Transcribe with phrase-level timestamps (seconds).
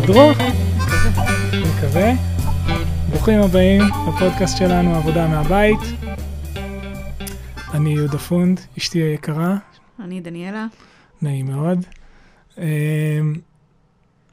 [0.00, 0.30] הסתדרו?
[0.30, 2.12] אני מקווה.
[3.10, 5.78] ברוכים הבאים לפודקאסט שלנו, עבודה מהבית.
[7.74, 9.56] אני יהודה פונד, אשתי היקרה,
[10.04, 10.66] אני דניאלה.
[11.22, 11.78] נעים מאוד.
[12.58, 12.64] אמ,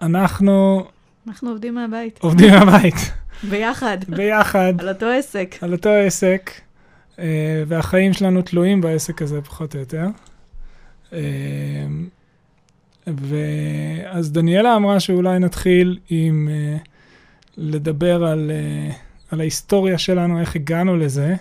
[0.01, 0.85] אנחנו
[1.27, 2.19] אנחנו עובדים מהבית.
[2.21, 3.11] עובדים מהבית,
[3.49, 3.97] ביחד.
[4.07, 5.55] ביחד, על אותו עסק.
[5.61, 6.51] על אותו עסק,
[7.19, 10.07] אה, והחיים שלנו תלויים בעסק הזה פחות או יותר.
[13.15, 16.77] ואז דניאלה אמרה שאולי נתחיל עם אה,
[17.57, 18.93] לדבר על, אה,
[19.31, 21.35] על ההיסטוריה שלנו, איך הגענו לזה,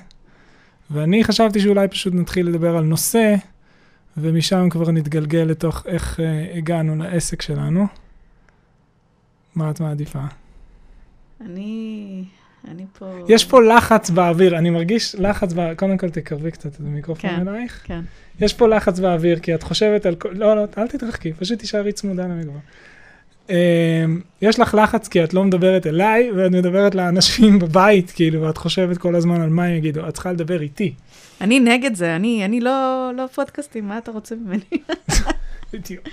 [0.91, 3.35] ואני חשבתי שאולי פשוט נתחיל לדבר על נושא,
[4.17, 7.87] ומשם כבר נתגלגל לתוך איך אה, הגענו לעסק שלנו.
[9.55, 10.23] מה את מעדיפה?
[11.41, 12.25] אני...
[12.71, 13.07] אני פה...
[13.29, 17.49] יש פה לחץ באוויר, אני מרגיש לחץ באוויר, קודם כל תקרבי קצת את המיקרופון כן.
[17.49, 17.83] אלייך.
[17.85, 18.01] כן.
[18.41, 20.29] יש פה לחץ באוויר, כי את חושבת על כל...
[20.33, 22.61] לא, לא, אל תתרחקי, פשוט תישארי צמודה למיקרופון.
[23.51, 23.55] אמ,
[24.43, 28.99] יש לך לחץ כי את לא מדברת אליי, ואת מדברת לאנשים בבית, כאילו, ואת חושבת
[28.99, 30.09] כל הזמן על מה הם יגידו.
[30.09, 30.95] את צריכה לדבר איתי.
[31.41, 34.61] אני נגד זה, אני, אני לא, לא פודקאסטים, מה אתה רוצה ממני?
[35.73, 36.09] בדיוק.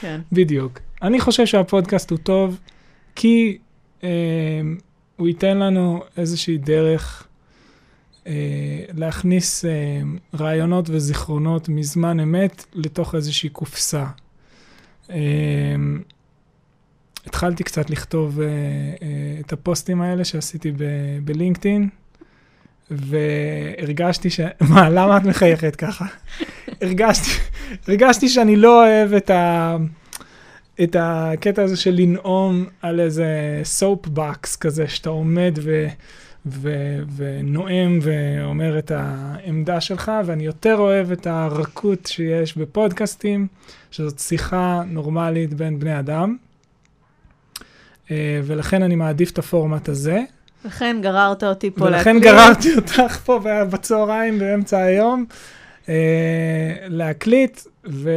[0.00, 0.20] כן.
[0.32, 0.78] בדיוק.
[1.02, 2.58] אני חושב שהפודקאסט הוא טוב,
[3.14, 3.58] כי
[4.04, 4.08] אה,
[5.16, 7.26] הוא ייתן לנו איזושהי דרך
[8.26, 9.70] אה, להכניס אה,
[10.34, 14.04] רעיונות וזיכרונות מזמן אמת לתוך איזושהי קופסה.
[15.10, 15.16] אה,
[17.26, 21.88] התחלתי קצת לכתוב אה, אה, את הפוסטים האלה שעשיתי ב- בלינקדאין,
[22.90, 24.40] והרגשתי ש...
[24.70, 26.06] מה, למה את מחייכת ככה?
[26.82, 27.30] הרגשתי,
[27.88, 29.76] הרגשתי שאני לא אוהב את ה...
[30.82, 35.86] את הקטע הזה של לנאום על איזה סופ בקס כזה, שאתה עומד ו,
[36.46, 36.70] ו,
[37.16, 43.46] ונואם ואומר את העמדה שלך, ואני יותר אוהב את הרכות שיש בפודקאסטים,
[43.90, 46.36] שזאת שיחה נורמלית בין בני אדם.
[48.10, 50.20] אה, ולכן אני מעדיף את הפורמט הזה.
[50.64, 52.34] לכן גררת אותי פה ולכן להקליט.
[52.34, 55.26] גררתי אותך פה בצהריים באמצע היום
[56.88, 58.10] להקליט, ו...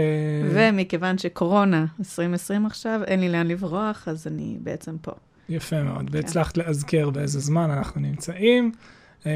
[0.52, 5.12] ומכיוון שקורונה 2020 עכשיו, אין לי לאן לברוח, אז אני בעצם פה.
[5.50, 8.72] יפה מאוד, והצלחת לאזכר באיזה זמן אנחנו נמצאים.
[9.26, 9.32] אמ,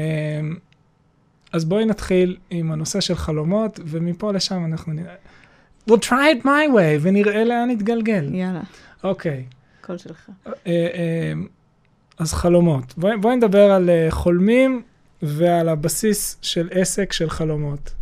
[1.52, 5.14] אז בואי נתחיל עם הנושא של חלומות, ומפה לשם אנחנו נראה.
[5.90, 8.34] We'll try it my way, ונראה לאן נתגלגל.
[8.34, 8.60] יאללה,
[9.04, 9.44] אוקיי,
[9.80, 10.30] קול שלך.
[10.46, 11.32] אה, אה,
[12.18, 12.94] אז חלומות.
[12.96, 14.82] בואי, בואי נדבר על אה, חולמים
[15.22, 17.94] ועל הבסיס של עסק של חלומות.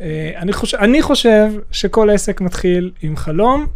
[0.00, 3.66] אה, אני, חושב, אני חושב שכל עסק מתחיל עם חלום,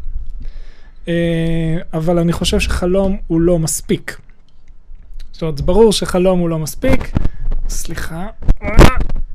[1.08, 4.18] אה, אבל אני חושב שחלום הוא לא מספיק.
[5.32, 7.10] זאת אומרת, ברור שחלום הוא לא מספיק.
[7.68, 8.26] סליחה,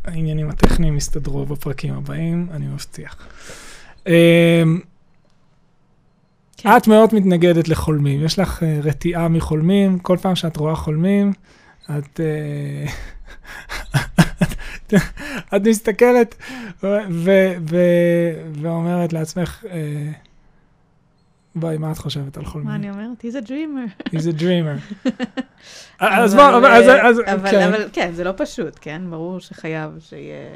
[0.05, 3.15] העניינים הטכניים יסתדרו בפרקים הבאים, אני מבטיח.
[4.07, 4.63] אה,
[6.57, 6.77] כן.
[6.77, 11.33] את מאוד מתנגדת לחולמים, יש לך רתיעה מחולמים, כל פעם שאת רואה חולמים,
[11.97, 12.19] את,
[15.55, 16.35] את מסתכלת
[16.83, 16.97] ו-
[17.59, 20.11] ו- ואומרת לעצמך, אה,
[21.55, 22.69] בואי, מה את חושבת על חולמים?
[22.69, 23.25] מה אני אומרת?
[23.25, 24.09] He's a dreamer.
[24.09, 25.09] He's a dreamer.
[25.99, 27.67] אז אבל, בוא, אז, אה, אבל, כן.
[27.67, 29.01] אבל כן, זה לא פשוט, כן?
[29.09, 30.49] ברור שחייב שיהיה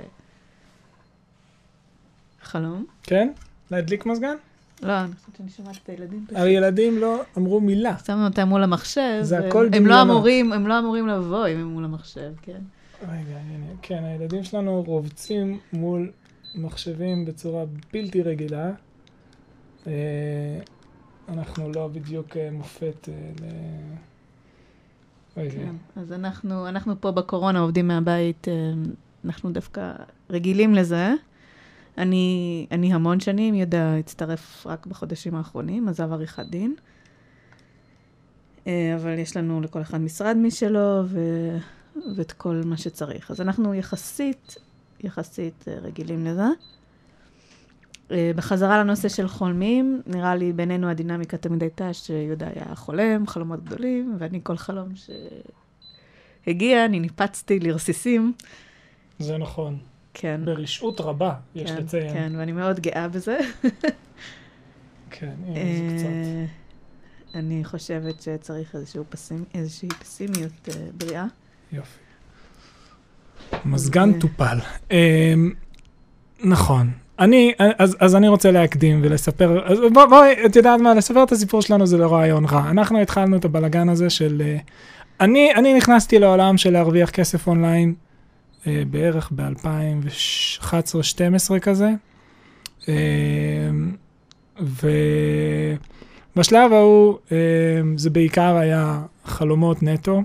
[2.42, 2.86] חלום.
[3.04, 3.30] כן?
[3.72, 4.36] להדליק מזגן?
[4.84, 6.38] לא, אני חושבת שאני שומעת את הילדים פשוט.
[6.38, 7.96] הילדים לא אמרו מילה.
[8.06, 9.20] שמנו אותם מול המחשב.
[9.22, 10.10] זה הכל הם לא דמיונות.
[10.10, 12.60] אמורים, הם לא אמורים לבוא אם הם מול המחשב, כן.
[13.02, 16.12] רגע, הנה, כן, הילדים שלנו רובצים מול
[16.56, 17.64] מחשבים בצורה
[17.94, 18.72] בלתי רגילה.
[19.88, 20.60] אה,
[21.30, 23.46] אנחנו לא בדיוק אה, מופת אה, ל...
[25.36, 25.76] כן.
[25.96, 28.48] אז אנחנו, אנחנו פה בקורונה עובדים מהבית,
[29.26, 29.94] אנחנו דווקא
[30.30, 31.14] רגילים לזה.
[31.98, 36.76] אני, אני המון שנים, יהודה הצטרף רק בחודשים האחרונים, עזב עריכת דין.
[38.66, 41.20] אבל יש לנו לכל אחד משרד משלו ו,
[42.16, 43.32] ואת כל מה שצריך.
[43.32, 44.56] אז אנחנו יחסית,
[45.00, 46.48] יחסית אה, רגילים לזה.
[48.12, 53.64] אה, בחזרה לנושא של חולמים, נראה לי בינינו הדינמיקה תמיד הייתה שיהודה היה חולם, חלומות
[53.64, 54.90] גדולים, ואני כל חלום
[56.46, 58.34] שהגיע, אני ניפצתי לרסיסים.
[59.20, 59.78] זה נכון.
[60.14, 60.42] כן.
[60.46, 62.14] ברשעות רבה, יש כן, לציין.
[62.14, 63.38] כן, ואני מאוד גאה בזה.
[65.12, 66.06] כן, זה קצת.
[66.06, 66.46] אה,
[67.36, 69.44] אני חושבת שצריך איזשהו פסימ...
[69.54, 71.26] איזושהי פסימיות אה, בריאה.
[71.72, 71.98] יופי.
[73.66, 74.58] מזגן אה, טופל.
[74.92, 75.52] אמ,
[76.44, 76.92] נכון.
[77.20, 81.32] אני, אז, אז אני רוצה להקדים ולספר, אז בוא, בואי, את יודעת מה, לספר את
[81.32, 82.70] הסיפור שלנו זה לא רעיון רע.
[82.70, 84.42] אנחנו התחלנו את הבלגן הזה של...
[84.46, 84.58] אה,
[85.20, 87.94] אני, אני נכנסתי לעולם של להרוויח כסף אונליין
[88.68, 91.90] אה, בערך ב-2011-2012 כזה.
[92.90, 92.94] אה,
[94.62, 94.90] ו...
[96.38, 97.38] בשלב ההוא אה,
[97.96, 100.24] זה בעיקר היה חלומות נטו,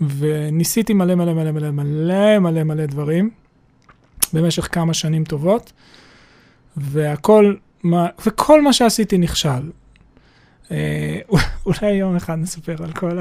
[0.00, 3.30] וניסיתי מלא מלא מלא מלא מלא מלא מלא דברים
[4.32, 5.72] במשך כמה שנים טובות,
[6.76, 9.70] והכל, מה, וכל מה שעשיתי נכשל.
[10.70, 11.18] אה,
[11.66, 13.18] אולי יום אחד נספר על כל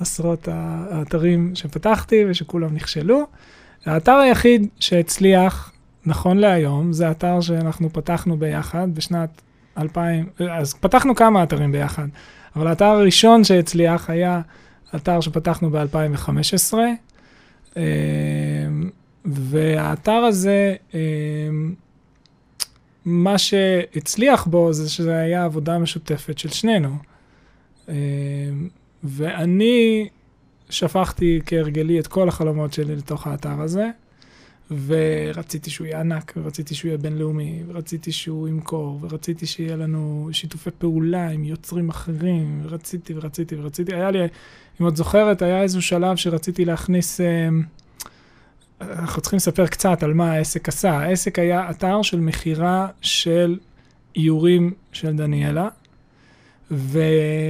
[0.00, 3.26] העשרות האתרים שפתחתי ושכולם נכשלו.
[3.84, 5.72] האתר היחיד שהצליח,
[6.06, 9.42] נכון להיום, זה אתר שאנחנו פתחנו ביחד בשנת
[9.78, 12.06] 2000, אז פתחנו כמה אתרים ביחד,
[12.56, 14.40] אבל האתר הראשון שהצליח היה
[14.96, 16.74] אתר שפתחנו ב-2015,
[19.24, 20.74] והאתר הזה,
[23.04, 26.96] מה שהצליח בו זה שזה היה עבודה משותפת של שנינו.
[29.04, 30.08] ואני
[30.70, 33.90] שפכתי כהרגלי את כל החלומות שלי לתוך האתר הזה,
[34.70, 40.70] ורציתי שהוא יהיה ענק, ורציתי שהוא יהיה בינלאומי, ורציתי שהוא ימכור, ורציתי שיהיה לנו שיתופי
[40.78, 43.94] פעולה עם יוצרים אחרים, ורציתי ורציתי ורציתי.
[43.94, 44.18] היה לי,
[44.80, 47.20] אם את זוכרת, היה איזשהו שלב שרציתי להכניס...
[47.20, 47.48] אה,
[48.80, 50.90] אנחנו צריכים לספר קצת על מה העסק עשה.
[50.90, 53.58] העסק היה אתר של מכירה של
[54.16, 55.68] איורים של דניאלה,
[56.70, 57.40] ובאיזשהו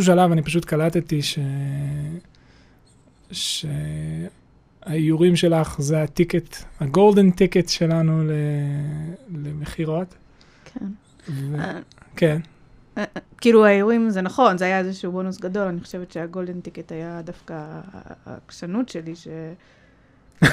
[0.00, 1.38] אה, שלב אני פשוט קלטתי ש...
[4.86, 8.22] שהאיורים שלך זה ה ticket, ה golden ticket שלנו
[9.34, 10.14] למכירות.
[10.64, 10.86] כן.
[11.28, 11.56] ו...
[11.60, 11.80] אה,
[12.16, 12.40] כן.
[13.40, 17.20] כאילו האיורים זה נכון, זה היה איזשהו בונוס גדול, אני חושבת שה golden ticket היה
[17.24, 17.64] דווקא
[18.26, 19.28] העקשנות שלי, ש...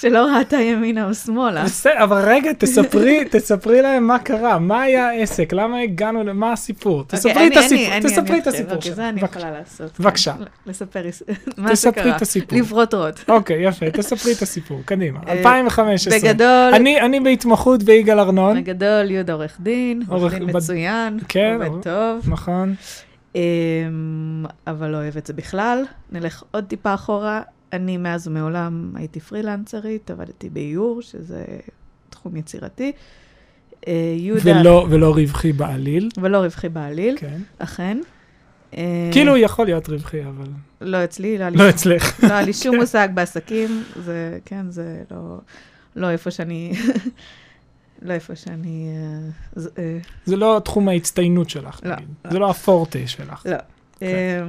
[0.00, 1.64] שלא ראתה ימינה או שמאלה.
[1.64, 7.00] בסדר, אבל רגע, תספרי, תספרי להם מה קרה, מה היה העסק, למה הגענו, מה הסיפור.
[7.00, 10.00] אוקיי, תספרי את הסיפור, תספרי את הסיפור אוקיי, זה אני יכולה לעשות.
[10.00, 10.34] בבקשה.
[10.66, 11.02] לספר
[11.56, 12.16] מה שקרה.
[12.16, 12.58] את הסיפור.
[12.58, 13.20] לפרוט רוט.
[13.28, 15.18] אוקיי, יפה, תספרי את הסיפור, קדימה.
[15.28, 16.14] 2015.
[16.14, 16.74] אה, בגדול...
[16.74, 18.60] אני בהתמחות ביגאל ארנון.
[18.60, 22.24] בגדול, יהודה עורך דין, עורך דין מצוין, כן, עובד טוב.
[22.28, 22.74] נכון.
[23.34, 25.84] אמ, אבל לא אוהב את זה בכלל.
[26.12, 27.42] נלך עוד טיפה אחורה.
[27.72, 31.44] אני מאז ומעולם הייתי פרילנסרית, עבדתי באיור, שזה
[32.10, 32.92] תחום יצירתי.
[33.88, 34.60] אה, יהודה...
[34.60, 36.08] ולא, ולא רווחי בעליל.
[36.22, 37.40] ולא רווחי בעליל, כן.
[37.58, 37.98] אכן.
[38.76, 40.46] אה, כאילו יכול להיות רווחי, אבל...
[40.80, 41.58] לא אצלי, לא היה לי...
[41.58, 42.24] לא אצלך.
[42.24, 45.38] לא היה לי שום מושג בעסקים, זה, כן, זה לא,
[45.96, 46.72] לא איפה שאני...
[48.02, 48.88] לא איפה שאני...
[49.56, 52.08] אה, זה לא תחום ההצטיינות שלך, לא, נגיד.
[52.24, 52.30] לא.
[52.30, 53.46] זה לא הפורטה שלך.
[53.46, 53.56] לא.
[54.00, 54.46] כן.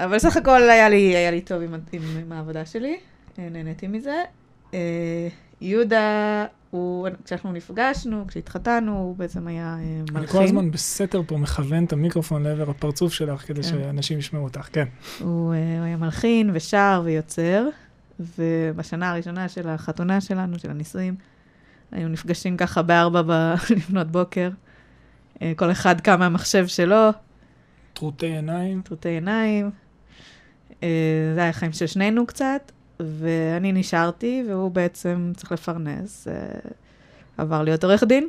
[0.00, 2.96] אבל סך הכל היה לי, היה לי טוב עם, עם, עם העבודה שלי,
[3.38, 4.22] אה, נהניתי מזה.
[4.74, 5.28] אה,
[5.60, 10.16] יהודה, הוא, כשאנחנו נפגשנו, כשהתחתנו, הוא בעצם היה אה, מלחין.
[10.16, 13.68] אני כל הזמן בסתר פה מכוון את המיקרופון לעבר הפרצוף שלך, כדי כן.
[13.68, 14.84] שאנשים ישמעו אותך, כן.
[15.20, 15.52] הוא, הוא
[15.84, 17.68] היה מלחין ושר ויוצר,
[18.38, 21.14] ובשנה הראשונה של החתונה שלנו, של הנישואים,
[21.92, 23.54] היינו נפגשים ככה בארבע ב...
[23.76, 24.50] לפנות בוקר.
[25.56, 27.10] כל אחד קם מהמחשב שלו.
[27.94, 28.82] טרוטי עיניים.
[28.82, 29.70] טרוטי עיניים.
[30.84, 36.28] אה, זה היה חיים של שנינו קצת, ואני נשארתי, והוא בעצם צריך לפרנס.
[36.28, 36.34] אה,
[37.38, 38.28] עבר להיות עורך דין,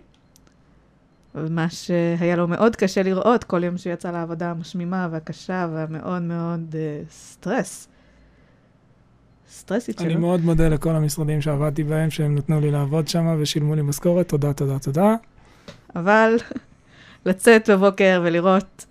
[1.36, 6.76] ומה שהיה לו מאוד קשה לראות כל יום שהוא יצא לעבודה המשמימה והקשה והמאוד מאוד
[6.76, 7.88] uh, סטרס.
[9.52, 10.08] סטרסית שלו.
[10.08, 14.30] אני מאוד מודה לכל המשרדים שעבדתי בהם, שהם נתנו לי לעבוד שם ושילמו לי משכורת,
[14.30, 15.16] תודה, תודה, תודה.
[15.96, 16.36] אבל
[17.26, 18.86] לצאת בבוקר ולראות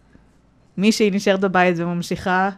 [0.76, 2.50] מישהי נשארת בבית וממשיכה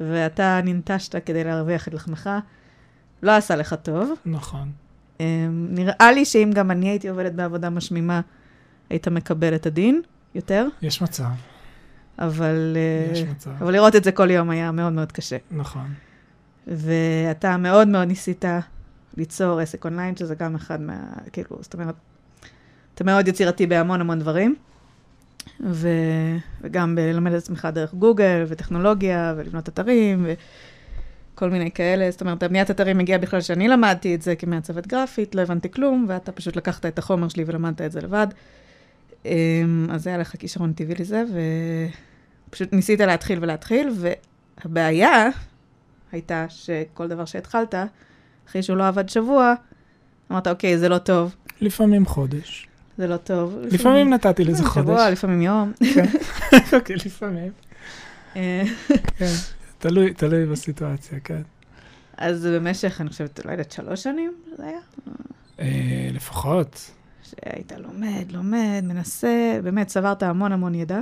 [0.00, 2.30] ואתה ננטשת כדי להרוויח את לחמך,
[3.22, 4.12] לא עשה לך טוב.
[4.26, 4.72] נכון.
[5.18, 8.20] Um, נראה לי שאם גם אני הייתי עובדת בעבודה משמימה,
[8.90, 10.02] היית מקבל את הדין
[10.34, 10.66] יותר.
[10.82, 11.24] יש מצב.
[12.18, 12.76] אבל,
[13.10, 13.50] uh, יש מצב.
[13.50, 15.36] אבל לראות את זה כל יום היה מאוד מאוד קשה.
[15.50, 15.94] נכון.
[16.66, 18.44] ואתה מאוד מאוד ניסית
[19.16, 20.96] ליצור עסק אונליין, שזה גם אחד מה...
[21.32, 21.94] כאילו, זאת אומרת,
[22.94, 24.54] אתה מאוד יצירתי בהמון המון דברים.
[25.60, 25.88] ו...
[26.60, 30.26] וגם ללמד את עצמך דרך גוגל, וטכנולוגיה, ולבנות אתרים,
[31.34, 32.10] וכל מיני כאלה.
[32.10, 36.06] זאת אומרת, הבניית אתרים הגיעה בכלל שאני למדתי את זה כמעצבת גרפית, לא הבנתי כלום,
[36.08, 38.26] ואתה פשוט לקחת את החומר שלי ולמדת את זה לבד.
[39.24, 41.24] אמ, אז היה לך כישרון טבעי לזה,
[42.48, 43.90] ופשוט ניסית להתחיל ולהתחיל,
[44.64, 45.28] והבעיה
[46.12, 47.74] הייתה שכל דבר שהתחלת,
[48.48, 49.54] אחרי שהוא לא עבד שבוע,
[50.30, 51.34] אמרת, אוקיי, זה לא טוב.
[51.60, 52.68] לפעמים חודש.
[52.98, 53.58] זה לא טוב.
[53.70, 54.86] לפעמים נתתי לזה חודש.
[54.86, 55.72] שבוע, לפעמים יום.
[55.94, 56.06] כן,
[56.76, 57.52] אוקיי, לפעמים.
[58.36, 58.62] אה.
[59.16, 59.32] כן,
[59.78, 61.42] תלוי, תלוי בסיטואציה, כן.
[62.16, 64.78] אז במשך, אני חושבת, לא יודעת, שלוש שנים זה היה?
[65.60, 66.90] אה, לפחות.
[67.22, 71.00] שהיית לומד, לומד, מנסה, באמת צברת המון המון ידע.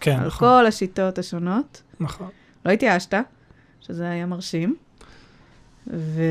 [0.00, 0.24] כן, נכון.
[0.24, 1.82] על כל השיטות השונות.
[2.00, 2.28] נכון.
[2.66, 3.14] לא התייאשת,
[3.80, 4.76] שזה היה מרשים,
[5.86, 6.22] ו...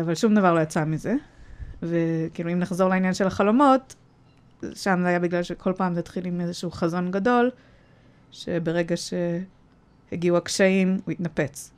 [0.00, 1.14] אבל שום דבר לא יצא מזה.
[1.82, 3.94] וכאילו, אם נחזור לעניין של החלומות,
[4.74, 7.50] שם זה היה בגלל שכל פעם זה התחיל עם איזשהו חזון גדול,
[8.32, 11.70] שברגע שהגיעו הקשיים, הוא התנפץ.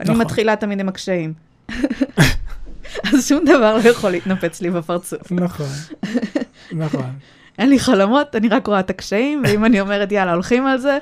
[0.00, 0.20] אני נכון.
[0.20, 1.34] מתחילה תמיד עם הקשיים.
[3.04, 5.32] אז שום דבר לא יכול להתנפץ לי בפרצוף.
[5.32, 5.66] נכון,
[6.72, 7.10] נכון.
[7.58, 10.98] אין לי חלומות, אני רק רואה את הקשיים, ואם אני אומרת, יאללה, הולכים על זה,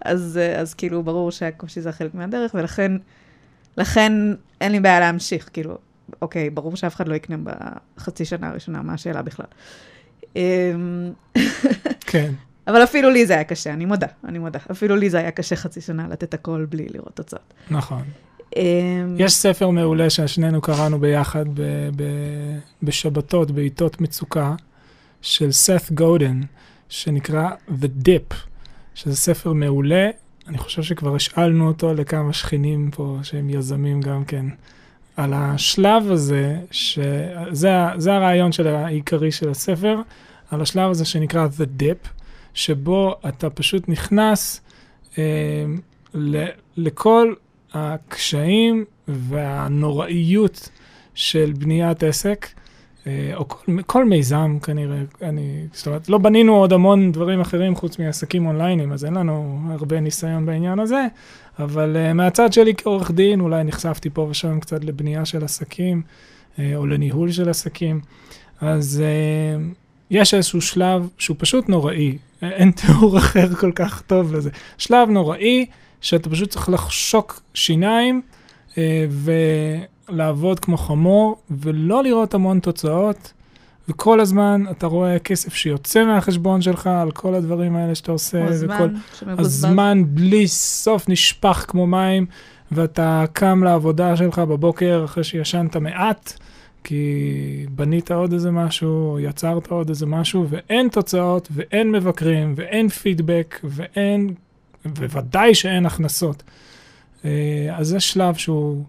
[0.00, 2.92] אז, אז כאילו, ברור שהקושי זה חלק מהדרך, ולכן
[3.76, 4.12] לכן
[4.60, 5.78] אין לי בעיה להמשיך, כאילו,
[6.22, 7.36] אוקיי, ברור שאף אחד לא יקנה
[7.96, 9.46] בחצי שנה הראשונה, מה השאלה בכלל.
[10.36, 11.12] אמ,
[12.00, 12.32] כן,
[12.68, 14.58] אבל אפילו לי זה היה קשה, אני מודה, אני מודה.
[14.70, 17.54] אפילו לי זה היה קשה חצי שנה לתת הכל בלי לראות תוצאות.
[17.70, 18.02] נכון.
[18.56, 18.62] אמ,
[19.18, 24.54] יש ספר מעולה ששנינו קראנו ביחד ב- ב- בשבתות, בעיתות מצוקה,
[25.22, 26.40] של סת' גודן,
[26.88, 28.34] שנקרא The Dip,
[28.94, 30.10] שזה ספר מעולה.
[30.48, 34.46] אני חושב שכבר השאלנו אותו לכמה שכנים פה, שהם יזמים גם כן,
[35.16, 40.00] על השלב הזה, שזה זה הרעיון של העיקרי של הספר,
[40.50, 42.08] על השלב הזה שנקרא The Dip,
[42.54, 44.60] שבו אתה פשוט נכנס
[45.18, 45.22] אה,
[46.14, 47.34] ל- לכל
[47.72, 50.68] הקשיים והנוראיות
[51.14, 52.46] של בניית עסק,
[53.34, 57.98] או כל, כל מיזם כנראה, אני, זאת אומרת, לא בנינו עוד המון דברים אחרים חוץ
[57.98, 61.06] מעסקים אונליינים, אז אין לנו הרבה ניסיון בעניין הזה,
[61.58, 66.02] אבל uh, מהצד שלי כעורך דין, אולי נחשפתי פה ושם קצת לבנייה של עסקים,
[66.56, 68.00] uh, או לניהול של עסקים,
[68.60, 69.76] אז uh,
[70.10, 74.50] יש איזשהו שלב שהוא פשוט נוראי, אין תיאור אחר כל כך טוב לזה.
[74.78, 75.66] שלב נוראי,
[76.00, 78.22] שאתה פשוט צריך לחשוק שיניים
[78.78, 79.06] אה,
[80.12, 83.32] ולעבוד כמו חמור, ולא לראות המון תוצאות,
[83.88, 88.46] וכל הזמן אתה רואה כסף שיוצא מהחשבון שלך על כל הדברים האלה שאתה עושה.
[88.46, 88.88] כמו וכל...
[89.18, 89.46] שמבוזבז.
[89.46, 92.26] הזמן בלי סוף נשפך כמו מים,
[92.72, 96.32] ואתה קם לעבודה שלך בבוקר אחרי שישנת מעט,
[96.84, 103.60] כי בנית עוד איזה משהו, יצרת עוד איזה משהו, ואין תוצאות, ואין מבקרים, ואין פידבק,
[103.64, 104.34] ואין,
[104.86, 106.42] וודאי שאין הכנסות.
[107.24, 107.30] אה,
[107.72, 108.84] אז זה שלב שהוא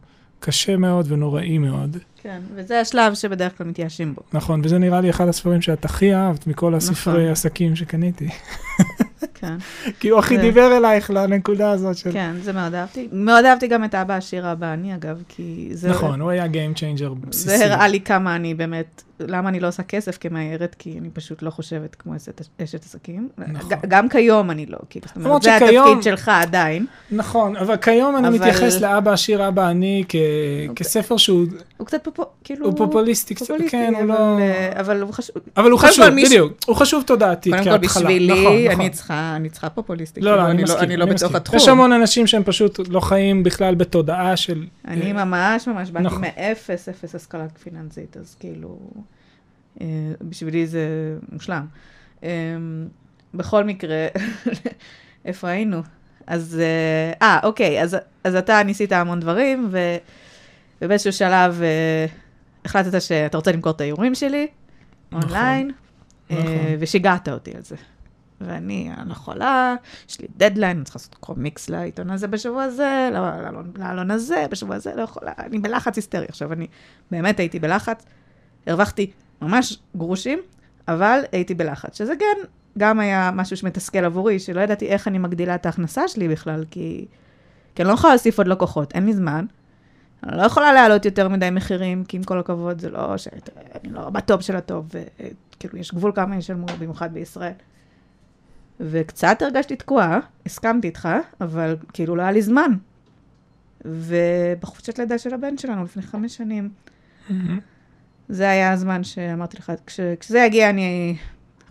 [0.46, 1.98] קשה מאוד ונוראי מאוד.
[2.22, 4.22] כן, וזה השלב שבדרך כלל מתייאשים בו.
[4.34, 7.32] נכון, וזה נראה לי אחד הספרים שאת הכי אהבת מכל הספרי נכון.
[7.32, 8.28] עסקים שקניתי.
[9.40, 9.56] כן,
[10.00, 12.12] כי הוא הכי זה- דיבר אלייך לנקודה הזאת של...
[12.12, 13.08] כן, זה מאוד אהבתי.
[13.12, 15.90] מאוד אהבתי גם את האבא עשיר האבא אני, אגב, כי זה...
[15.90, 17.58] נכון, הוא היה Game Changer בסיסי.
[17.58, 21.42] זה הראה לי כמה אני באמת, למה אני לא עושה כסף כמאיירת, כי אני פשוט
[21.42, 22.42] לא חושבת כמו אשת,
[22.86, 23.30] עסקים.
[23.48, 23.70] נכון.
[23.88, 26.86] גם כיום אני לא, כאילו, זאת אומרת, זה שכיום- התפקיד שלך עדיין.
[27.12, 30.16] נכון, אבל כיום אני אבל- מתייחס לאבא עשיר, אבא אני, כ...
[30.76, 31.46] כספר שהוא
[31.78, 32.66] הוא קצת פופו, כאילו...
[32.66, 34.40] הוא פופוליסטי קצת, פופוליסטי, כן, הוא אבל, לא...
[34.40, 35.36] אה, אבל הוא חשוב.
[35.58, 37.80] אבל הוא קודם חשוב, כל, מי ש- בדיוק, הוא חשוב תודעתית קודם כהתחלה.
[37.94, 38.82] כל, בשבילי, נכון, נכון.
[38.82, 40.22] אני צריכה, אני צריכה פופוליסטי.
[40.22, 41.36] לא, כאילו, לא, אני לא- מסכים, אני לא אני בתוך.
[41.36, 41.58] התחום.
[41.58, 44.64] יש המון אנשים שהם פשוט לא חיים בכלל בתודעה של...
[44.88, 46.22] אני אה, ממש ממש באתי נכון.
[46.22, 48.78] מאפס, אפס השכלה פיננסית, אז כאילו,
[50.22, 51.66] בשבילי זה מושלם.
[52.24, 52.30] אה,
[53.34, 54.08] בכל מקרה,
[55.26, 55.82] איפה היינו?
[56.28, 59.78] אז, אה, אה, אוקיי, אז, אז אתה ניסית המון דברים, ו,
[60.82, 62.06] ובאיזשהו שלב אה,
[62.66, 64.48] החלטת שאתה רוצה למכור את האיורים שלי,
[65.12, 65.72] נכון, אונליין,
[66.32, 66.56] אה, נכון.
[66.80, 67.76] ושיגעת אותי על זה.
[68.42, 69.76] ואני, אני לא יכולה,
[70.10, 74.76] יש לי דדליין, אני צריכה לעשות קומיקס לעיתון הזה בשבוע הזה, לא- לעלון הזה, בשבוע
[74.76, 76.26] הזה, לא יכולה, אני בלחץ היסטרי.
[76.30, 76.68] עכשיו, אני
[77.12, 78.06] באמת הייתי בלחץ,
[78.68, 79.12] הרווחתי
[79.44, 80.40] ממש גרושים,
[80.88, 82.48] אבל הייתי בלחץ, שזה כן,
[82.78, 87.06] גם היה משהו שמתסכל עבורי, שלא ידעתי איך אני מגדילה את ההכנסה שלי בכלל, כי,
[87.76, 89.46] כי אני לא יכולה להוסיף עוד לקוחות, אין לי זמן.
[90.24, 93.28] אני לא יכולה להעלות יותר מדי מחירים, כי עם כל הכבוד, זה לא ש...
[93.84, 97.52] אני לא ב top של ה top, וכאילו, יש גבול כמה ישלמו, במיוחד בישראל.
[98.80, 101.10] וקצת הרגשתי תקועה, הסכמתי איתך,
[101.42, 102.72] אבל כאילו לא היה לי זמן.
[103.86, 106.70] ובחופשת לידה של הבן שלנו לפני חמש שנים.
[108.30, 111.16] זה היה הזמן שאמרתי לך, כש, כשזה יגיע, אני...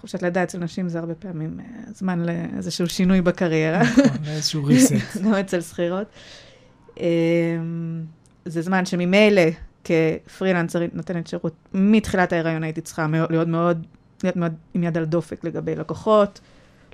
[0.02, 5.18] חופשת לידה אצל נשים זה הרבה פעמים אה, זמן לאיזשהו שינוי בקריירה, נכון, איזשהו reset.
[5.24, 6.06] גם אצל שכירות.
[7.00, 7.04] אמ,
[8.44, 9.42] זה זמן שממילא
[9.84, 13.86] כפרילנסרית נותנת שירות, מתחילת ההיריון הייתי צריכה להיות מאוד,
[14.22, 16.40] להיות מאוד עם יד על דופק לגבי לקוחות,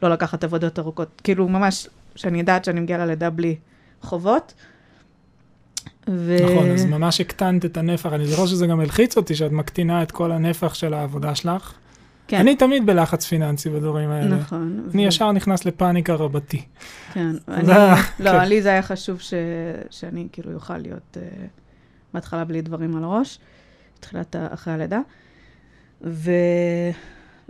[0.02, 3.56] לא לקחת עבודות ארוכות, כאילו ממש, שאני יודעת שאני מגיעה ללידה בלי
[4.02, 4.54] חובות.
[6.08, 6.36] ו...
[6.44, 8.12] נכון, אז ממש הקטנת את הנפח.
[8.12, 11.74] אני זוכר שזה גם הלחיץ אותי שאת מקטינה את כל הנפח של העבודה שלך.
[12.28, 14.36] כן, אני תמיד בלחץ פיננסי בדברים האלה.
[14.36, 14.88] נכון.
[14.94, 16.62] אני ו- ישר נכנס לפאניקה רבתי.
[17.12, 17.68] כן, אני,
[18.18, 18.48] לא, כן.
[18.48, 19.34] לי זה היה חשוב ש,
[19.90, 21.46] שאני כאילו יוכל להיות uh,
[22.14, 23.38] בהתחלה בלי דברים על הראש,
[24.00, 25.00] תחילת אחרי הלידה.
[26.04, 26.30] ו...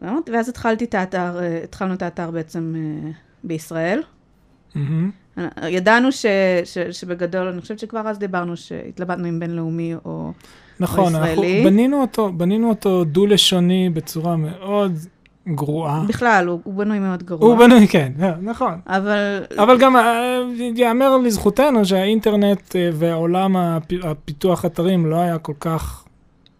[0.02, 3.12] ואז התחלתי את האתר, אה, התחלנו את האתר בעצם uh,
[3.44, 4.02] בישראל.
[4.74, 5.10] מהמם.
[5.68, 6.26] ידענו ש,
[6.64, 10.32] ש, שבגדול, אני חושבת שכבר אז דיברנו שהתלבטנו עם בינלאומי או,
[10.80, 11.64] נכון, או אנחנו ישראלי.
[11.64, 14.92] בנינו אותו, בנינו אותו דו-לשוני בצורה מאוד
[15.48, 16.04] גרועה.
[16.08, 17.48] בכלל, הוא, הוא בנוי מאוד גרוע.
[17.48, 18.74] הוא בנוי, כן, אה, נכון.
[18.86, 20.40] אבל, אבל גם אה,
[20.76, 26.04] ייאמר לזכותנו שהאינטרנט אה, והעולם הפ- הפיתוח אתרים לא היה כל כך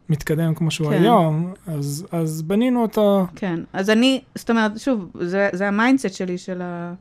[0.08, 1.02] מתקדם כמו שהוא כן.
[1.02, 3.60] היום, אז, אז בנינו אותו, כן.
[3.72, 6.92] אז אני, זאת אומרת, שוב, זה, זה ה mindset שלי של, ה,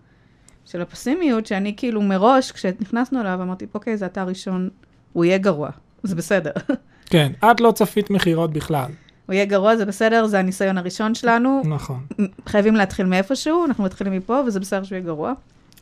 [0.72, 4.70] של הפסימיות, שאני כאילו מראש, כשנכנסנו אליו, אמרתי, אוקיי, זה אתר ראשון,
[5.14, 5.70] הוא יהיה גרוע,
[6.04, 6.52] זה בסדר.
[7.12, 8.92] כן, את לא צפית מכירות בכלל,
[9.26, 12.00] הוא יהיה גרוע, זה בסדר, זה הניסיון הראשון שלנו, נכון.
[12.48, 15.34] חייבים להתחיל מאיפשהו, אנחנו מתחילים מפה, וזה בסדר שהוא יהיה גרוע.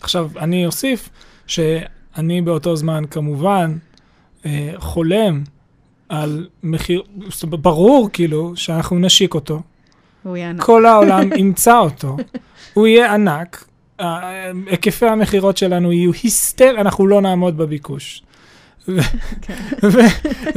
[0.02, 1.10] עכשיו, אני אוסיף
[1.48, 3.78] שאני באותו זמן כמובן
[4.46, 5.44] אה, חולם
[6.10, 7.04] על מחיר,
[7.50, 9.62] ברור כאילו שאנחנו נשיק אותו,
[10.26, 10.62] והוא יהיה ענק.
[10.62, 12.18] כל העולם ימצא אותו,
[12.74, 13.66] הוא יהיה ענק,
[14.00, 18.24] היקפי המכירות שלנו יהיו היסטר, אנחנו לא נעמוד בביקוש.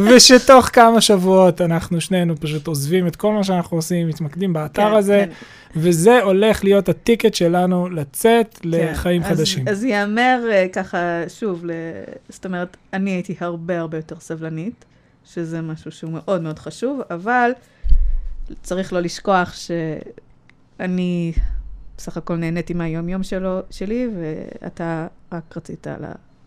[0.09, 4.97] ושתוך כמה שבועות אנחנו שנינו פשוט עוזבים את כל מה שאנחנו עושים, מתמקדים באתר כן,
[4.97, 5.33] הזה, כן.
[5.77, 8.69] וזה הולך להיות הטיקט שלנו לצאת כן.
[8.69, 9.69] לחיים אז- חדשים.
[9.69, 11.71] אז ייאמר אה, ככה, שוב, ל...
[12.29, 14.85] זאת אומרת, אני הייתי הרבה הרבה יותר סבלנית,
[15.35, 17.51] שזה משהו שהוא מאוד מאוד חשוב, אבל
[18.63, 19.55] צריך לא לשכוח
[20.79, 21.33] שאני
[21.99, 24.09] בסך הכל נהניתי מהיום-יום שלו, שלי,
[24.63, 25.87] ואתה רק רצית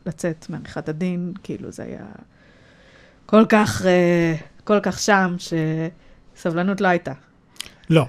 [0.05, 2.05] לצאת מעריכת הדין, כאילו זה היה
[3.25, 5.35] כל כך, אה, כל כך שם,
[6.35, 7.13] שסבלנות לא הייתה.
[7.89, 8.05] לא.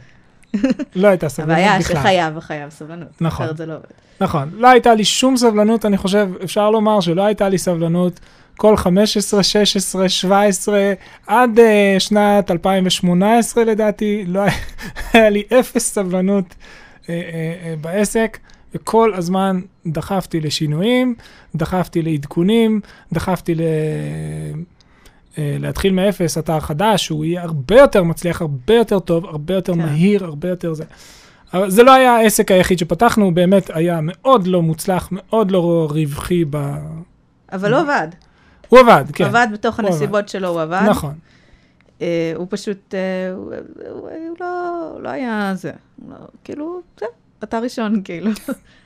[0.96, 1.96] לא הייתה סבלנות הבעיה בכלל.
[1.96, 3.08] שחייב, חייב סבלנות.
[3.20, 3.44] נכון.
[3.44, 3.84] אחרת זה לא עובד.
[4.20, 4.50] נכון.
[4.54, 8.20] לא הייתה לי שום סבלנות, אני חושב, אפשר לומר שלא הייתה לי סבלנות
[8.56, 10.92] כל 15, 16, 17,
[11.26, 14.40] עד uh, שנת 2018 לדעתי, לא
[15.12, 16.54] היה לי אפס סבלנות
[17.02, 18.38] uh, uh, uh, בעסק,
[18.75, 21.14] וכל הזמן דחפתי לשינויים,
[21.54, 22.80] דחפתי לעדכונים,
[23.12, 23.61] דחפתי ל...
[25.38, 29.74] אה, להתחיל מאפס, אתר חדש, שהוא יהיה הרבה יותר מצליח, הרבה יותר טוב, הרבה יותר
[29.74, 29.79] כן.
[29.79, 30.85] מהיר, הרבה יותר זה.
[31.55, 35.88] אבל זה לא היה העסק היחיד שפתחנו, הוא באמת היה מאוד לא מוצלח, מאוד לא
[35.90, 36.74] רווחי ב...
[37.53, 38.09] אבל לא עבד.
[38.68, 39.24] הוא עבד, כן.
[39.24, 40.83] עבד בתוך הוא הנסיבות שלו, הוא עבד.
[40.90, 41.16] נכון, אה,
[42.37, 43.55] הוא פשוט, אה, הוא,
[43.91, 44.09] הוא,
[44.41, 45.73] לא, לא היה זה.
[46.09, 47.07] לא, כאילו, זה,
[47.45, 48.31] אתר ראשון, כאילו.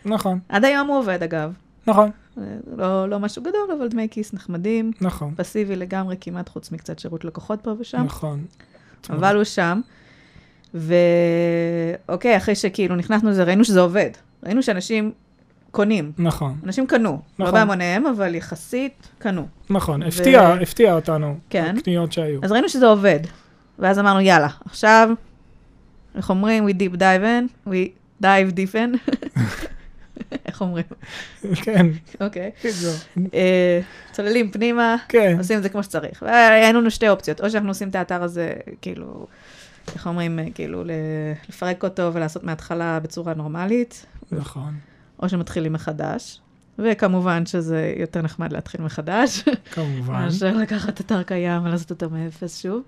[0.05, 1.53] נכון, עד היום הוא עובד, אגב.
[1.87, 2.43] נכון, אה,
[2.77, 4.91] לא, לא משהו גדול, אבל דמי כיס נחמדים.
[5.01, 8.03] נכון, פסיבי לגמרי, כמעט חוץ מקצת שירות לקוחות פה ושם.
[8.05, 8.45] נכון.
[9.11, 9.81] אבל הוא שם.
[10.75, 14.11] ואוקיי, אחרי שכאילו נכנסנו לזה, ראינו שזה עובד.
[14.43, 15.13] ראינו שאנשים
[15.77, 16.13] קונים.
[16.19, 17.11] נכון, אנשים קנו.
[17.39, 17.55] לא נכון.
[17.55, 19.47] בהמוניהם, אבל יחסית קנו.
[19.71, 21.75] נכון, הפתיע, הפתיע אותנו, כן.
[21.79, 22.41] הקניות שהיו.
[22.43, 23.21] אז ראינו שזה עובד.
[23.79, 25.09] ואז אמרנו, יאללה, עכשיו,
[26.17, 26.69] איך אומרים?
[26.69, 27.89] We deep dive in, we
[28.23, 29.13] dive deep in.
[30.47, 30.85] איך אומרים?
[31.55, 31.87] כן,
[32.21, 32.51] אוקיי.
[33.35, 33.81] אה,
[34.13, 36.23] צוללים פנימה, כן, עושים את זה כמו שצריך.
[36.23, 39.27] והיו לנו שתי אופציות, או שאנחנו עושים את האתר הזה, כאילו,
[39.95, 40.85] איך אומרים, אה, כאילו,
[41.49, 44.75] לפרק אותו ולעשות מההתחלה בצורה נורמלית, נכון,
[45.23, 46.41] או שמתחילים מחדש.
[46.79, 49.45] וכמובן שזה יותר נחמד להתחיל מחדש.
[49.73, 50.13] כמובן.
[50.13, 52.83] מאשר לקחת אתר קיים ולעשות אותו מאפס שוב.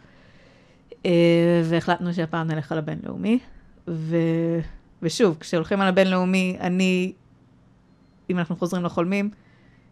[1.07, 3.39] אה, והחלטנו שהפעם נלך על הבינלאומי.
[3.89, 4.17] ו...
[5.03, 7.13] ושוב, כשהולכים על הבינלאומי, אני,
[8.31, 9.31] אם אנחנו חוזרים לחולמים,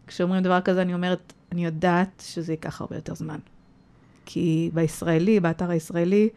[0.07, 3.39] כשאומרים דבר כזה, אני אומרת, אני יודעת שזה ייקח הרבה יותר זמן.
[4.27, 6.29] כי בישראלי, באתר הישראלי,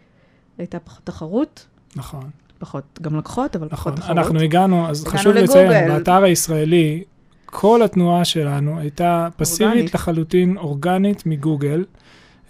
[0.58, 3.78] הייתה פחות תחרות, נכון, פחות גם לקוחות, אבל נכון.
[3.94, 4.18] פחות תחרות.
[4.18, 5.44] אנחנו הגענו, אז הגענו חשוב לגוגל.
[5.44, 7.04] לציין, באתר הישראלי,
[7.46, 9.94] כל התנועה שלנו הייתה פסיבית אורגנית.
[9.94, 11.86] לחלוטין, אורגנית מגוגל.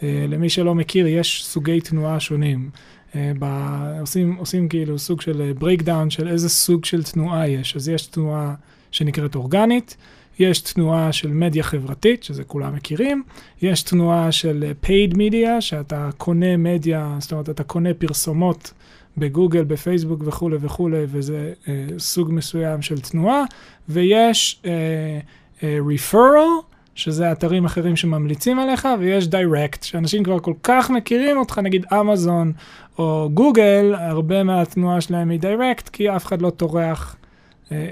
[0.03, 2.69] אה, למי שלא מכיר, יש סוגי תנועה שונים.
[3.15, 7.75] אה, ב- עושים, עושים כאילו סוג של breakdown של איזה סוג של תנועה יש.
[7.75, 8.53] אז יש תנועה
[8.91, 9.97] שנקראת אורגנית,
[10.39, 13.23] יש תנועה של מדיה חברתית, שזה כולם מכירים,
[13.61, 18.73] יש תנועה של אה, paid media, שאתה קונה מדיה, זאת אומרת, אתה קונה פרסומות
[19.19, 23.43] בגוגל, בפייסבוק וכולי וכולי, וזה אה, סוג מסוים של תנועה,
[23.89, 24.71] ויש אה,
[25.63, 26.63] אה, referral,
[26.95, 32.53] שזה אתרים אחרים שממליצים עליך, ויש direct, שאנשים כבר כל כך מכירים אותך, נגיד אמזון
[32.97, 37.15] או גוגל, הרבה מהתנועה שלהם היא direct, כי אף אחד לא טורח
[37.71, 37.83] אה, אה,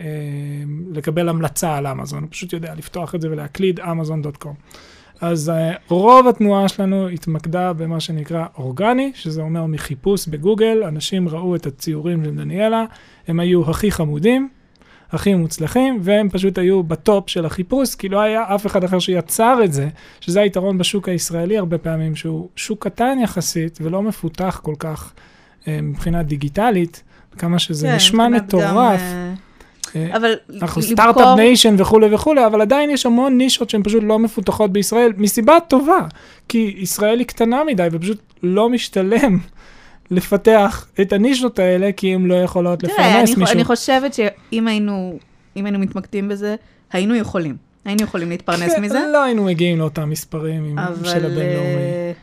[0.92, 4.72] לקבל המלצה על אמזון, הוא פשוט יודע לפתוח את זה ולהקליד amazon.com.
[5.22, 11.56] אז uh, רוב התנועה שלנו התמקדה במה שנקרא אורגני, שזה אומר מחיפוש בגוגל, אנשים ראו
[11.56, 12.86] את הציורים של דניאלה,
[13.28, 14.50] הם היו הכי חמודים,
[15.12, 19.60] הכי מוצלחים, והם פשוט היו בטופ של החיפוש, כי לא היה אף אחד אחר שיצר
[19.64, 19.88] את זה,
[20.20, 25.14] שזה היתרון בשוק הישראלי הרבה פעמים, שהוא שוק קטן יחסית ולא מפותח כל כך
[25.62, 27.04] uh, מבחינה דיגיטלית,
[27.38, 29.00] כמה שזה כן, נשמע מבחינת גם, מטורף.
[29.00, 29.34] אה, אה,
[30.16, 34.20] אבל אנחנו למכור- start-up nation וכולי וכולי, אבל עדיין יש המון נישות שהן פשוט לא
[34.20, 36.00] מפותחות בישראל, מסיבה טובה,
[36.50, 39.38] כי ישראל היא קטנה מדי ופשוט לא משתלם
[40.12, 43.56] לפתח את הנישות האלה, כי הן לא יכולות תראה, לפרנס אני, מישהו.
[43.56, 45.18] אני חושבת שאם היינו,
[45.58, 46.56] אם היינו מתמקדים בזה,
[46.92, 47.56] היינו יכולים.
[47.86, 52.14] היינו יכולים להתפרנס כן, מזה, לא היינו מגיעים לאותם מספרים עם- של אבל הבינלאומי.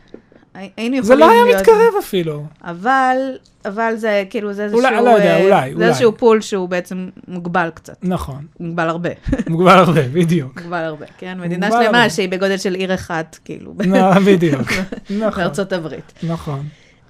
[0.55, 2.45] אה, הי- היינו יכולים זה לא היה להיות- מתקרב אפילו.
[2.63, 3.17] אבל,
[3.65, 4.81] אבל זה כאילו, זה איזשהו...
[4.85, 5.87] אולי, לא יודע, אה, אולי, זה אולי.
[5.87, 7.97] איזשהו פול שהוא בעצם מוגבל קצת.
[8.03, 9.09] נכון, מוגבל הרבה.
[9.49, 10.61] מוגבל הרבה, בדיוק.
[10.61, 11.39] מוגבל הרבה, כן?
[11.39, 12.09] מדינה שלמה.
[12.09, 14.61] שהיא בגודל של עיר אחת, כאילו, לא, בדיוק.
[15.09, 16.13] נכון, בארצות הברית.
[16.23, 16.63] נכון.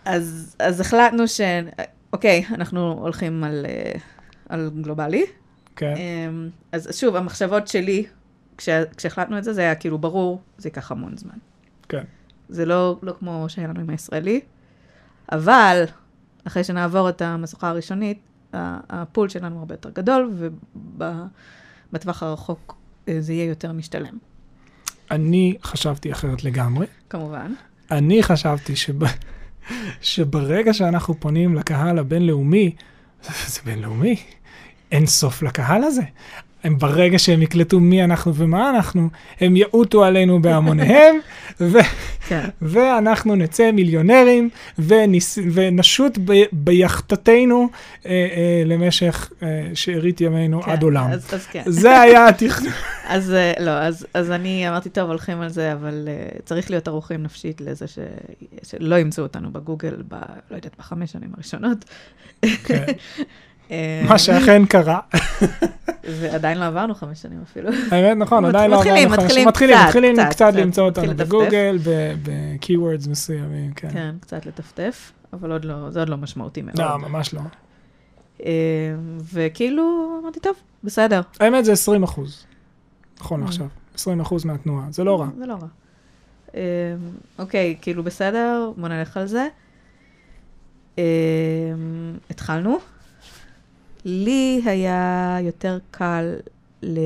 [0.05, 1.41] אז, אז החלטנו ש...
[2.13, 3.91] אוקיי, אנחנו הולכים על, אה,
[4.49, 5.25] על גלובלי.
[5.75, 8.03] כן, אמ, אז שוב, המחשבות שלי,
[8.57, 11.35] כש, כשהחלטנו את זה, זה היה כאילו ברור, זה ייקח המון זמן.
[11.89, 12.03] כן.
[12.49, 14.41] זה לא, לא כמו שהיה לנו עם הישראלי,
[15.31, 15.83] אבל
[16.47, 18.19] אחרי שנעבור את המשוכה הראשונית,
[18.53, 20.33] הפול שלנו הרבה יותר גדול,
[21.91, 22.75] ובטווח הרחוק
[23.07, 24.17] אה, זה יהיה יותר משתלם,
[25.11, 26.85] אני חשבתי אחרת לגמרי.
[27.09, 27.53] כמובן.
[27.91, 28.99] אני חשבתי שב...
[30.01, 32.75] שברגע שאנחנו פונים לקהל הבינלאומי,
[33.53, 34.15] זה בינלאומי,
[34.91, 36.03] אין סוף לקהל הזה.
[36.65, 41.15] הם ברגע שהם יקלטו מי אנחנו ומה אנחנו, הם יעוטו עלינו בהמוניהם,
[41.59, 41.77] ו...
[42.27, 42.49] כן.
[42.61, 44.49] ואנחנו נצא מיליונרים
[44.79, 45.39] וניס...
[45.53, 46.43] ונשוט ב...
[46.51, 47.69] ביכטתנו
[48.05, 51.11] אה, אה, למשך אה, שארית ימינו כן, עד עולם.
[51.11, 51.63] אז, אז כן.
[51.65, 52.73] זה היה התכנון.
[53.07, 56.87] אז אה, לא, אז, אז אני אמרתי, טוב, הולכים על זה, אבל uh, צריך להיות
[56.87, 57.99] ערוכים נפשית לזה ש,
[58.63, 60.15] שלא ימצאו אותנו בגוגל, ב,
[60.51, 61.85] לא יודעת, בחמש שנים הראשונות.
[62.41, 62.85] כן.
[63.71, 64.99] אה, מה שאכן קרה.
[66.19, 67.69] ועדיין לא עברנו חמש שנים אפילו.
[67.91, 71.15] האמת, נכון, עדיין לא עברנו חמש- מתחילים מתחילים, מתחילים קצת, למצוא אותנו.
[71.15, 73.89] בגוגל, ב-keywords מסוימים, כן.
[73.93, 76.79] כן, קצת לטפטף, אבל עוד לא, זה עוד לא משמעותי מאוד.
[76.79, 77.41] לא, ממש לא.
[78.45, 78.51] אה,
[79.33, 79.83] וכאילו,
[80.23, 81.21] אמרתי, טוב, בסדר.
[81.39, 82.45] האמת זה 20 אחוז,
[83.19, 83.45] נכון Mm.
[83.45, 83.67] לעכשיו.
[83.95, 85.27] 20 אחוז מהתנועה, זה לא רע.
[85.37, 85.67] זה לא רע.
[86.55, 86.61] אה,
[87.39, 89.47] אוקיי, כאילו בסדר, בוא נלך על זה.
[92.29, 92.77] התחלנו.
[94.05, 96.35] לי היה יותר קל,
[96.83, 96.99] ל...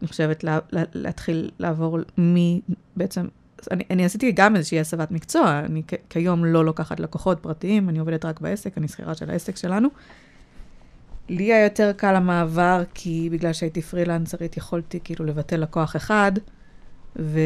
[0.00, 2.36] אני חושבת, לה, לה, להתחיל לעבור מ...
[2.96, 3.26] בעצם,
[3.70, 7.98] אני, אני עשיתי גם איזושהי הסבת מקצוע, אני כ- כיום לא לוקחת לקוחות פרטיים, אני
[7.98, 9.88] עובדת רק בעסק, אני שכירה של העסק שלנו.
[11.28, 16.32] לי היה יותר קל המעבר, כי בגלל שהייתי פרילנסרית, יכולתי כאילו לבטל לקוח אחד,
[17.16, 17.40] ו...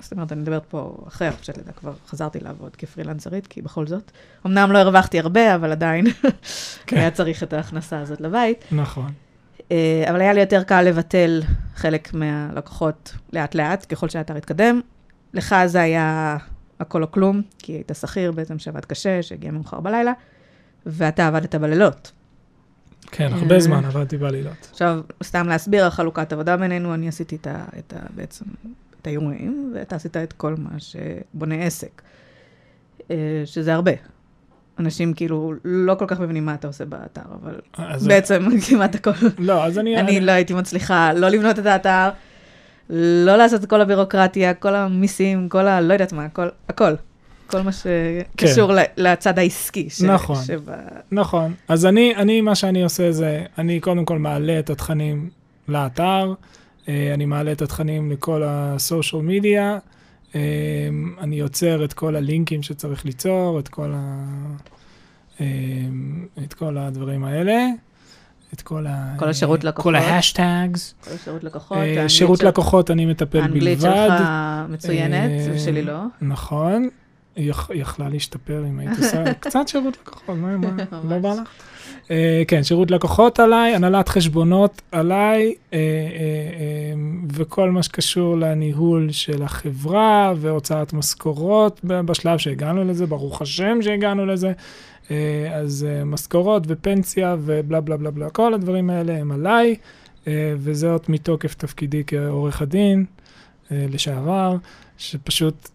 [0.00, 4.10] זאת אומרת, אני מדברת פה אחרי החופשת לידה, כבר חזרתי לעבוד כפרילנסרית, כי בכל זאת,
[4.46, 6.06] אמנם לא הרווחתי הרבה, אבל עדיין
[6.86, 6.96] כן.
[6.96, 8.64] היה צריך את ההכנסה הזאת לבית.
[8.72, 9.12] נכון.
[9.70, 11.42] אה, אבל היה לי יותר קל לבטל
[11.74, 14.80] חלק מהלקוחות לאט-לאט, ככל שהאתר התקדם.
[15.34, 16.36] לך זה היה
[16.80, 20.12] הכל או כלום, כי היית שכיר בעצם שעבד קשה, שהגיע מאוחר בלילה,
[20.86, 22.12] ואתה עבדת בלילות.
[23.12, 23.38] כן, אה.
[23.38, 24.68] הרבה זמן עבדתי בלילות.
[24.70, 28.44] עכשיו, סתם להסביר על חלוקת עבודה בינינו, אני עשיתי את ה, את ה, בעצם
[29.02, 32.02] את האירועים, ואתה עשית את כל מה שבונה עסק,
[33.10, 33.92] אה, שזה הרבה.
[34.78, 39.10] אנשים כאילו לא כל כך מבינים מה אתה עושה באתר, אבל אז- בעצם כמעט הכל.
[39.38, 39.96] לא, אז אני...
[40.00, 42.08] אני לא הייתי מצליחה לא לבנות את האתר,
[42.90, 45.80] לא לעשות את כל הבירוקרטיה, כל המיסים, כל ה...
[45.80, 46.94] לא יודעת מה, הכל, הכל.
[47.46, 49.90] כל מה שקשור ל- לצד העסקי.
[49.90, 50.44] ש- נכון.
[50.44, 50.74] שבה...
[51.12, 51.54] נכון.
[51.68, 55.30] אז אני, אני, מה שאני עושה זה, אני קודם כל מעלה את התכנים
[55.68, 56.34] לאתר,
[56.88, 59.78] אה, אני מעלה את התכנים לכל הסושיאל מדיה,
[60.34, 60.40] אה,
[61.20, 64.24] אני יוצר את כל הלינקים שצריך ליצור, את כל, ה,
[65.40, 65.46] אה,
[66.44, 67.66] את כל הדברים האלה,
[68.54, 69.14] את כל ה...
[69.18, 69.94] כל השירות כל לקוחות.
[69.94, 70.94] ההשטגס.
[71.04, 74.06] כל שירות לקוחות, אה, האנגלית שירות של- לקוחות אני מטפל האנגלית בלבד.
[74.08, 74.22] שלך
[74.68, 76.00] מצוינת, אה, ושלי לא.
[76.22, 76.88] נכון.
[77.36, 80.68] היא יכ- היא יכלה להשתפר אם היית עושה קצת שירות לקוחות, מה, מה,
[81.10, 81.18] לא.
[81.18, 81.48] בא לך?
[82.10, 86.94] אה, כן, שירות לקוחות עליי, הנהלת חשבונות עליי, אה, אה,
[87.32, 94.52] וכל מה שקשור לניהול של החברה והוצאת משכורות בשלב שהגענו לזה, ברוך השם שהגענו לזה.
[95.54, 99.74] אז משכורות ופנסיה ובלה בלה בלה בלה, כל הדברים האלה הם עליי,
[100.26, 103.04] אה, וזאת מתוקף תפקידי כעורך הדין
[103.70, 104.56] לשעבר,
[104.98, 105.68] שפשוט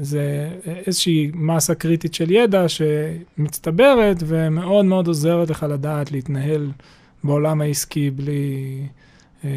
[0.00, 0.50] זה
[0.86, 6.70] איזושהי מסה קריטית של ידע שמצטברת ומאוד מאוד עוזרת לך לדעת להתנהל
[7.24, 8.86] בעולם העסקי בלי,
[9.44, 9.50] אה,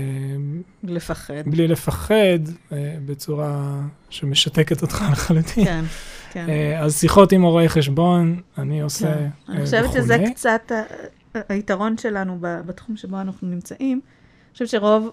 [0.84, 1.44] לפחד.
[1.46, 2.40] בלי לפחד,
[2.72, 5.66] אה, בצורה שמשתקת אותך לחלוטין.
[5.66, 5.84] כן,
[6.32, 6.46] כן.
[6.50, 9.30] אה, אז שיחות עם עורכי חשבון, אני עושה כן.
[9.50, 10.18] אני אה, חושבת שזה.
[10.36, 10.72] קצת
[11.50, 14.02] היתרון שלנו בתחום שבו אנחנו נמצאים.
[14.02, 15.12] אני חושבת שרוב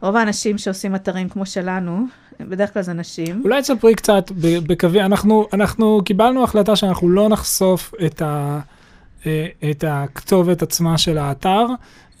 [0.00, 2.06] רוב האנשים שעושים אתרים כמו שלנו,
[2.40, 3.42] בדרך כלל זה נשים.
[3.44, 4.32] אולי תספרי קצת
[4.66, 8.60] בקווי, אנחנו, אנחנו קיבלנו החלטה שאנחנו לא נחשוף את, ה,
[9.26, 11.66] אה, את הכתובת עצמה של האתר,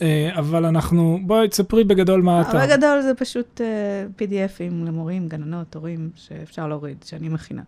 [0.02, 2.58] אה, אבל אנחנו, בואי תספרי בגדול מה האתר.
[2.66, 7.62] בגדול זה פשוט uh, PDFים למורים, גננות, הורים, שאפשר להוריד, שאני מכינה.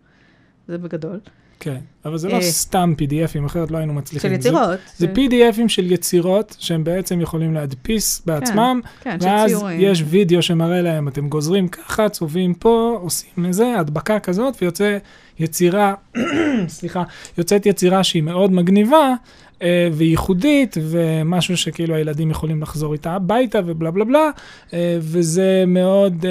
[0.69, 1.21] זה בגדול.
[1.61, 4.31] כן, אבל זה לא אה, סתם PDFים, אחרת לא היינו מצליחים.
[4.31, 4.79] של יצירות.
[4.97, 9.65] זה, זה PDFים של יצירות שהם בעצם יכולים להדפיס בעצמם, כן, ואז.
[9.79, 14.99] יש וידאו שמראה להם, אתם גוזרים ככה, צובעים פה, עושים איזה, הדבקה כזאת, ויוצא
[15.39, 15.95] יצירה,
[16.69, 17.03] סליחה,
[17.39, 19.15] יוצאת יצירה שהיא מאוד מגניבה
[19.63, 24.31] אה, וייחודית, ומשהו שכאילו הילדים יכולים לחזור איתה הביתה ובלה בלה בלה,
[24.73, 26.27] אה, וזה מאוד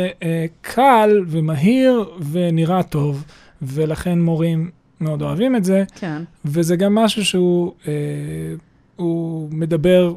[0.61, 3.23] קל ומהיר ונראה טוב,
[3.61, 4.69] ולכן מורים
[5.01, 5.83] מאוד אוהבים את זה.
[5.95, 6.21] כן.
[6.45, 9.03] וזה גם משהו שהוא אה,
[9.51, 10.13] מדבר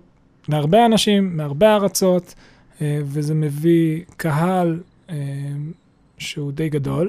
[0.49, 2.35] להרבה אנשים, מהרבה ארצות,
[2.81, 5.17] אה, וזה מביא קהל אה,
[6.19, 7.09] שהוא די גדול.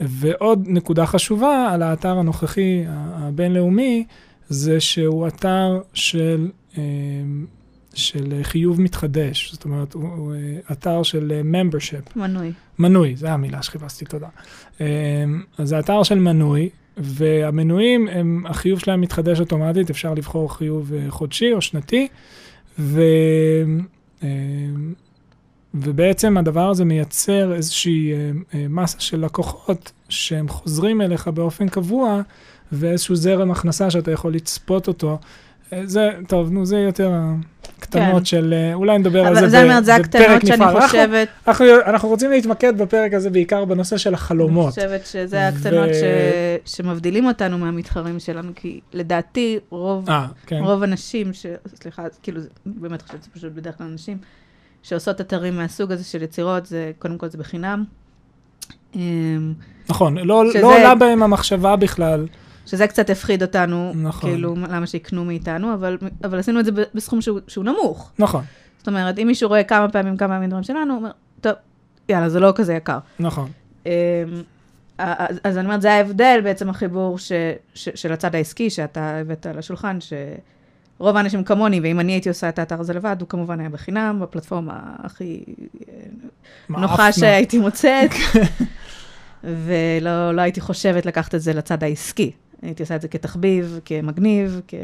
[0.00, 4.04] ועוד נקודה חשובה על האתר הנוכחי הבינלאומי,
[4.48, 6.82] זה שהוא אתר של, אה,
[7.94, 9.52] של חיוב מתחדש.
[9.52, 10.38] זאת אומרת, הוא, הוא אה,
[10.72, 12.18] אתר של אה, membership.
[12.18, 12.52] מנוי.
[12.78, 14.28] מנוי, זו המילה שחיפשתי, תודה.
[15.58, 21.04] אז זה אתר של מנוי, והמנויים, הם, החיוב שלהם מתחדש אוטומטית, אפשר לבחור חיוב אה,
[21.08, 22.08] חודשי או שנתי,
[22.78, 23.02] ו,
[24.22, 24.94] אמ,
[25.74, 32.20] ובעצם הדבר הזה מייצר איזושהי אה, אה, מסה של לקוחות שהם חוזרים אליך באופן קבוע,
[32.72, 35.18] ואיזשהו זרם הכנסה שאתה יכול לצפות אותו.
[35.72, 37.12] אה, זה, טוב, נו, זה יותר
[37.78, 38.24] הקטנות כן.
[38.24, 40.74] של, אה, אולי נדבר על זה אבל זה, ב- אומרת, זה בפרק הקטנות שאני נפרד.
[40.76, 44.68] אנחנו- חושבת, אנחנו, אנחנו רוצים להתמקד בפרק הזה בעיקר בנושא של אני החלומות.
[44.74, 45.94] חושבת שזה הקטנות ו-
[46.64, 46.76] ש...
[46.76, 50.56] שמבדילים אותנו מהמתחרים שלנו, כי לדעתי רוב, אה, כן.
[50.62, 51.46] רוב הנשים, ש...
[51.74, 54.18] סליחה, כאילו, זה- באמת חושבת שזה פשוט בדרך כלל נשים,
[54.82, 57.84] שעושות אתרים מהסוג הזה של יצירות, זה קודם כל זה בחינם.
[58.96, 59.52] אמ,
[59.90, 62.26] נכון, לא, שזה- לא עולה בהם המחשבה בכלל.
[62.68, 64.30] שזה קצת הפחיד אותנו, נכון.
[64.30, 68.12] כאילו, למה שיקנו מאיתנו, אבל, אבל עשינו את זה בסכום שהוא, שהוא נמוך.
[68.18, 68.44] נכון,
[68.78, 71.52] זאת אומרת, אם מישהו רואה כמה פעמים כמה פעמים דברים שלנו, הוא אומר, טוב,
[72.08, 72.98] יאללה, זה לא כזה יקר.
[73.18, 73.50] נכון.
[73.86, 73.92] אמ,
[74.98, 77.32] אז, אז אני אומרת, זה ההבדל בעצם החיבור ש,
[77.74, 82.48] ש, של הצד העסקי שאתה הבאת על השולחן, שרוב האנשים כמוני, ואם אני הייתי עושה
[82.48, 85.44] את האתר הזה לבד, הוא כמובן היה בחינם, בפלטפורמה הכי
[85.88, 85.94] אה,
[86.68, 87.12] נוחה מאפנה.
[87.12, 88.10] שהייתי מוצאת,
[89.44, 92.32] ולא לא הייתי חושבת לקחת את זה לצד העסקי.
[92.62, 94.74] הייתי עושה את זה כתחביב, כמגניב, כ...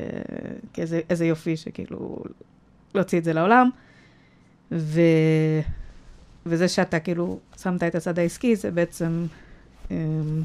[0.73, 2.25] כאיזה איזה יופי שכאילו
[2.95, 3.71] להוציא את זה לעולם.
[4.73, 5.01] ו...
[6.47, 9.27] וזה שאתה כאילו שמת את הצד העסקי, זה בעצם
[9.91, 10.43] אמ,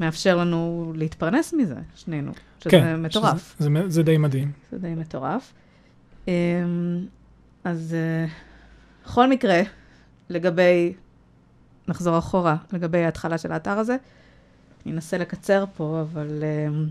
[0.00, 3.54] מאפשר לנו להתפרנס מזה, שנינו, שזה כן, מטורף.
[3.58, 4.52] שזה, זה, זה די מדהים.
[4.72, 5.52] זה די מטורף.
[6.28, 6.32] אמ,
[7.64, 8.26] אז אה,
[9.04, 9.60] בכל מקרה,
[10.28, 10.94] לגבי,
[11.88, 13.96] נחזור אחורה, לגבי ההתחלה של האתר הזה,
[14.86, 16.86] אני אנסה לקצר פה, אבל אמ,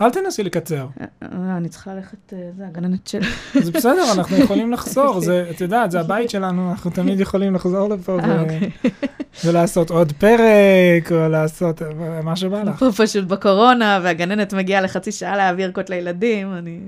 [0.00, 0.86] אל תנסי לקצר.
[1.00, 3.20] אה, אה, אני צריכה ללכת, אה, זה הגננת של...
[3.62, 7.88] זה בסדר, אנחנו יכולים לחזור, זה, את יודעת, זה הבית שלנו, אנחנו תמיד יכולים לחזור
[7.88, 8.70] לפה אוקיי.
[9.44, 11.82] ולעשות עוד פרק, או לעשות
[12.22, 12.78] מה שבא לך.
[12.78, 16.80] פה פשוט בקורונה, והגננת מגיעה לחצי שעה להעביר קוד לילדים, אני...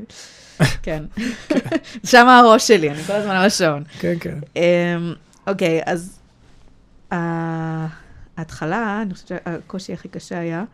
[0.82, 1.04] כן.
[2.04, 3.82] שם הראש שלי, אני כל הזמן על השעון.
[3.98, 4.38] כן, כן.
[4.56, 4.62] אמ,
[5.46, 6.18] אוקיי, אז
[8.36, 10.64] ההתחלה, אני חושבת שהקושי הכי קשה היה,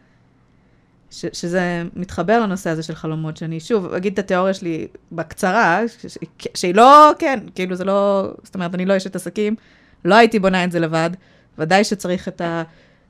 [1.11, 6.07] ש- שזה מתחבר לנושא הזה של חלומות, שאני שוב אגיד את התיאוריה שלי בקצרה, ש-
[6.07, 9.57] ש- שהיא לא, כן, כאילו זה לא, זאת אומרת, אני לא אשת עסקים,
[10.05, 11.11] לא הייתי בונה את זה לבד,
[11.59, 12.63] ודאי שצריך את, ה,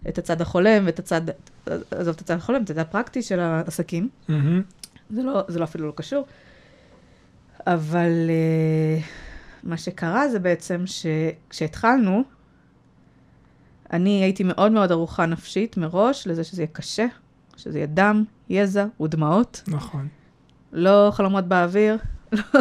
[0.09, 1.21] את הצד החולם ואת הצד,
[1.91, 4.09] עזוב את הצד החולם, את הצד הפרקטי של העסקים.
[4.29, 4.63] מהמם.
[5.11, 6.27] זה לא, זה לא אפילו לא קשור.
[7.67, 9.05] אבל uh,
[9.63, 12.25] מה שקרה זה בעצם שכשהתחלנו,
[13.93, 17.07] אני הייתי מאוד מאוד ערוכה נפשית מראש לזה שזה יהיה קשה,
[17.57, 20.09] שזה יהיה דם, יזע ודמעות, נכון.
[20.73, 21.97] לא חלומות באוויר,
[22.33, 22.61] לא,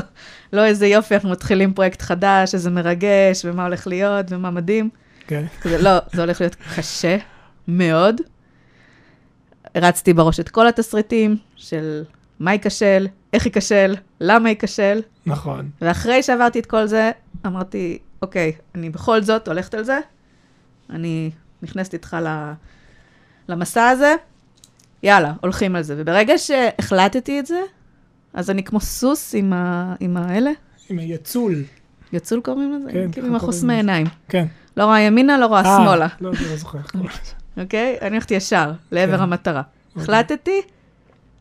[0.53, 4.89] לא איזה יופי, אנחנו מתחילים פרויקט חדש, איזה מרגש, ומה הולך להיות, ומה מדהים.
[5.27, 5.45] כן.
[5.61, 7.17] כזה, לא, זה הולך להיות קשה
[7.67, 8.21] מאוד.
[9.75, 12.03] הרצתי בראש את כל התסריטים של
[12.39, 15.69] מה ייכשל, איך ייכשל, למה ייכשל, נכון.
[15.81, 17.11] ואחרי שעברתי את כל זה,
[17.45, 19.99] אמרתי, אוקיי, אני בכל זאת הולכת על זה,
[20.89, 22.52] אני נכנסת איתך ל-
[23.49, 24.15] למסע הזה,
[25.04, 25.95] יאללה, הולכים על זה.
[25.97, 27.62] וברגע שהחלטתי את זה,
[28.34, 29.95] אז אני כמו סוס עם, ה...
[29.99, 30.52] עם האלה,
[30.89, 31.63] עם היצול.
[32.13, 32.91] יצול קוראים לזה?
[32.91, 33.73] כן, כאילו עם החוסמי.
[33.75, 34.08] עיניים.
[34.30, 34.45] כן.
[34.78, 36.08] לא רואה ימינה, לא רואה אה, שמאלה.
[36.21, 36.78] לא, לא זוכר.
[36.78, 37.63] איך קוראים לזה.
[37.63, 37.97] אוקיי?
[38.02, 39.23] אני הולכת ישר, לעבר כן.
[39.23, 39.62] המטרה.
[39.89, 40.04] אוקיי.
[40.04, 40.62] החלטתי,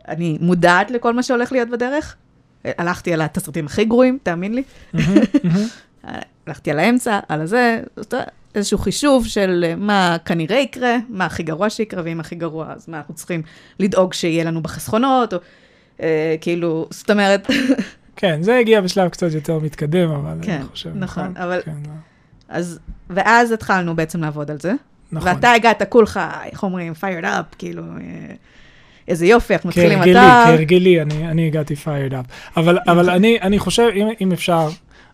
[0.08, 2.16] אני מודעת לכל מה שהולך להיות בדרך.
[2.64, 4.62] הלכתי על התסריטים הכי גרועים, תאמין לי.
[6.46, 7.82] הלכתי על האמצע, על הזה,
[8.58, 12.88] איזשהו חישוב של אה, מה כנראה יקרה, מה הכי גרוע שיקרה, ואם הכי גרוע, אז
[12.88, 13.42] מה אנחנו צריכים
[13.80, 15.38] לדאוג שיהיה לנו בחסכונות, או
[16.02, 17.46] אה, כאילו, זאת אומרת,
[18.16, 21.92] כן, זה הגיע בשלב קצת יותר מתקדם, אבל כן, אני חושב, נכון, אבל- כן, לא.
[22.48, 22.78] אז,
[23.10, 24.72] ואז התחלנו בעצם לעבוד על זה.
[25.12, 25.28] נכון.
[25.28, 28.34] ואתה הגעת כולך, איך אומרים, fired up, כאילו, אה,
[29.08, 30.44] איזה יופי, אנחנו מתחילים כהרגלי, אתה.
[30.46, 32.56] כהרגלי, אני, אני הגעתי fired up.
[32.56, 34.68] אבל, אבל אני, אני חושב, אם, אם אפשר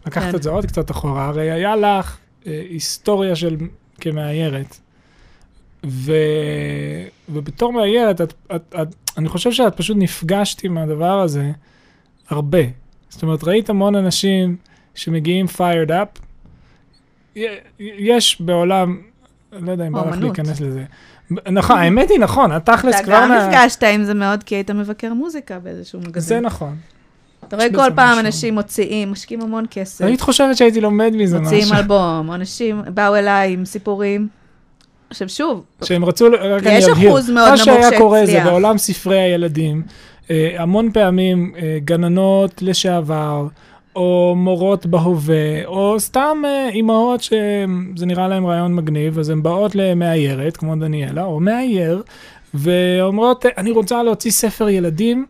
[0.07, 0.37] לקחת כן.
[0.37, 3.57] את זה עוד קצת אחורה, הרי היה לך היסטוריה של
[4.01, 4.77] כמאיירת,
[5.87, 6.13] ו,
[7.29, 11.51] ובתור מאיירת, את, את, את, אני חושב שאת פשוט נפגשת עם הדבר הזה
[12.29, 12.59] הרבה.
[13.09, 14.57] זאת אומרת, ראית המון אנשים
[14.95, 16.21] שמגיעים fired up.
[17.79, 19.03] יש בעולם,
[19.53, 20.17] לא יודע אם בא לך.
[20.21, 20.85] להיכנס לזה.
[21.31, 23.15] נכון, האמת היא נכון, התכלס אתה כבר...
[23.23, 26.45] גם מה- נפגשת עם זה מאוד, כי היית מבקר מוזיקה באיזשהו זה מגזין.
[26.45, 26.77] נכון.
[27.49, 28.21] אתה רואה כל פעם משהו.
[28.27, 31.77] אנשים מוציאים, משקיעים המון כסף, היית חושבת שהייתי לומד מזה מוציאים משהו.
[31.77, 34.29] אלבום, אנשים באו אליי עם סיפורים.
[35.11, 37.11] עכשיו שוב, שהם רצו, רק אני אבהיר.
[37.11, 38.47] אחוז מאוד מה נמוך שהיה קורה זה שהצליח.
[38.47, 39.83] בעולם ספרי הילדים,
[40.31, 43.47] אה, המון פעמים אה, גננות לשעבר,
[43.97, 49.75] או מורות בהווה, או סתם אה, אימהות שזה נראה להם רעיון מגניב, אז הן באות
[49.75, 52.03] למאיירת, כמו דניאלה, או מאייר,
[52.55, 55.27] ואומרות, אני רוצה להוציא ספר ילדים,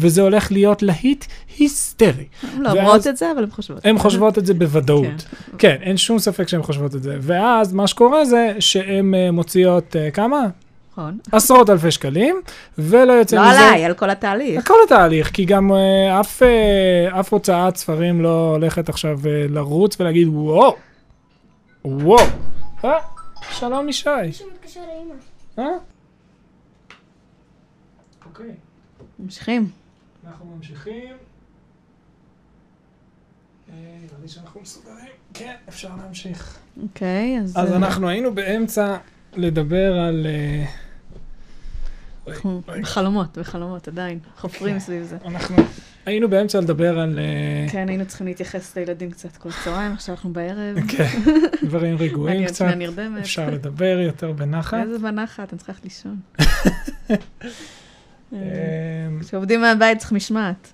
[0.00, 1.24] וזה הולך להיות להיט
[1.58, 2.26] היסטרי.
[2.54, 3.86] הן לא ואז- אומרות את זה, אבל הן חושבות.
[3.86, 5.04] הן חושבות את זה בוודאות.
[5.06, 5.56] כן.
[5.58, 7.16] כן, אין שום ספק שהן חושבות את זה.
[7.20, 10.46] ואז מה שקורה זה שהן אה, מוציאות אה, כמה?
[10.92, 11.18] נכון.
[11.32, 12.40] עשרות אלפי שקלים,
[12.78, 13.60] ולא יוצא לא מזה...
[13.60, 14.56] עליי, על כל התהליך.
[14.56, 19.46] על כל התהליך, כי גם אה, אף, אה, אף הוצאת ספרים לא הולכת עכשיו אה,
[19.48, 20.76] לרוץ ולהגיד וואו,
[21.84, 22.24] וואו.
[22.84, 22.90] אה,
[23.50, 24.08] שלום ישי.
[24.26, 25.14] מישהו מתקשר לאמא.
[25.70, 25.76] אה?
[28.26, 28.50] אוקיי,
[29.18, 29.68] ממשיכים.
[30.58, 31.16] ממשיכים.
[33.68, 35.08] אה, נראה לי שאנחנו מסודרים.
[35.34, 36.58] כן, אפשר להמשיך.
[36.82, 37.56] אוקיי, אז...
[37.56, 38.96] אז אה, אנחנו היינו באמצע
[39.36, 40.26] לדבר על...
[40.26, 40.64] אה,
[42.28, 42.62] אנחנו.
[42.66, 44.18] בחלומות, בחלומות, עדיין.
[44.36, 44.80] חופרים כן.
[44.80, 45.16] סביב זה.
[45.24, 45.56] אנחנו
[46.06, 47.18] היינו באמצע לדבר על...
[47.70, 50.76] כן, היינו צריכים להתייחס לילדים קצת כל צהריים, עכשיו אנחנו בערב.
[50.88, 51.18] כן,
[51.66, 52.64] דברים רגועים קצת.
[53.20, 54.78] אפשר לדבר יותר בנחת.
[54.82, 56.20] איזה בנחת, אני צריכה ללכת לישון.
[58.32, 58.38] אה,
[59.20, 60.72] כשעובדים מהבית צריך משמעת.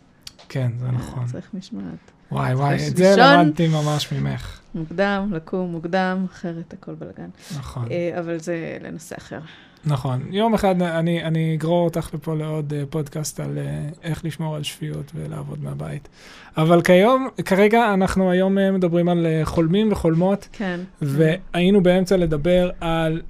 [0.48, 1.26] כן, זה נכון.
[1.26, 2.14] צריך משמעת.
[2.32, 3.14] וואי וואי, את זה.
[3.18, 4.60] למדתי ממש ממך.
[4.74, 7.28] מוקדם, לקום מוקדם, אחרת הכל בלאגן.
[7.58, 9.38] נכון, אה, אבל זה לנושא אחר.
[9.86, 10.22] נכון.
[10.30, 14.62] יום אחד אני אני אגרור אותך לפה לעוד אה, פודקאסט על אה, איך לשמור על
[14.62, 16.08] שפיות ולעבוד מהבית.
[16.56, 20.48] אבל כיום, כרגע אנחנו היום מדברים על חולמים וחולמות.
[20.52, 20.80] כן.
[21.02, 23.22] והיינו באמצע לדבר על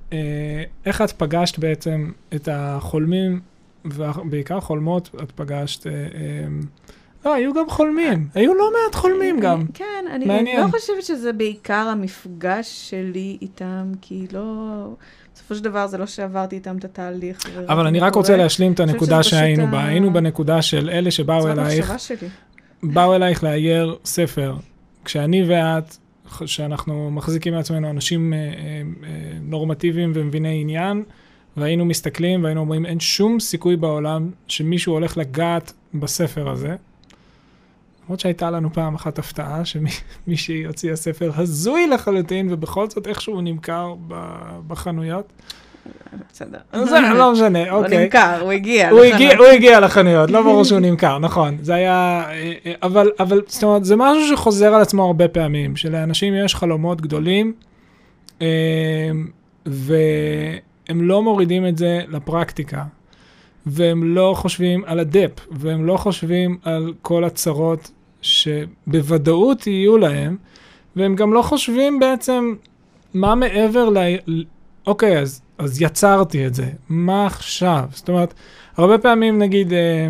[0.87, 3.41] איך את פגשת בעצם את החולמים,
[3.85, 5.87] ובעיקר חולמות, את פגשת...
[5.87, 6.47] אה, אה,
[7.25, 9.67] לא, היו גם חולמים, היו לא מעט חולמים גם.
[9.75, 10.61] כן, אני מעניין.
[10.61, 14.89] לא חושבת שזה בעיקר המפגש שלי איתם, כי לא...
[15.35, 17.39] בסופו של דבר זה לא שעברתי איתם את התהליך.
[17.69, 18.37] אבל אני מה רק רוצה.
[18.37, 19.85] להשלים את הנקודה שהיינו בה.
[19.85, 22.29] היינו בנקודה של אלה שבאו זאת אלייך, המחשבה שלי.
[22.83, 24.55] באו אלייך לאייר ספר.
[25.05, 25.97] כשאני ואת,
[26.47, 28.39] שאנחנו מחזיקים מעצמנו אנשים אה,
[29.43, 31.03] נורמטיביים ומביני עניין,
[31.57, 36.77] והיינו מסתכלים והיינו אומרים, אין שום סיכוי בעולם שמישהו הולך לגעת בספר הזה.
[38.05, 43.43] למרות שהייתה לנו פעם אחת הפתעה, שמישהי הוציאה ספר הזוי לחלוטין, ובכל זאת איכשהו הוא
[43.43, 43.95] נמכר
[44.67, 45.33] בחנויות.
[46.33, 46.59] בסדר.
[47.15, 48.05] לא משנה, הוא אוקיי.
[48.05, 48.91] נמכר, הוא הגיע.
[48.91, 49.01] הוא.
[49.01, 51.57] הגיע, הוא הגיע לחנויות, לא ברור שהוא נמכר, נכון.
[51.63, 55.77] זה היה, אה, אה, אבל, אבל, זאת אומרת, זה משהו שחוזר על עצמו הרבה פעמים,
[55.77, 57.53] שלאנשים יש חלומות גדולים,
[58.43, 58.47] אה,
[60.89, 62.85] והם לא מורידים את זה לפרקטיקה,
[63.67, 67.91] והם לא חושבים על הדפ, והם לא חושבים על כל הצרות
[68.23, 70.37] שבוודאות יהיו להם,
[70.97, 72.55] והם גם לא חושבים בעצם
[73.15, 73.99] מה מעבר ל...
[74.87, 77.85] אוקיי, אז, אז יצרתי את זה, מה עכשיו?
[77.93, 78.35] זאת אומרת,
[78.77, 80.09] הרבה פעמים נגיד, אה,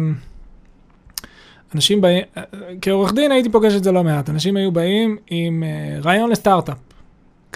[1.74, 2.42] אנשים באים, אה,
[2.80, 6.93] כעורך דין הייתי פוגש את זה לא מעט, אנשים היו באים עם אה, רעיון לסטארט-אפ.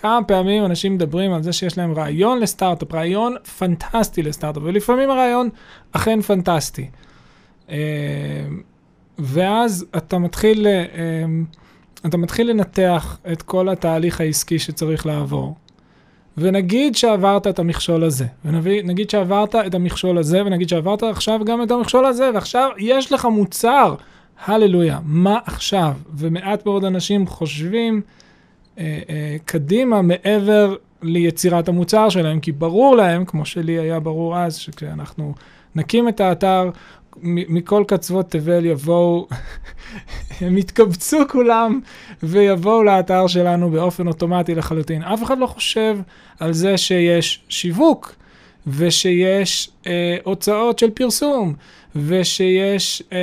[0.01, 5.49] כמה פעמים אנשים מדברים על זה שיש להם רעיון לסטארט-אפ, רעיון פנטסטי לסטארט-אפ, ולפעמים הרעיון
[5.93, 6.91] אכן פנטסטי.
[7.71, 7.77] אה,
[9.19, 11.25] ואז אתה מתחיל, אה,
[12.07, 15.57] אתה מתחיל לנתח את כל התהליך העסקי שצריך לעבור.
[16.37, 21.71] ונגיד שעברת את המכשול הזה, ונגיד שעברת את המכשול הזה, ונגיד שעברת עכשיו גם את
[21.71, 23.94] המכשול הזה, ועכשיו יש לך מוצר,
[24.46, 25.92] הללויה, מה עכשיו?
[26.17, 28.27] ומעט מאוד אנשים חושבים אה, אה,
[29.44, 35.35] קדימה מעבר ליצירת המוצר שלהם, כי ברור להם, כמו שלי היה ברור אז, שכשאנחנו
[35.74, 36.70] נקים את האתר,
[37.22, 39.29] מכל קצוות תבל יבואו,
[40.40, 41.81] הם יתקבצו כולם
[42.22, 45.02] ויבואו לאתר שלנו באופן אוטומטי לחלוטין.
[45.02, 45.98] אף אחד לא חושב
[46.40, 48.14] על זה שיש שיווק,
[48.66, 51.54] ושיש אה, הוצאות של פרסום,
[51.97, 53.21] ושיש אה, אה,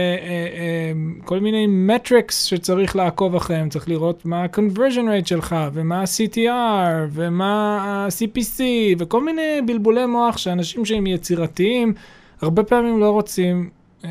[0.58, 0.92] אה,
[1.26, 7.80] כל מיני metrics שצריך לעקוב אחריהם, צריך לראות מה ה-conversion rate שלך, ומה ה-CTR, ומה
[7.82, 8.62] ה-CPC,
[8.98, 11.94] וכל מיני בלבולי מוח שאנשים שהם יצירתיים,
[12.42, 13.70] הרבה פעמים לא רוצים
[14.06, 14.10] אה,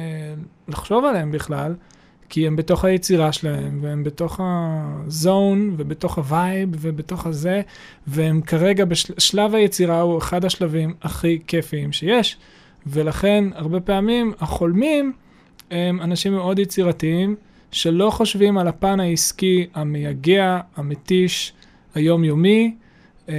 [0.68, 1.74] לחשוב עליהם בכלל.
[2.28, 7.62] כי הם בתוך היצירה שלהם, והם בתוך ה zone, ובתוך ה vibe, ובתוך הזה,
[8.06, 12.36] והם כרגע, בשלב היצירה הוא אחד השלבים הכי כיפיים שיש,
[12.86, 15.12] ולכן הרבה פעמים החולמים
[15.70, 17.36] הם אנשים מאוד יצירתיים,
[17.70, 21.52] שלא חושבים על הפן העסקי המייגע, המתיש,
[21.94, 22.74] היומיומי,
[23.28, 23.34] אמ,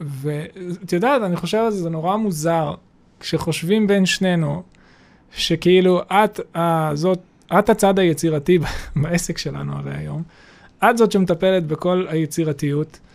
[0.00, 2.74] ואת יודעת, אני חושב על זה, זה נורא מוזר,
[3.20, 4.62] כשחושבים בין שנינו,
[5.32, 7.18] שכאילו את הזאת,
[7.58, 8.58] את הצד היצירתי
[8.96, 10.22] בעסק שלנו הרי היום,
[10.84, 13.11] את זאת שמטפלת בכל היצירתיות, אה,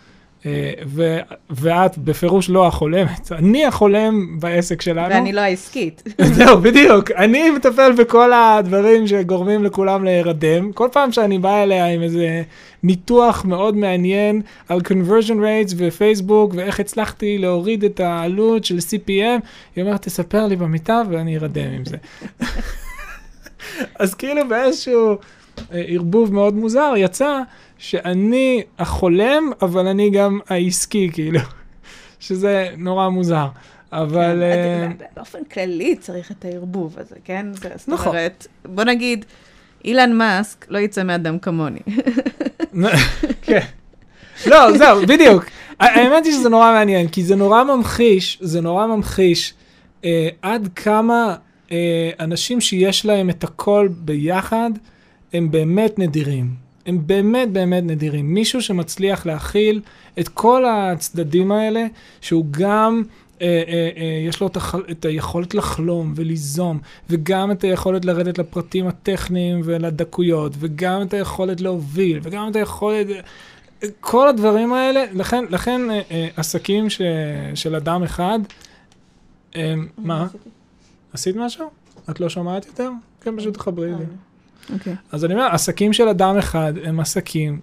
[0.86, 1.20] ו-
[1.50, 5.14] ואת בפירוש לא החולמת, אני החולם בעסק שלנו.
[5.14, 6.04] ואני לא העסקית.
[6.36, 7.12] זהו, בדיוק.
[7.12, 10.72] אני מטפל בכל הדברים שגורמים לכולם להירדם.
[10.72, 12.41] כל פעם שאני בא אליה עם איזה
[12.84, 19.41] ניתוח מאוד מעניין על conversion rates ופייסבוק, ואיך הצלחתי להוריד את העלות של CPM,
[19.76, 21.98] היא אומרת, תספר לי במיטה ואני ארדם עם זה.
[24.00, 25.18] אז כאילו באיזשהו
[25.74, 27.41] אה, ערבוב מאוד מוזר, יצא
[27.78, 31.39] שאני החולם, אבל אני גם העסקי, כאילו,
[32.19, 33.47] שזה נורא מוזר.
[33.91, 34.43] אבל...
[34.43, 35.03] כן, uh...
[35.15, 37.45] באופן כללי צריך את הערבוב הזה, כן?
[37.53, 38.07] זאת נכון.
[38.07, 39.25] אומרת, בוא נגיד,
[39.86, 41.80] אילן מאסק לא יצא מאדם כמוני.
[43.41, 43.65] כן.
[44.45, 45.45] לא, זהו, בדיוק.
[45.80, 49.53] האמת היא שזה נורא מעניין, כי זה נורא ממחיש, זה נורא ממחיש
[50.05, 51.36] אה, עד כמה
[51.71, 54.71] אה, אנשים שיש להם את הכל ביחד,
[55.34, 56.66] הם באמת נדירים.
[56.88, 58.33] הם באמת באמת נדירים.
[58.33, 59.81] מישהו שמצליח להכיל
[60.19, 61.85] את כל הצדדים האלה,
[62.21, 63.03] שהוא גם...
[63.41, 64.75] אה, אה, אה, יש לו את, הח...
[64.91, 66.79] את היכולת לחלום וליזום,
[67.09, 73.07] וגם את היכולת לרדת לפרטים הטכניים ולדקויות, וגם את היכולת להוביל, וגם את היכולת...
[73.99, 77.01] כל הדברים האלה, לכן, לכן אה, אה, עסקים ש...
[77.55, 78.39] של אדם אחד,
[79.97, 80.27] מה?
[81.13, 81.69] עשית משהו?
[82.09, 82.89] את לא שומעת יותר?
[83.21, 84.05] כן, פשוט תחברי לי.
[84.70, 84.76] אה.
[84.76, 84.93] אוקיי.
[84.93, 84.95] Okay.
[85.11, 87.59] אז אני אומר, עסקים של אדם אחד הם עסקים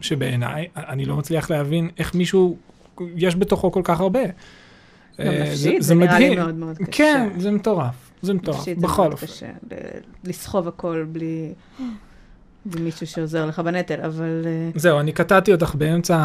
[0.00, 2.56] שבעיניי, אני לא מצליח להבין איך מישהו,
[3.16, 4.20] יש בתוכו כל כך הרבה.
[4.24, 4.30] גם
[5.26, 6.30] אה, נפשית, זה, זה נראה מדהים.
[6.30, 6.86] לי מאוד מאוד קשה.
[6.90, 9.26] כן, זה מטורף, זה מטורף, בכל אופן.
[9.26, 11.52] נפשית זה מאוד קשה, לסחוב הכל בלי...
[12.80, 14.42] מישהו שעוזר לך בנטל, אבל...
[14.46, 16.16] אה, זהו, אני קטעתי אותך באמצע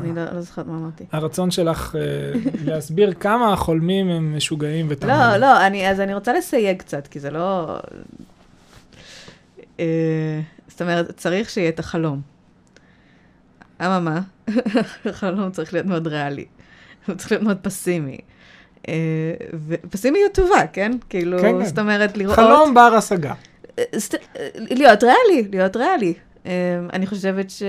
[0.00, 1.04] אני לא, לא זוכרת מה אמרתי.
[1.12, 5.16] הרצון שלך אה, להסביר כמה החולמים הם משוגעים ותמרים.
[5.16, 7.76] לא, לא, אז אני רוצה לסייג קצת, כי זה לא...
[9.80, 12.20] אה, זאת אומרת, צריך שיהיה את החלום.
[13.82, 14.20] אממה,
[15.10, 16.44] החלום צריך להיות מאוד ריאלי.
[17.06, 18.18] הוא צריך להיות מאוד פסימי.
[18.88, 18.94] אה,
[19.68, 20.92] ופסימיות טובה, כן?
[21.08, 21.64] כאילו, כן, כן.
[21.64, 22.36] זאת אומרת, לראות...
[22.36, 23.34] חלום בר השגה.
[23.78, 23.84] אה,
[24.56, 26.14] להיות ריאלי, להיות ריאלי.
[26.92, 27.62] אני חושבת ש...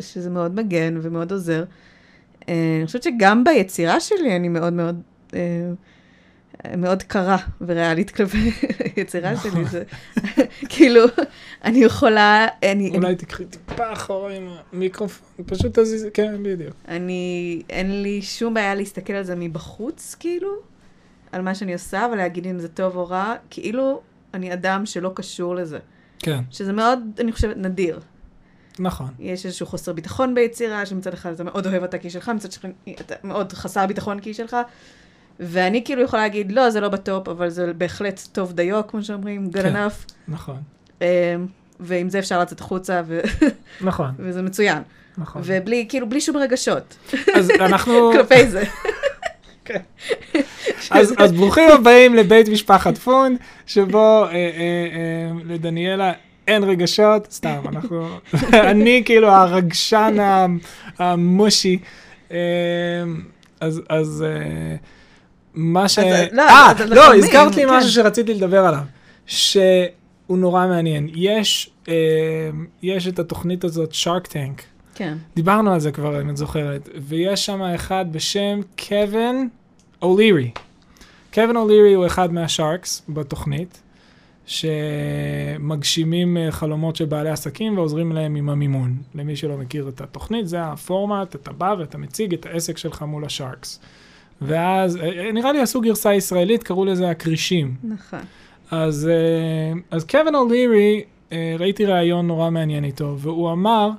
[0.00, 1.64] שזה מאוד מגן ומאוד עוזר.
[2.48, 5.02] אני חושבת שגם ביצירה שלי אני מאוד מאוד
[6.76, 8.50] מאוד קרה וריאלית כלפי
[8.96, 9.64] היצירה שלי.
[9.64, 9.82] זה
[10.68, 11.04] כאילו,
[11.64, 12.46] אני יכולה...
[12.62, 16.74] אני, אולי אני, תקחי טיפה אחורה עם המיקרופון, פשוט תזיז, כן, בדיוק.
[16.88, 20.50] אני, אין לי שום בעיה להסתכל על זה מבחוץ, כאילו,
[21.32, 24.00] על מה שאני עושה, ולהגיד אם זה טוב או רע, כאילו
[24.34, 25.78] אני אדם שלא קשור לזה.
[26.18, 26.40] כן.
[26.50, 28.00] שזה מאוד, אני חושבת, נדיר.
[28.78, 29.08] נכון.
[29.18, 32.52] יש איזשהו חוסר ביטחון ביצירה, שמצד אחד אתה מאוד אוהב אותה כי היא שלך, מצד
[32.52, 34.56] שני אתה מאוד חסר ביטחון כי היא שלך,
[35.40, 39.50] ואני כאילו יכולה להגיד, לא, זה לא בטופ, אבל זה בהחלט טוב דיו, כמו שאומרים,
[39.52, 40.12] good כן, enough.
[40.28, 40.56] נכון.
[40.98, 41.02] Um,
[41.80, 43.20] ועם זה אפשר לצאת החוצה, ו...
[43.80, 44.10] נכון.
[44.18, 44.82] וזה מצוין.
[45.18, 45.42] נכון.
[45.44, 46.96] ובלי, כאילו, בלי שום רגשות.
[47.34, 48.10] אז אנחנו...
[48.12, 48.64] כלפי זה.
[49.64, 49.80] כן.
[50.90, 56.12] אז, אז ברוכים הבאים לבית משפחת פון, שבו אה, אה, אה, לדניאלה
[56.46, 58.08] אין רגשות, סתם, אנחנו,
[58.70, 60.16] אני כאילו הרגשן
[60.98, 61.78] המושי.
[62.32, 62.38] אה,
[63.60, 64.76] אז, אז אה,
[65.56, 65.98] מה ש...
[66.32, 67.70] לא, אה, לא, הזכרת לי כן.
[67.70, 68.82] משהו שרציתי לדבר עליו,
[69.26, 69.88] שהוא
[70.28, 71.08] נורא מעניין.
[71.14, 71.94] יש, אה,
[72.82, 74.62] יש את התוכנית הזאת, Shark Tank.
[74.94, 75.16] כן.
[75.36, 79.48] דיברנו על זה כבר, אם את זוכרת, ויש שם אחד בשם קווין
[80.02, 80.50] אולירי.
[81.34, 83.82] קווין אולירי הוא אחד מהשארקס בתוכנית,
[84.46, 88.96] שמגשימים אה, חלומות של בעלי עסקים ועוזרים להם עם המימון.
[89.14, 93.24] למי שלא מכיר את התוכנית, זה הפורמט, אתה בא ואתה מציג את העסק שלך מול
[93.24, 93.80] השארקס.
[94.42, 97.74] ואז, אה, אה, נראה לי עשו גרסה ישראלית, קראו לזה הכרישים.
[97.84, 98.20] נכון.
[98.70, 101.04] אז, אה, אז קווין אולירי,
[101.58, 103.90] ראיתי ראיון נורא מעניין איתו, והוא אמר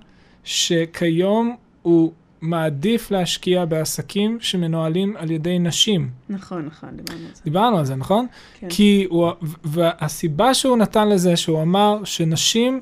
[0.43, 2.11] שכיום הוא
[2.41, 6.09] מעדיף להשקיע בעסקים שמנוהלים על ידי נשים.
[6.29, 7.41] נכון, נכון, דיברנו על זה.
[7.43, 8.25] דיברנו על זה, נכון?
[8.59, 8.69] כן.
[8.69, 9.31] כי הוא,
[9.63, 12.81] והסיבה שהוא נתן לזה, שהוא אמר שנשים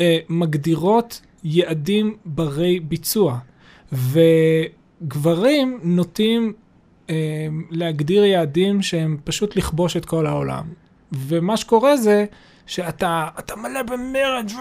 [0.00, 3.38] אה, מגדירות יעדים ברי ביצוע,
[3.92, 6.52] וגברים נוטים
[7.70, 10.64] להגדיר יעדים שהם פשוט לכבוש את כל העולם.
[11.12, 12.24] ומה שקורה זה
[12.66, 14.52] שאתה אתה מלא במרד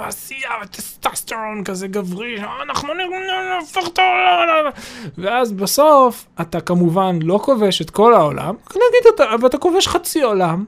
[0.00, 4.70] ועשייה וטסטסטרון כזה גברי, אנחנו נהפוך את העולם,
[5.18, 10.22] ואז בסוף אתה כמובן לא כובש את כל העולם, נגיד אתה, אבל אתה כובש חצי
[10.22, 10.64] עולם,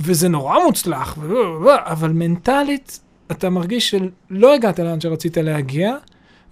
[0.00, 1.18] וזה נורא מוצלח,
[1.68, 3.00] אבל מנטלית
[3.30, 5.96] אתה מרגיש שלא הגעת לאן שרצית להגיע,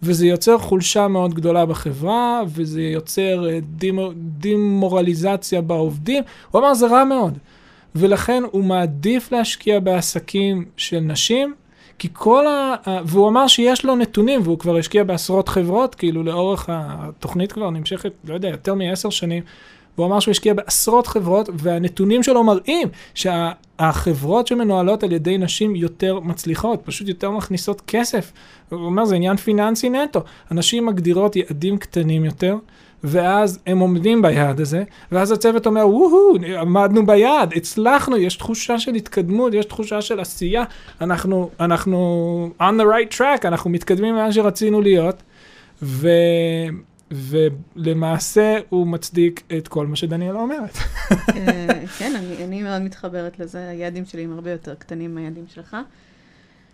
[0.03, 3.47] וזה יוצר חולשה מאוד גדולה בחברה, וזה יוצר
[4.15, 6.23] דימורליזציה בעובדים.
[6.51, 7.39] הוא אמר, זה רע מאוד.
[7.95, 11.55] ולכן הוא מעדיף להשקיע בעסקים של נשים,
[11.99, 12.75] כי כל ה...
[13.05, 18.13] והוא אמר שיש לו נתונים, והוא כבר השקיע בעשרות חברות, כאילו לאורך התוכנית כבר נמשכת,
[18.25, 19.43] לא יודע, יותר מעשר שנים.
[20.01, 26.21] והוא אמר שהוא השקיע בעשרות חברות, והנתונים שלו מראים שהחברות שמנוהלות על ידי נשים יותר
[26.21, 28.33] מצליחות, פשוט יותר מכניסות כסף.
[28.69, 30.21] הוא אומר, זה עניין פיננסי נטו.
[30.51, 32.57] הנשים מגדירות יעדים קטנים יותר,
[33.05, 34.83] ואז הם עומדים ביעד הזה,
[35.13, 40.65] ואז הצוות אומר, וואו, עמדנו ביעד, הצלחנו, יש תחושה של התקדמות, יש תחושה של עשייה,
[41.01, 45.23] אנחנו, אנחנו on the right track, אנחנו מתקדמים לאן שרצינו להיות,
[45.83, 46.09] ו...
[47.11, 50.77] ולמעשה הוא מצדיק את כל מה שדניאלה אומרת.
[51.11, 55.77] אה, כן, אני, אני מאוד מתחברת לזה, היעדים שלי הם הרבה יותר קטנים מהיעדים שלך.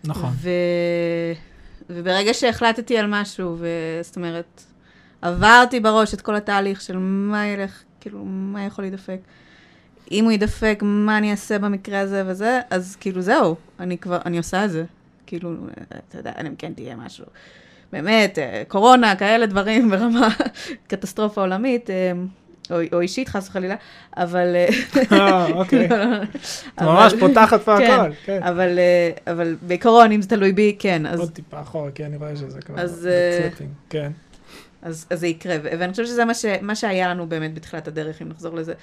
[0.03, 0.29] נכון.
[0.35, 0.49] ו...
[1.89, 3.57] וברגע שהחלטתי על משהו,
[4.01, 4.63] זאת אומרת,
[5.21, 9.19] עברתי בראש את כל התהליך של מה ילך, כאילו, מה יכול להידפק.
[10.11, 14.37] אם הוא ידפק, מה אני אעשה במקרה הזה וזה, אז כאילו זהו, אני כבר, אני
[14.37, 14.85] עושה את זה.
[15.25, 15.55] כאילו,
[16.09, 17.25] אתה יודע, אם כן תהיה משהו.
[17.91, 20.29] באמת, אה, קורונה, כאלה דברים ברמה
[20.87, 22.11] קטסטרופה עולמית, אה,
[22.71, 23.75] או, או אישית, חס וחלילה,
[24.17, 24.55] אבל...
[25.11, 25.89] אה, אוקיי.
[26.81, 28.43] ממש פותחת פה כן, הכל, כן.
[28.43, 28.79] אבל,
[29.27, 31.19] אבל בעיקרון, אם זה תלוי בי, כן, אז...
[31.19, 32.79] עוד טיפה אחורה, כי אני רואה שזה כבר...
[32.79, 33.09] אז...
[33.89, 34.11] כן.
[34.81, 38.21] אז, אז זה יקרה, ואני חושבת שזה מה, ש, מה שהיה לנו באמת בתחילת הדרך,
[38.21, 38.73] אם נחזור לזה,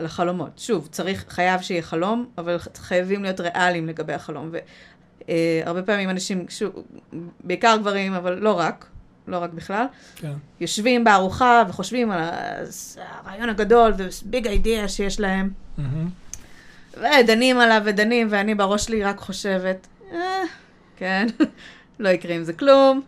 [0.00, 0.50] לחלומות.
[0.58, 4.52] שוב, צריך, חייב שיהיה חלום, אבל חייבים להיות ריאליים לגבי החלום.
[5.28, 6.72] והרבה פעמים אנשים, שוב,
[7.44, 8.86] בעיקר גברים, אבל לא רק,
[9.28, 10.32] לא רק בכלל, כן.
[10.60, 12.20] יושבים בארוחה וחושבים על
[12.96, 16.98] הרעיון הגדול וביג אידיאה שיש להם, mm-hmm.
[16.98, 20.42] ודנים עליו ודנים, ואני בראש שלי רק חושבת, אה,
[20.96, 21.26] כן,
[22.00, 23.02] לא יקרה עם זה כלום.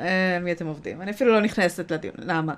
[0.00, 1.02] אה, מי אתם עובדים?
[1.02, 2.14] אני אפילו לא נכנסת לדיון.
[2.18, 2.54] למה?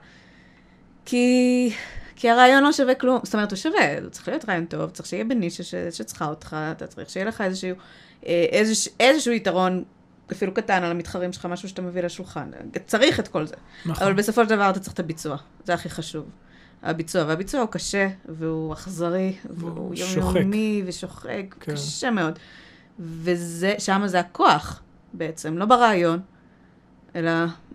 [1.04, 1.70] כי,
[2.16, 3.20] כי הרעיון לא שווה כלום.
[3.22, 6.56] זאת אומרת, הוא שווה, הוא צריך להיות רעיון טוב, צריך שיהיה בנישה ש, שצריכה אותך,
[6.72, 7.76] אתה צריך שיהיה לך איזשהו,
[8.22, 9.84] איזוש, איזשהו יתרון,
[10.32, 12.50] אפילו קטן, על המתחרים שלך, משהו שאתה מביא לשולחן.
[12.86, 13.54] צריך את כל זה.
[13.86, 14.06] נכון.
[14.06, 16.24] אבל בסופו של דבר אתה צריך את הביצוע, זה הכי חשוב.
[16.82, 21.72] הביצוע, והביצוע הוא קשה, והוא אכזרי, והוא יומיומי ושוחק, כן.
[21.72, 22.38] קשה מאוד.
[22.98, 26.20] וזה, שם זה הכוח בעצם, לא ברעיון.
[27.16, 27.30] אלא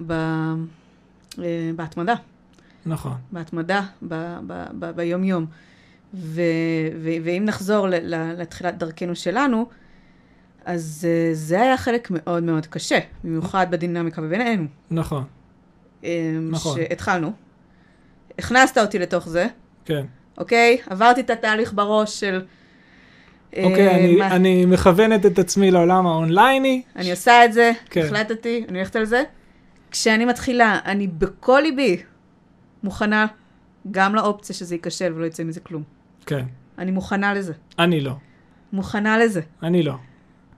[0.08, 2.14] ב, אה, בהתמדה.
[2.86, 3.14] נכון.
[3.32, 5.46] בהתמדה, ב, ב, ב, ביום-יום.
[6.14, 6.42] ו,
[7.02, 9.70] ו, ואם נחזור ל, ל, לתחילת דרכנו שלנו,
[10.66, 14.66] אז uh, זה היה חלק מאוד מאוד קשה, במיוחד בדינמיקה בינינו.
[14.92, 15.24] נכון.
[16.02, 16.06] Um,
[16.52, 16.78] נכון.
[16.78, 17.32] שהתחלנו.
[18.40, 19.48] הכנסת אותי לתוך זה.
[19.86, 20.06] כן.
[20.38, 20.78] אוקיי?
[20.90, 22.42] עברתי את התהליך בראש של...
[23.64, 24.36] אוקיי, okay, אני, מה...
[24.36, 26.82] אני מכוונת את עצמי לעולם האונלייני.
[26.96, 28.06] אני עושה את זה, כן.
[28.06, 29.24] החלטתי, אני הולכת על זה.
[29.92, 32.02] כשאני מתחילה, אני בכל ליבי
[32.84, 33.26] מוכנה
[33.92, 35.84] גם לאופציה שזה ייכשל ולא יצא מזה כלום.
[36.26, 36.46] כן.
[36.78, 37.54] אני מוכנה לזה.
[37.80, 38.14] אני לא.
[38.74, 39.42] מוכנה לזה.
[39.64, 39.94] אני לא.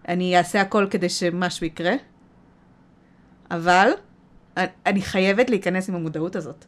[0.08, 1.94] אני אעשה הכל כדי שמשהו יקרה,
[3.52, 3.90] אבל
[4.86, 6.66] אני חייבת להיכנס עם המודעות הזאת.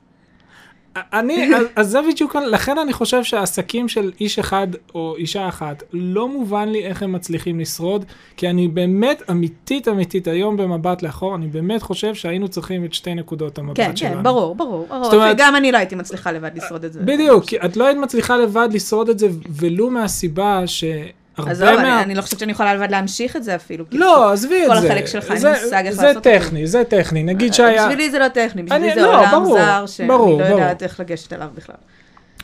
[0.95, 6.27] אני, אז זה בדיוק, לכן אני חושב שהעסקים של איש אחד או אישה אחת, לא
[6.27, 8.05] מובן לי איך הם מצליחים לשרוד,
[8.37, 13.15] כי אני באמת, אמיתית, אמיתית, היום במבט לאחור, אני באמת חושב שהיינו צריכים את שתי
[13.15, 14.11] נקודות המבט כן, שלנו.
[14.11, 14.87] כן, כן, ברור, ברור.
[14.89, 15.13] ברור.
[15.13, 16.99] אומרת, גם אני לא הייתי מצליחה לבד לשרוד את זה.
[16.99, 20.83] בדיוק, כי את לא היית מצליחה לבד לשרוד את זה, ולו מהסיבה ש...
[21.37, 22.01] לא, מה...
[22.01, 23.85] אני לא חושבת שאני יכולה לבד להמשיך את זה אפילו.
[23.91, 24.67] לא, עזבי את זה.
[24.67, 26.31] כל החלק שלך, אין מושג איך לעשות את זה.
[26.31, 27.23] זה טכני, זה טכני.
[27.23, 27.87] נגיד שהיה...
[27.87, 30.99] בשבילי זה לא טכני, בשבילי זה לא, עולם ברור, זר, שאני ברור, לא יודעת איך
[30.99, 31.75] לגשת אליו בכלל.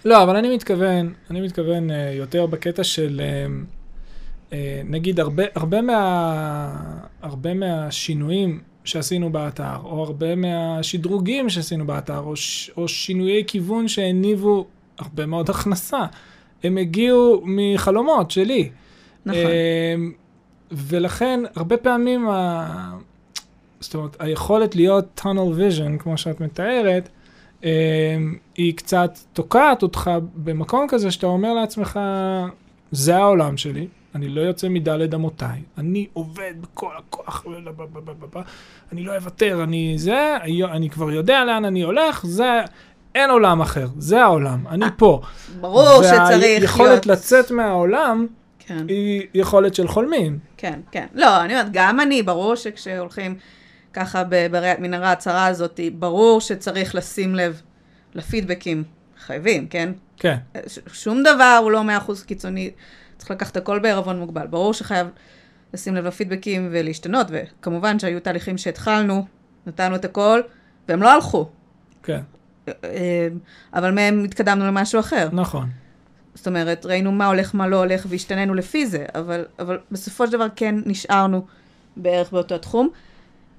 [0.05, 4.53] לא, אבל אני מתכוון, אני מתכוון uh, יותר בקטע של, uh, uh,
[4.85, 6.73] נגיד, הרבה, הרבה, מה,
[7.21, 14.65] הרבה מהשינויים שעשינו באתר, או הרבה מהשדרוגים שעשינו באתר, או, ש, או שינויי כיוון שהניבו
[14.97, 16.01] הרבה מאוד הכנסה,
[16.63, 18.69] הם הגיעו מחלומות שלי.
[19.26, 19.41] נכון.
[19.95, 20.11] אמ,
[20.72, 22.97] ולכן, הרבה פעמים ה...
[23.80, 27.09] זאת אומרת, היכולת להיות tunnel vision, כמו שאת מתארת,
[27.63, 28.17] אה,
[28.55, 31.99] היא קצת תוקעת אותך במקום כזה שאתה אומר לעצמך,
[32.91, 37.45] זה העולם שלי, אני לא יוצא מדלת אמותיי, אני עובד בכל הכוח,
[38.91, 40.38] אני לא אוותר, אני זה,
[40.72, 42.61] אני כבר יודע לאן אני הולך, זה,
[43.15, 45.22] אין עולם אחר, זה העולם, אני פה.
[45.61, 46.61] ברור שצריך להיות...
[46.61, 48.28] והיכולת לצאת מהעולם,
[48.80, 48.86] כן.
[48.88, 50.39] היא יכולת של חולמים.
[50.57, 51.05] כן, כן.
[51.13, 53.36] לא, אני אומרת, גם אני, ברור שכשהולכים
[53.93, 57.61] ככה בראיית מנהרה הצרה הזאת, ברור שצריך לשים לב
[58.15, 58.84] לפידבקים.
[59.26, 59.91] חייבים, כן?
[60.17, 60.38] כן.
[60.67, 62.72] ש- שום דבר הוא לא מאה אחוז קיצוני,
[63.17, 64.47] צריך לקחת הכל בערבון מוגבל.
[64.47, 65.07] ברור שחייב
[65.74, 69.26] לשים לב לפידבקים ולהשתנות, וכמובן שהיו תהליכים שהתחלנו,
[69.67, 70.41] נתנו את הכל,
[70.89, 71.49] והם לא הלכו.
[72.03, 72.19] כן,
[72.69, 73.28] אה,
[73.74, 75.30] אבל מהם התקדמנו למשהו אחר.
[75.34, 75.69] נכון.
[76.41, 80.31] זאת אומרת, ראינו מה הולך, מה לא הולך, והשתננו לפי זה, אבל, אבל בסופו של
[80.31, 81.45] דבר כן נשארנו
[81.97, 82.89] בערך באותו תחום.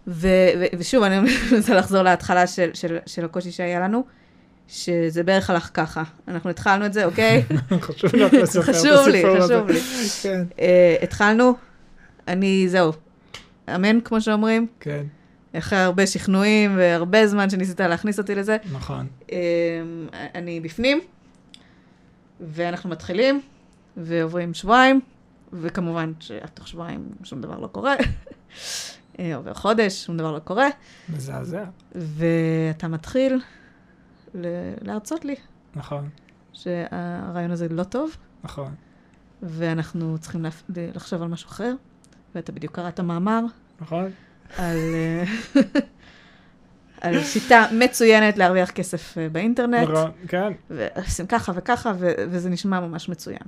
[0.07, 0.29] ו,
[0.61, 4.05] ו, ושוב, אני רוצה לחזור להתחלה של, של, של הקושי שהיה לנו,
[4.69, 6.03] שזה בערך הלך ככה.
[6.29, 7.43] אנחנו התחלנו את זה, אוקיי?
[7.81, 9.55] חשוב לך לספר את חשוב לי, הסיפור הזה.
[9.55, 9.81] חשוב לי.
[10.23, 11.55] כן, uh, התחלנו,
[12.29, 12.93] אני, זהו,
[13.75, 15.03] אמן, כמו שאומרים, כן,
[15.59, 18.57] אחרי הרבה שכנועים והרבה זמן שניסית להכניס אותי לזה.
[18.73, 19.07] נכון.
[19.33, 19.37] אמ,
[20.13, 21.01] אני בפנים,
[22.43, 23.41] ואנחנו מתחילים,
[23.97, 25.01] ועוברים שבועיים,
[25.53, 27.95] וכמובן שעד תוך שבועיים שום דבר לא קורה.
[29.19, 30.67] אה, עובר חודש, שום דבר לא קורה,
[31.09, 31.65] מזעזע,
[31.95, 33.41] ואתה מתחיל
[34.35, 34.47] ל-
[34.81, 35.35] להרצות לי.
[35.75, 36.09] נכון,
[36.53, 38.75] שהרעיון הזה לא טוב, נכון,
[39.43, 40.45] ואנחנו צריכים
[40.95, 41.75] לחשוב על משהו אחר,
[42.35, 43.41] ואתה בדיוק קראת מאמר.
[43.81, 44.11] נכון,
[44.57, 45.25] על, אה,
[47.03, 49.89] על שיטה מצוינת להרוויח כסף אה, באינטרנט.
[49.89, 53.43] נכון, כן, ועושים ככה וככה, ו- וזה נשמע ממש מצוין.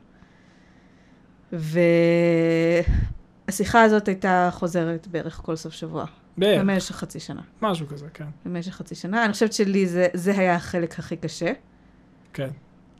[3.49, 6.05] והשיחה הזאת הייתה חוזרת בערך כל סוף שבוע,
[6.39, 7.41] בערך, במשך חצי שנה.
[7.63, 9.25] משהו כזה, כן, במשך חצי שנה.
[9.25, 11.53] אני חושבת שלי זה, זה היה החלק הכי קשה,
[12.33, 12.49] כן,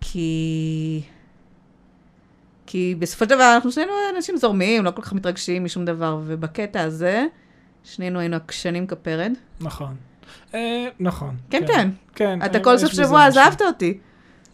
[0.01, 1.03] כי...
[2.67, 6.83] כי בסופו של דבר אנחנו שנינו אנשים זורמים, לא כל כך מתרגשים משום דבר, ובקטע
[6.83, 7.27] הזה,
[7.85, 9.33] שנינו היינו עקשנים כפרד.
[9.61, 9.97] נכון.
[10.55, 11.37] אה, נכון.
[11.51, 11.91] כן, כן.
[12.15, 12.39] כן.
[12.45, 13.25] אתה אה, כל סוף שבוע.
[13.27, 13.99] עזבת אותי.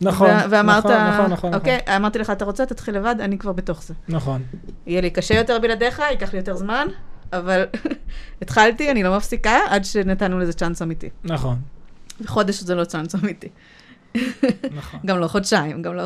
[0.00, 3.52] נכון, ו- ואמרת, נכון, נכון, נכון, אוקיי, אמרתי לך, אתה רוצה, תתחיל לבד, אני כבר
[3.52, 3.94] בתוך זה.
[4.08, 4.42] נכון,
[4.86, 6.86] יהיה לי קשה יותר בלעדיך, ייקח לי יותר זמן,
[7.32, 7.64] אבל
[8.42, 11.08] התחלתי, אני לא מפסיקה, עד שנתנו לזה צ'אנס אמיתי.
[11.24, 11.58] נכון,
[12.20, 13.48] וחודש זה לא צ'אנס אמיתי.
[14.72, 15.00] נכון.
[15.06, 16.04] גם לא חודשיים, גם לא...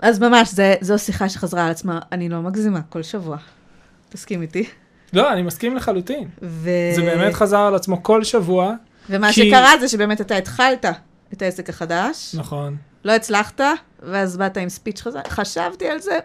[0.00, 3.36] אז ממש, זה, זו שיחה שחזרה על עצמה, אני לא מגזימה, כל שבוע.
[4.08, 4.68] תסכים איתי.
[5.14, 6.28] לא, אני מסכים לחלוטין.
[6.42, 6.70] ו...
[6.94, 8.74] זה באמת חזר על עצמו כל שבוע.
[9.10, 10.84] ומה כי- שקרה זה שבאמת אתה התחלת
[11.32, 12.76] את העסק החדש, נכון.
[13.04, 13.60] לא הצלחת,
[14.02, 16.18] ואז באת עם ספיץ' חזק, חשבתי על זה.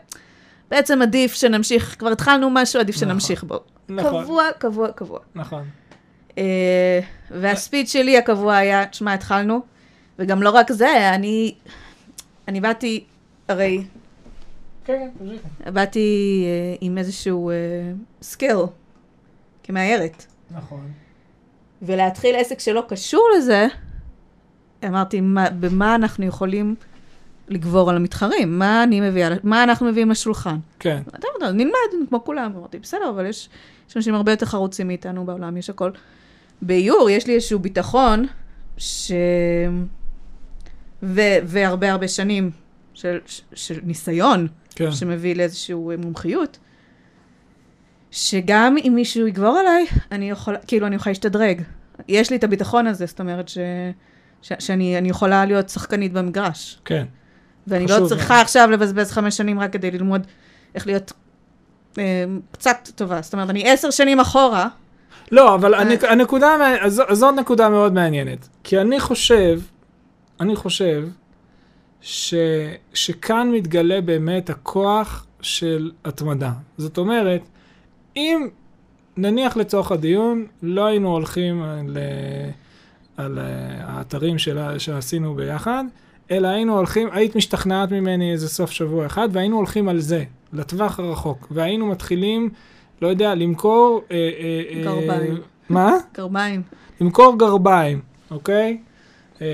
[0.72, 3.08] בעצם עדיף שנמשיך, כבר התחלנו משהו, עדיף נכון.
[3.10, 3.60] שנמשיך בו.
[3.90, 5.20] נכון, קבוע, קבוע, קבוע.
[5.36, 5.64] נכון.
[6.38, 7.00] אה,
[7.32, 9.60] והספיץ' שלי הקבוע היה, תשמע, התחלנו,
[10.20, 11.54] וגם לא רק זה, אני,
[12.48, 13.04] אני באתי,
[13.48, 13.84] הרי
[14.90, 15.10] כן,
[15.64, 17.52] כן, באתי אה, עם איזשהו
[18.22, 18.58] skill,
[19.64, 20.92] כמאיירת, נכון.
[21.82, 23.68] ולהתחיל עסק שלא קשור לזה,
[24.86, 26.76] אמרתי, מה, במה אנחנו יכולים
[27.48, 28.60] לגבור על המתחרים?
[28.60, 30.58] מה אני מביאה, מה אנחנו מביאים לשולחן?
[30.80, 32.54] כן, אתה יודע, נלמד כמו כולם.
[32.58, 33.50] אמרתי, בסדר, אבל יש,
[33.90, 35.92] יש אנשים הרבה יותר חרוצים מאיתנו בעולם, יש הכל.
[36.62, 38.26] באיור יש לי איזשהו ביטחון,
[38.78, 39.12] ש...
[41.04, 41.22] ו...
[41.44, 42.52] והרבה הרבה שנים
[42.94, 44.48] של, של, של ניסיון,
[44.80, 44.92] כן.
[44.92, 46.58] שמביא לאיזושהי מומחיות,
[48.12, 51.62] שגם אם מישהו יגבור עליי, אני יכולה, כאילו, אני יכולה להשתדרג.
[52.08, 53.58] יש לי את הביטחון הזה, זאת אומרת ש...
[54.42, 54.52] ש...
[54.60, 56.80] שאני אני יכולה להיות שחקנית במגרש.
[56.86, 57.06] כן.
[57.68, 58.44] ואני לא צריכה מאוד.
[58.44, 60.28] עכשיו לבזבז חמש שנים רק כדי ללמוד
[60.76, 61.14] איך להיות
[61.98, 62.04] אה,
[62.52, 63.22] קצת טובה.
[63.22, 64.68] זאת אומרת, אני עשר שנים אחורה,
[65.32, 65.82] לא, אבל אה.
[65.82, 66.56] הנק, הנקודה,
[66.88, 68.48] זאת נקודה מאוד מעניינת.
[68.64, 69.62] כי אני חושב,
[70.40, 71.08] אני חושב,
[72.02, 72.34] ש,
[72.94, 76.52] שכאן מתגלה באמת הכוח של התמדה.
[76.78, 77.42] זאת אומרת,
[78.16, 78.48] אם
[79.18, 82.52] נניח לצורך הדיון, לא היינו הולכים על, אה,
[83.18, 83.44] על אה,
[83.86, 85.84] האתרים שלה, שעשינו ביחד,
[86.32, 90.24] אלא היינו הולכים, היית משתכנעת ממני איזה סוף שבוע אחד, והיינו הולכים על זה,
[90.54, 92.50] לטווח הרחוק, והיינו מתחילים,
[93.02, 94.02] לא יודע, למכור...
[94.12, 95.38] אה, אה, אה, גרביים.
[95.70, 95.92] מה?
[96.12, 96.62] קרביים.
[97.02, 98.78] למכור גרביים, אוקיי?
[99.42, 99.48] אה,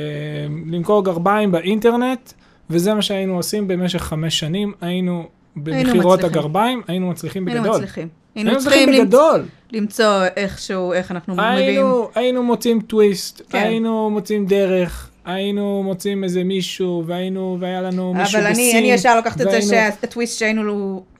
[0.72, 2.32] למכור גרביים באינטרנט,
[2.70, 4.74] וזה מה שהיינו עושים במשך חמש שנים.
[4.82, 5.24] היינו
[5.56, 6.24] במכירות.
[6.24, 7.76] הגרביים, היינו מצליחים היינו בגדול.
[7.78, 8.08] מצליחים.
[8.36, 9.46] היינו היינו מצליחים צריכים למצ- בגדול.
[9.72, 10.06] למצוא
[10.36, 11.52] איכשהו, איך אנחנו מביאים.
[11.58, 13.58] היינו, היינו מוצאים טוויסט, כן.
[13.58, 18.78] היינו מוצאים דרך, היינו מוצאים איזה מישהו, והיינו, והיה לנו מישהו אבל בסין.
[18.78, 19.68] אני, אני ישר לוקחת את זה והיינו-
[20.02, 20.64] שהטוויסט שהיינו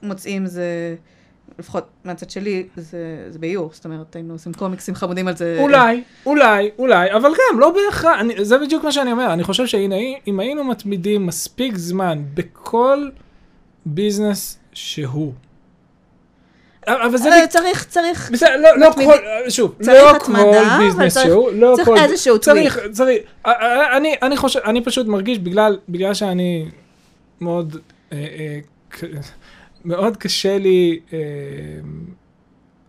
[0.02, 0.94] מוצאים זה
[1.58, 5.56] לפחות מהצד שלי, זה, זה באיור, זאת אומרת, היינו עושים קומיקסים חמודים על זה.
[5.60, 10.40] אולי, אולי, אולי, אבל גם, לא בהכרח, זה בדיוק מה שאני אומר, אני חושב שאם
[10.40, 13.08] היינו מתמידים מספיק זמן בכל
[13.86, 15.32] business שהוא,
[16.88, 17.28] אבל זה...
[17.28, 19.16] אה, צריך, צריך, בסדר, לא, לא כל,
[19.48, 20.32] שוב, צריך לא כל
[20.78, 24.84] business צריך- שהוא, לא צריך כל, איזשהו צריך, צריך, אה, אה, אני, אני חושב, אני
[24.84, 26.68] פשוט מרגיש בגלל, בגלל שאני
[27.40, 27.76] מאוד,
[28.12, 28.58] אה, אה,
[29.86, 31.18] מאוד קשה לי, אה,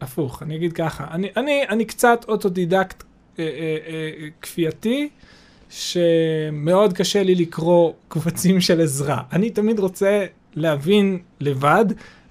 [0.02, 3.04] הפוך, אני אגיד ככה, אני, אני, אני קצת אוטודידקט
[3.39, 5.10] אה, אה, אה, כפייתי,
[5.70, 9.22] שמאוד קשה לי לקרוא קבצים של עזרה.
[9.34, 10.26] אני תמיד רוצה
[10.56, 11.86] להבין לבד,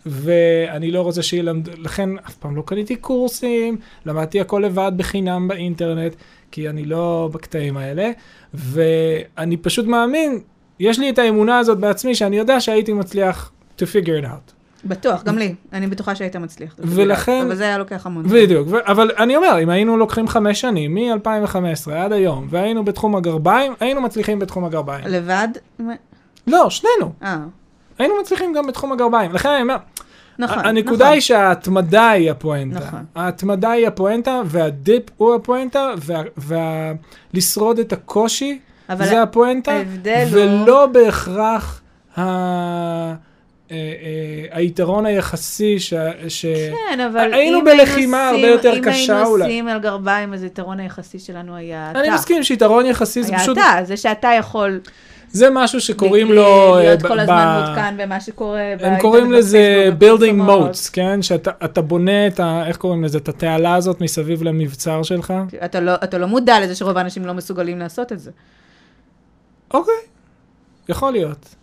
[0.06, 6.14] ואני לא רוצה שילמדו, לכן אף פעם לא קניתי קורסים, למדתי הכל לבד בחינם באינטרנט,
[6.50, 8.10] כי אני לא בקטעים האלה,
[8.54, 10.40] ואני פשוט מאמין,
[10.80, 14.55] יש לי את האמונה הזאת בעצמי, שאני יודע שהייתי מצליח to figure it out.
[14.84, 15.54] בטוח, גם לי.
[15.72, 16.74] אני בטוחה שהיית מצליח.
[16.78, 18.24] ולכן- אבל זה היה לוקח המון.
[18.28, 21.56] בדיוק, ו- אבל אני אומר, אם היינו לוקחים חמש שנים, מ-2015
[21.92, 25.04] עד היום, והיינו בתחום הגרביים, היינו מצליחים בתחום הגרביים.
[25.06, 25.48] לבד?
[26.46, 27.12] לא, שנינו.
[27.22, 27.36] אה,
[27.98, 29.32] היינו מצליחים גם בתחום הגרביים.
[29.32, 29.76] לכן אני אומר,
[30.38, 30.58] נכון.
[30.58, 31.12] הנקודה נכון.
[31.12, 32.78] היא שההתמדה היא הפואנטה.
[32.78, 33.04] נכון.
[33.14, 35.90] ההתמדה היא הפואנטה, והדיפ הוא הפואנטה,
[37.34, 38.58] ולשרוד את הקושי
[38.98, 41.80] זה הפואנטה, ההבדל הוא- ולא בהכרח
[42.18, 43.14] ה-
[43.70, 45.94] אה, אה, היתרון היחסי ש...
[46.28, 46.46] ש...
[46.46, 49.44] כן, אבל היינו בלחימה הרבה יותר קשה אם היינו אולי.
[49.44, 52.00] עושים על גרביים, אז היתרון היחסי שלנו היה אתה.
[52.00, 54.80] אני מסכים שיתרון יחסי זה היה פשוט, אתה, זה שאתה יכול
[55.28, 58.74] זה משהו שקוראים לו, להיות אה, כל ב- הזמן מעודכן במה שקורה.
[58.80, 61.22] הם קוראים לזה building moats, כן?
[61.22, 62.66] שאתה אתה בונה את ה...
[62.66, 63.18] איך קוראים לזה?
[63.18, 65.34] את התעלה הזאת מסביב למבצר שלך.
[65.64, 68.30] אתה לא, אתה לא מודע לזה שרוב האנשים לא מסוגלים לעשות את זה.
[69.74, 69.94] אוקיי,
[70.88, 71.54] יכול להיות.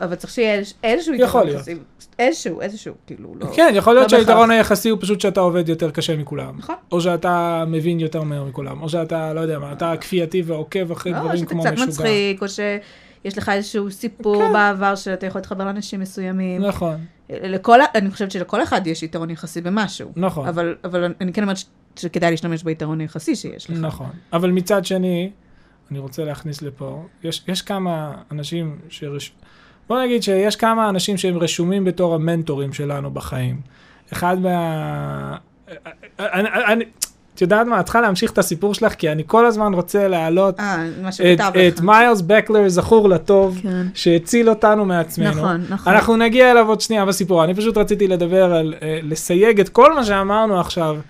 [0.00, 1.48] אבל צריך שיהיה איז- איזשהו יתרון.
[1.48, 1.74] יחסי.
[2.18, 3.46] איזשהו, איזשהו, כאילו, לא...
[3.56, 4.70] כן, יכול להיות לא שהיתרון בהכרח.
[4.70, 6.54] היחסי הוא פשוט שאתה עובד יותר קשה מכולם.
[6.58, 6.74] נכון.
[6.92, 11.12] או שאתה מבין יותר מהר מכולם, או שאתה, לא יודע מה, אתה כפייתי ועוקב אחרי
[11.12, 11.86] לא, דברים שאתה כמו קצת משוגע.
[11.88, 14.52] מצחיק, או שיש לך איזשהו סיפור כן.
[14.52, 16.62] בעבר שאתה יכול להתחבר לאנשים מסוימים.
[16.62, 16.96] נכון,
[17.30, 20.12] לכל, אני חושבת שלכל אחד יש יתרון יחסי במשהו.
[20.16, 21.56] נכון, אבל, אבל אני כן אומרת
[21.96, 23.76] שכדאי להשתמש ביתרון היחסי שיש לך.
[23.80, 24.10] נכון.
[24.32, 25.30] אבל מצד שני,
[25.90, 29.32] אני רוצה להכניס לפה, יש, יש כמה אנשים שרש...
[29.90, 33.60] בוא נגיד שיש כמה אנשים שהם רשומים בתור המנטורים שלנו בחיים.
[34.12, 35.36] אחד מה...
[36.18, 36.84] אני, אני,
[37.34, 40.60] את יודעת מה, את צריכה להמשיך את הסיפור שלך, כי אני כל הזמן רוצה להעלות
[40.60, 41.80] אה, מה את, את.
[41.80, 43.86] מיילס בקלר, זכור לטוב, כן.
[43.94, 45.30] שהציל אותנו מעצמנו.
[45.30, 45.92] נכון, נכון.
[45.92, 47.44] אנחנו נגיע אליו עוד שנייה בסיפור.
[47.44, 51.00] אני פשוט רציתי לדבר על, אה, לסייג את כל מה שאמרנו עכשיו, אה,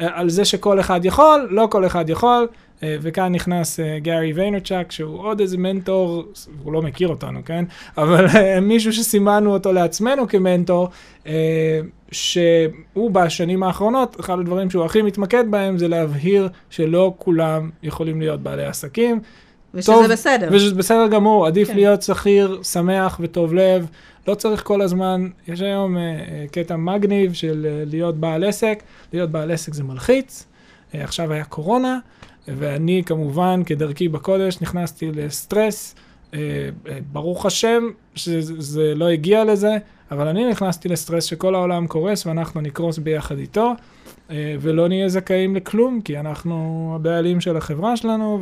[0.00, 2.48] על זה שכל אחד יכול, לא כל אחד יכול,
[2.82, 6.24] אה, וכאן נכנס אה, גארי ויינרצ'אק, שהוא עוד איזה מנטור,
[6.62, 7.64] הוא לא מכיר אותנו, כן?
[7.98, 10.88] אבל אה, מישהו שסימנו אותו לעצמנו כמנטור,
[11.26, 11.80] אה,
[12.12, 18.40] שהוא בשנים האחרונות, אחד הדברים שהוא הכי מתמקד בהם זה להבהיר שלא כולם יכולים להיות
[18.40, 19.20] בעלי עסקים.
[19.74, 20.48] ושזה טוב, בסדר.
[20.52, 21.74] וזה בסדר גמור, עדיף כן.
[21.74, 23.86] להיות שכיר, שמח וטוב לב.
[24.28, 28.82] לא צריך כל הזמן, יש היום אה, אה, קטע מגניב של אה, להיות בעל עסק.
[29.12, 30.46] להיות בעל עסק זה מלחיץ.
[30.94, 31.98] אה, עכשיו היה קורונה,
[32.48, 35.94] ואני כמובן, כדרכי בקודש, נכנסתי לסטרס.
[36.34, 36.38] אה,
[36.88, 37.82] אה, ברוך השם
[38.14, 39.76] שזה זה לא הגיע לזה,
[40.10, 43.72] אבל אני נכנסתי לסטרס שכל העולם קורס ואנחנו נקרוס ביחד איתו,
[44.60, 46.52] ולא נהיה זכאים לכלום, כי אנחנו
[46.96, 48.40] הבעלים של החברה שלנו,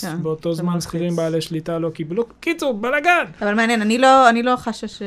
[0.00, 0.80] כן, ובאותו זה זמן.
[0.80, 2.24] שכירים בעלי שליטה לא קיבלו.
[2.40, 3.24] קיצור, בלאגן.
[3.42, 5.02] אבל מעניין, אני לא, אני לא חשה ש,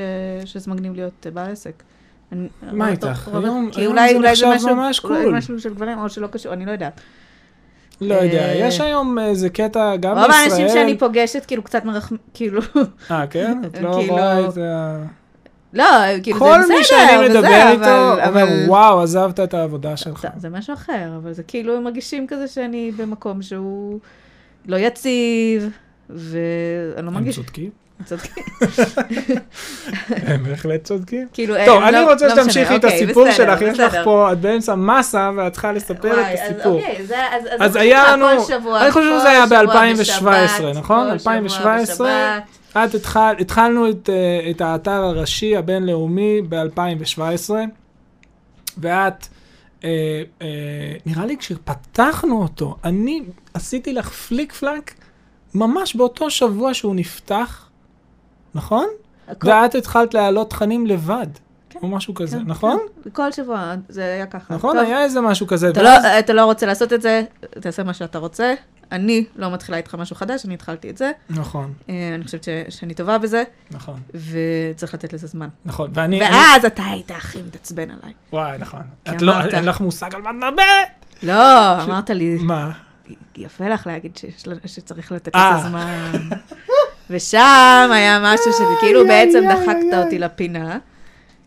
[0.45, 1.83] שזה מגניב להיות אה, בעל עסק.
[2.31, 3.29] אני- מה רוב- איתך?
[3.33, 5.35] רוב- היום- היום אולי, זה אולי נחשב משהו, ממש אולי קול.
[5.37, 7.01] משהו של גברים, או שלא קשור, אני לא יודעת.
[8.01, 10.41] לא יודע, אה, יש היום איזה קטע גם רוב בישראל.
[10.43, 12.15] האנשים שאני פוגשת, כאילו, קצת מרחמ...
[12.33, 12.61] כאילו...
[13.11, 13.61] אה, כן?
[13.65, 15.03] את לא כאילו- רואה את ה...
[15.73, 15.83] לא,
[16.23, 19.53] כאילו, כל זה בסדר, מי שאני וזה, מדבר איתו אבל- אומר, אבל- וואו, עזבת את
[19.53, 20.21] העבודה שלך.
[20.21, 23.99] זה- זה משהו אחר, אבל זה כאילו, הם מרגישים כזה שאני במקום שהוא
[24.67, 25.69] לא יציב,
[26.09, 26.41] ואני
[26.95, 27.35] לא הם מרגיש...
[27.35, 27.69] צודקים,
[28.05, 28.43] צודקים.
[30.27, 31.27] הם בהחלט צודקים.
[31.33, 33.97] כאילו, טוב, הם אני לא- רוצה לא שתמשיכי את אוקיי, הסיפור שלך, יש לך.
[34.03, 36.71] פה, את באמצע מסה ואת צריכה לספר את הסיפור.
[36.79, 36.97] אוקיי,
[37.59, 38.59] אז- היה לנו- כל אני חושב
[38.93, 41.11] כל שזה היה שבוע ב-2017, בשבת, נכון?
[41.11, 42.39] כל שבוע 2017.
[42.71, 47.49] את התחל, התחלנו את, אה, את האתר הראשי הבינלאומי ב-2017,
[48.77, 49.27] ואת,
[49.83, 49.89] אה,
[50.41, 50.47] אה,
[51.05, 53.21] נראה לי כשפתחנו אותו, אני
[53.53, 54.93] עשיתי לך פליק פלאק
[55.55, 57.69] ממש באותו שבוע שהוא נפתח,
[58.55, 58.87] נכון?
[59.27, 61.27] הכל- ואת התחלת להעלות תכנים לבד,
[61.69, 61.79] כן.
[61.81, 62.77] או משהו כזה, כן, נכון?
[63.03, 64.55] כן, כל שבוע, זה היה ככה.
[64.55, 64.75] נכון?
[64.77, 65.69] טוב, היה איזה משהו כזה.
[65.69, 67.23] אתה ואז- לא- אתה לא רוצה לעשות את זה,
[67.59, 68.53] תעשה מה שאתה רוצה.
[68.91, 71.11] אני לא מתחילה איתך משהו חדש, אני התחלתי את זה.
[71.29, 73.99] נכון, אה, אני חושבת ש, שאני טובה בזה, נכון,
[74.71, 75.47] וצריך לתת לזה זמן.
[75.65, 75.91] נכון.
[75.93, 76.21] ואני...
[76.27, 78.13] אני- ואז אתה היית הכי מתעצבן עליי.
[78.33, 78.81] וואי, נכון.
[79.09, 80.65] את לא, אמרת- אין לך מושג על מה מדברת.
[81.23, 82.71] לא, אמרת לי, מה?
[83.37, 85.57] יפה לך להגיד שיש, שצריך לתת אה.
[85.59, 86.11] לזה זמן.
[87.09, 90.03] ושם היה משהו שכאילו בעצם דחקת.
[90.05, 90.77] אותי לפינה,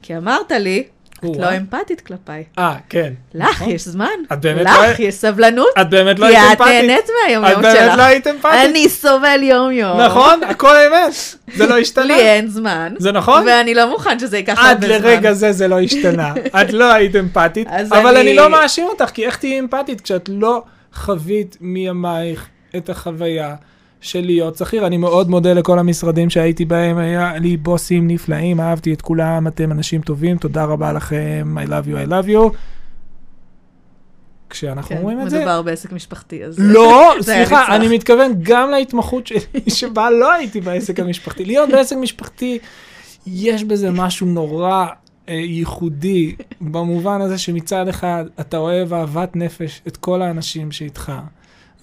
[0.02, 0.84] כי אמרת לי,
[1.30, 1.36] את.
[1.40, 2.44] לא אמפתית כלפיי.
[2.58, 3.12] אה, כן.
[3.34, 3.70] לך נכון.
[3.70, 6.84] יש זמן, את באמת לך לא- יש סבלנות, את באמת לא כי היית את אמפתית.
[6.88, 7.96] נהנית מהיום את יום באמת שלך.
[7.98, 8.70] לא היית אמפתית.
[8.70, 10.00] אני סובל יום יום.
[10.00, 10.40] נכון?
[10.44, 11.12] הכל אמת.
[11.54, 12.04] זה לא השתנה.
[12.04, 12.94] לי אין זמן.
[12.98, 13.44] זה נכון?
[13.46, 15.08] ואני לא מוכן שזה ייקח עד הרבה זמן.
[15.08, 16.34] לרגע זה זה לא השתנה.
[16.62, 20.62] את לא היית אמפתית, אבל אני לא מאשים אותך, כי איך תהיי אמפתית כשאת לא
[20.94, 22.46] חווית מימייך
[22.76, 23.54] את החוויה
[24.02, 24.86] של להיות שכיר?
[24.86, 29.72] אני מאוד מודה לכל המשרדים שהייתי בהם, היה לי בוסים נפלאים, אהבתי את כולם, אתם
[29.72, 32.56] אנשים טובים, תודה רבה לכם, I love you, I love you.
[34.50, 36.56] כשאנחנו כן, אומרים את זה, מדובר בעסק משפחתי, אז...
[36.58, 37.76] לא, סליחה.
[37.76, 39.40] אני מתכוון גם להתמחות שלי,
[39.78, 41.44] שבה לא הייתי בעסק המשפחתי.
[41.44, 42.58] להיות בעסק משפחתי,
[43.26, 44.86] יש בזה משהו נורא
[45.28, 51.12] אה, ייחודי, במובן הזה שמצד אחד אתה אוהב אהבת נפש את כל האנשים שאיתך,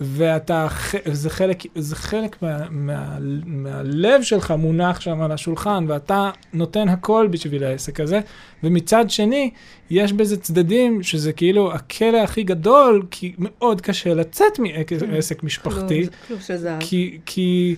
[0.01, 0.67] ואתה,
[1.05, 7.27] זה חלק, זה חלק מה, מה, מהלב שלך מונח שם על השולחן, ואתה נותן הכל
[7.31, 8.19] בשביל העסק הזה,
[8.63, 9.51] ומצד שני,
[9.89, 14.59] יש בזה צדדים שזה כאילו הכלא הכי גדול, כי מאוד קשה לצאת
[15.07, 16.05] מעסק משפחתי.
[16.41, 16.79] של זהב.
[16.79, 17.75] כי, כי,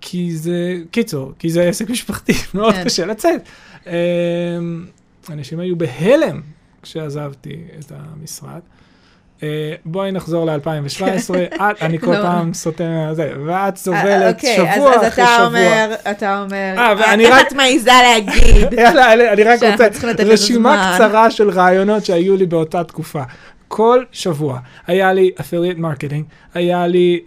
[0.00, 2.84] כי זה, קיצור, כי זה עסק משפחתי, מאוד כן.
[2.84, 3.40] קשה לצאת.
[3.86, 3.92] אמ,
[5.30, 6.40] אנשים היו בהלם
[6.82, 8.60] כשעזבתי את המשרד.
[9.42, 9.48] אה,
[9.84, 11.34] בואי נחזור ל-2017,
[11.82, 12.22] אני כל לא.
[12.22, 12.50] פעם
[12.90, 15.46] מהזה, ואת אה, סובלת אוקיי, אז- שבוע אז אחרי אתה שבוע.
[15.46, 18.72] אומר, אתה אומר, אה, איך רק- את מעיזה להגיד?
[18.78, 19.88] יאללה, אני- רק רוצה
[20.32, 20.92] רשימה.
[20.94, 23.22] קצרה של רעיונות שהיו לי באותה תקופה.
[23.70, 26.22] כל שבוע היה לי affiliate marketing,
[26.54, 27.20] היה לי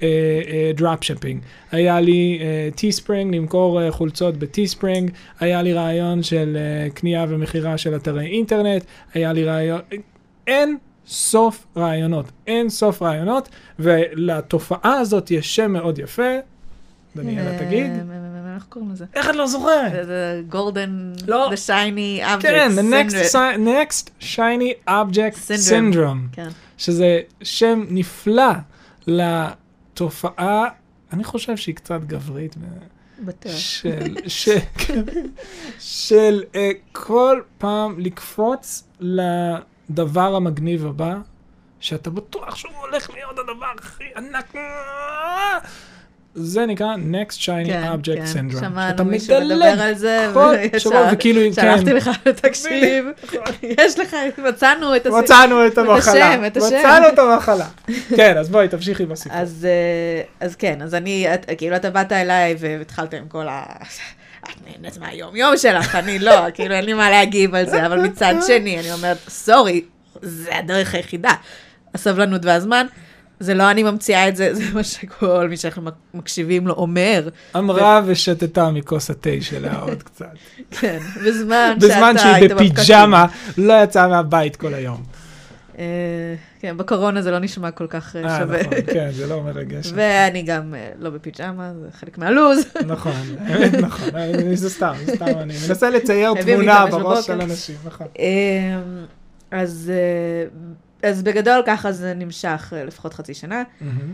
[0.75, 1.41] drop shipping,
[1.71, 2.39] היה לי
[2.75, 8.25] Teespring, למכור אה, חולצות ב Teespring, היה לי רעיון של אה, קנייה ומכירה של אתרי
[8.25, 8.83] אינטרנט,
[9.13, 9.79] היה לי רעיון,
[10.47, 13.49] אין סוף רעיונות, אין סוף רעיונות,
[13.79, 16.31] ולתופעה הזאת יש שם מאוד יפה,
[17.15, 19.05] דניאלה תגיד, אה, איך קוראים לזה?
[19.15, 20.05] איך את לא זוכרת?
[20.05, 21.49] זה golden, לא.
[21.49, 22.41] the shiny object.
[22.41, 24.23] כן, the next, syndrome.
[24.35, 25.95] shiny object Syndrome.
[25.95, 26.49] syndrome, כן.
[26.77, 28.51] שזה שם נפלא
[29.07, 30.67] לתופעה,
[31.13, 32.55] אני חושב שהיא קצת גברית,
[33.25, 33.51] בטוח.
[33.55, 34.57] של, של,
[35.79, 36.57] של uh,
[36.91, 38.83] כל פעם לקפוץ
[39.91, 41.15] לדבר המגניב הבא,
[41.79, 44.55] שאתה בטוח שהוא הולך להיות הדבר הכי ענק.
[46.35, 48.49] זה נקרא Next Shiny כן, Object כן.
[48.55, 48.59] Syndrome.
[48.59, 51.95] שמענו מישהו מדבר על זה, וישר וכאילו, שלחתי כן.
[51.95, 53.05] לך, תקשיב,
[53.79, 55.21] יש לך, מצאנו את הסיפור.
[55.21, 55.97] מצאנו את המחלה.
[55.97, 56.75] השם, את השם.
[56.79, 57.67] מצאנו את המחלה.
[58.17, 59.37] כן, אז בואי, תמשיכי בסיפור.
[59.37, 63.63] אז, אה, אז כן, אז אני, את, כאילו אתה באת אליי והתחלת עם כל ה...
[64.43, 68.01] את נהנית מהיום יום שלך, אני לא, כאילו אין לי מה להגיב על זה, אבל
[68.01, 69.81] מצד שני, אני אומרת, סורי,
[70.21, 71.31] זה הדרך היחידה.
[71.93, 72.85] הסבלנות והזמן,
[73.39, 77.29] זה לא אני ממציאה את זה, זה מה שכל מי שאנחנו מקשיבים לו אומר.
[77.57, 80.25] אמרה ושתתה מכוס התה שלה עוד קצת.
[80.71, 82.73] כן, בזמן בזמן שאתה שהיא היית בפקקים.
[82.73, 83.25] בפיג'מה,
[83.57, 85.03] לא יצאה מהבית כל היום.
[85.81, 88.59] אה, כן, בקורונה זה לא נשמע כל כך אה, אה, שווה.
[88.59, 89.91] נכון, כן, זה לא מרגש.
[89.95, 92.65] ואני גם אה, לא בפיג'מה, זה חלק מהלו"ז.
[92.87, 93.13] נכון,
[93.81, 97.41] נכון, אה, זה סתם, סתם, אני מנסה לצייר תמונה בראש של.
[97.41, 98.07] אנשים, נכון.
[99.51, 104.13] אז, אה, אז בגדול ככה זה נמשך אה, לפחות חצי שנה, מהמם.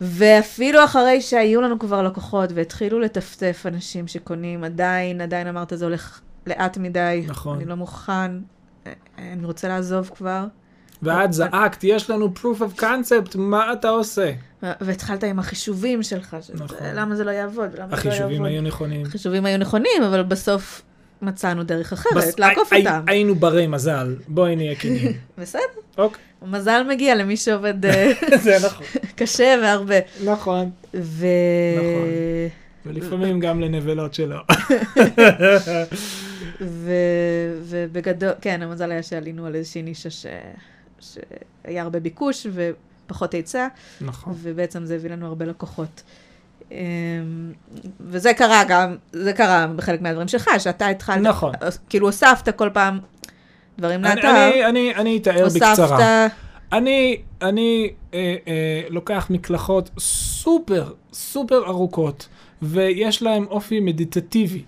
[0.00, 6.20] ואפילו אחרי שהיו לנו כבר לקוחות והתחילו לטפטף אנשים שקונים, עדיין, עדיין אמרת זה הולך
[6.46, 7.56] לאט מדי, נכון.
[7.56, 8.38] אני לא מוכן,
[8.86, 10.44] אה, אני רוצה לעזוב כבר.
[11.02, 14.32] ואת זעקת, יש לנו proof of concept, מה אתה עושה?
[14.80, 16.76] והתחלת עם החישובים שלך, נכון.
[16.94, 17.92] למה זה לא יעבוד, למה זה לא יעבוד.
[17.92, 19.06] החישובים היו נכונים.
[19.06, 20.82] החישובים היו נכונים, אבל בסוף
[21.22, 23.00] מצאנו דרך אחרת, בס- לעקוף הי- אותם.
[23.06, 25.12] היינו ברי מזל, בואי נהיה כנים.
[25.38, 25.60] בסדר,
[25.98, 28.86] אוקיי, מזל מגיע למי שעובד אה, זה נכון.
[29.18, 29.94] קשה והרבה.
[30.24, 30.70] נכון.
[30.94, 31.26] ו...
[31.76, 32.08] נכון.
[32.86, 34.36] ולפעמים גם לנבלות שלו.
[36.60, 40.26] ובגדול, כן, המזל היה שעלינו על איזושהי נישה ש...
[41.02, 42.46] שהיה הרבה ביקוש
[43.06, 43.68] ופחות היצע,
[44.00, 44.34] נכון.
[44.36, 46.02] ובעצם זה הביא לנו הרבה לקוחות.
[46.70, 46.76] אמ,
[48.00, 51.52] וזה קרה גם, זה קרה בחלק מהדברים שלך, שאתה התחלת, נכון.
[51.88, 52.98] כאילו הוספת כל פעם
[53.78, 55.70] דברים אני- לאתר, אני- אני אני אתאר בקצרה.
[55.70, 56.36] הוספת,
[56.72, 62.28] אני, אני אה, אה, לוקח מקלחות סופר, סופר ארוכות,
[62.62, 64.62] ויש להם אופי מדיטטיבי.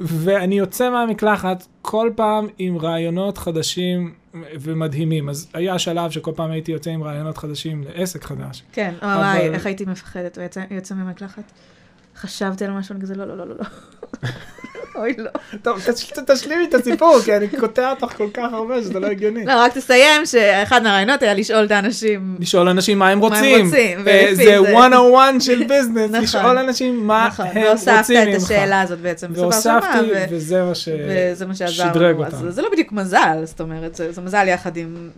[0.00, 4.14] ואני יוצא מהמקלחת כל פעם עם רעיונות חדשים
[4.60, 5.28] ומדהימים.
[5.28, 8.62] אז היה שלב שכל פעם הייתי יוצא עם רעיונות חדשים לעסק חדש.
[8.72, 10.38] כן, אבל- וואי, איך הייתי מפחדת
[10.70, 11.52] יוצא ממקלחת.
[12.16, 13.64] חשבתי על משהו, אני כזה, לא, לא, לא, לא, לא.
[14.96, 15.30] אוי, לא.
[15.62, 19.44] טוב, תש- תשלימי את הסיפור, כי אני קוטע אותך כל כך הרבה שזה לא הגיוני.
[19.44, 22.36] לא, רק תסיים שאחד מהרעיונות היה לשאול את האנשים.
[22.40, 23.66] לשאול אנשים מה הם מה הם רוצים.
[23.66, 24.72] רוצים, אה, זה זה.
[24.72, 26.22] 101 של ביזנס, נכון.
[26.22, 28.42] לשאול אנשים מה נכון, הם והוספת רוצים את ממך.
[28.42, 29.86] השאלה הזאת בעצם והוספתי,
[30.30, 30.88] וזה מה ש...
[31.08, 32.24] וזה מה שעזר שדרג לנו.
[32.26, 32.50] אז אותם.
[32.50, 35.10] זה לא בדיוק מזל, זאת אומרת, זה מזל יחד עם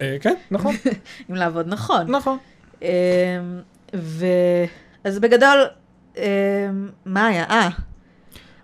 [0.00, 0.74] אה, כן, נכון,
[1.28, 2.10] עם לעבוד נכון.
[2.10, 2.38] נכון.
[2.82, 2.88] אמ.
[5.04, 5.64] אז בגדול,
[7.06, 7.44] מה היה?
[7.50, 7.68] אה.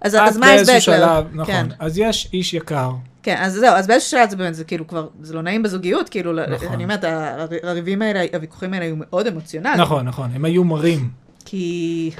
[0.02, 1.22] אז אז את מה יש באיזשהו בקלר?
[1.46, 1.66] כן.
[1.66, 1.68] נכון.
[1.78, 2.90] אז יש איש יקר,
[3.22, 6.08] כן, אז זהו, אז באיזשהו שלב זה באמת, זה כאילו כבר, זה לא נעים בזוגיות,
[6.08, 6.68] כאילו, נכון.
[6.72, 9.80] אני אומרת, הר- הריבים האלה, הוויכוחים האלה היו מאוד אמוציונליים.
[9.80, 11.10] נכון, נכון, הם היו מרים.
[11.44, 12.10] כי,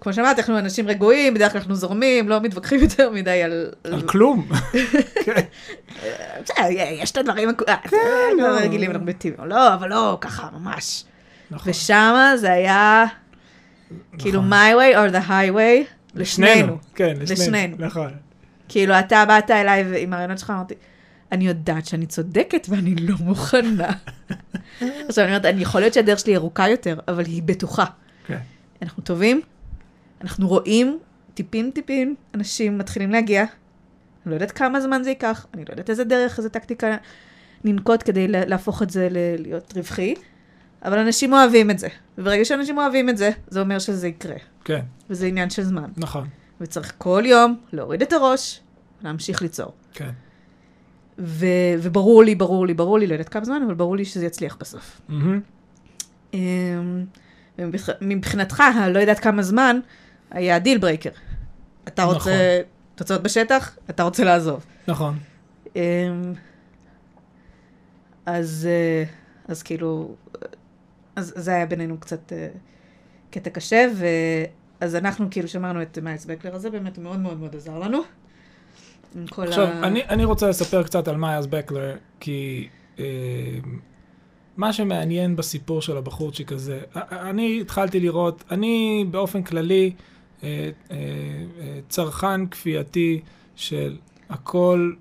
[0.00, 3.66] כמו שאמרתי, אנחנו אנשים רגועים, בדרך כלל אנחנו זורמים, לא מתווכחים יותר מדי על...
[3.84, 4.48] על כלום.
[5.24, 5.32] כן,
[6.44, 7.96] בסדר, יש את הדברים אה, כן,
[8.38, 8.58] לא לא.
[8.60, 11.04] רגילים, אנחנו בטבעי, לא, אבל לא, ככה, ממש.
[11.50, 11.70] נכון.
[11.70, 13.04] ושמה זה היה,
[14.18, 16.78] כאילו, my way or the highway, לשנינו.
[16.94, 17.76] כן, לשנינו.
[17.78, 18.10] נכון.
[18.68, 20.74] כאילו, אתה באת אליי עם הרעיונות שלך, אמרתי,
[21.32, 23.88] אני יודעת שאני צודקת ואני לא מוכנה.
[25.08, 27.84] עכשיו, אני אומרת, אני יכול להיות שהדרך שלי ארוכה יותר, אבל היא בטוחה.
[28.26, 28.38] כן.
[28.82, 29.40] אנחנו טובים,
[30.20, 30.98] אנחנו רואים
[31.34, 33.40] טיפין-טיפין, אנשים מתחילים להגיע.
[33.42, 33.50] אני
[34.30, 36.96] לא יודעת כמה זמן זה ייקח, אני לא יודעת איזה דרך, איזה טקטיקה
[37.64, 39.08] ננקוט כדי לה- להפוך את זה
[39.38, 40.14] להיות רווחי,
[40.84, 41.88] אבל אנשים אוהבים את זה.
[42.18, 44.36] וברגע שאנשים אוהבים את זה, זה אומר שזה יקרה.
[44.64, 45.90] כן, וזה עניין של זמן.
[45.96, 46.28] נכון.
[46.60, 48.60] וצריך כל יום להוריד את הראש,
[49.02, 49.72] להמשיך ליצור.
[49.92, 50.10] כן.
[51.18, 51.46] ו-
[51.78, 54.56] וברור לי, ברור לי, ברור לי, לא יודעת כמה זמן, אבל ברור לי שזה יצליח
[54.60, 55.00] בסוף.
[55.08, 55.40] מהמם.
[56.34, 57.04] אמ,
[57.58, 59.80] ומבח- מבחינתך, הלא יודעת כמה זמן,
[60.30, 61.10] היה deal breaker.
[61.88, 62.14] אתה נכון.
[62.14, 62.60] רוצה
[62.94, 64.66] תוצאות בשטח, אתה רוצה לעזוב.
[64.88, 65.18] נכון.
[65.76, 65.80] אמ,
[68.26, 69.04] אז, אה,
[69.48, 70.14] אז כאילו,
[71.16, 72.48] אז זה היה בינינו קצת אה,
[73.30, 73.86] קטע קשה,
[74.80, 77.98] ואז אנחנו כאילו שמרנו את מיילס בקלר הזה, באמת מאוד מאוד מאוד עזר לנו.
[79.38, 79.86] עכשיו, ה...
[79.86, 83.04] אני, אני רוצה לספר קצת על מיילס בקלר, כי אה,
[84.56, 86.80] מה שמעניין בסיפור של הבחורצ'יק הזה,
[87.12, 89.92] אני התחלתי לראות, אני באופן כללי
[90.42, 90.96] אה, אה,
[91.60, 93.20] אה, צרכן כפייתי
[93.56, 93.96] של
[94.30, 94.92] הכל,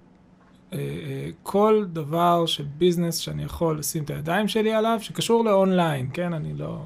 [1.44, 6.34] כל דבר של ביזנס שאני יכול לשים את הידיים שלי עליו, שקשור לאונליין, כן?
[6.34, 6.80] אני לא...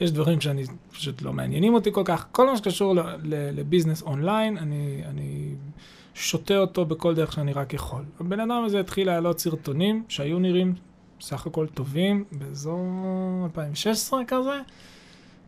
[0.00, 2.26] יש דברים שאני פשוט לא מעניינים אותי כל כך.
[2.32, 5.54] כל מה שקשור לביזנס אונליין, אני, אני
[6.14, 8.04] שותה אותו בכל דרך שאני רק יכול.
[8.20, 10.74] הבן אדם הזה התחיל להעלות סרטונים שהיו נראים
[11.20, 12.80] סך הכל טובים, באזור
[13.44, 14.60] 2016 כזה,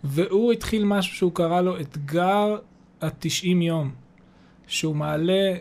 [0.05, 2.57] והוא התחיל משהו שהוא קרא לו אתגר
[3.01, 3.91] ה-90 יום,
[4.66, 5.55] שהוא מעלה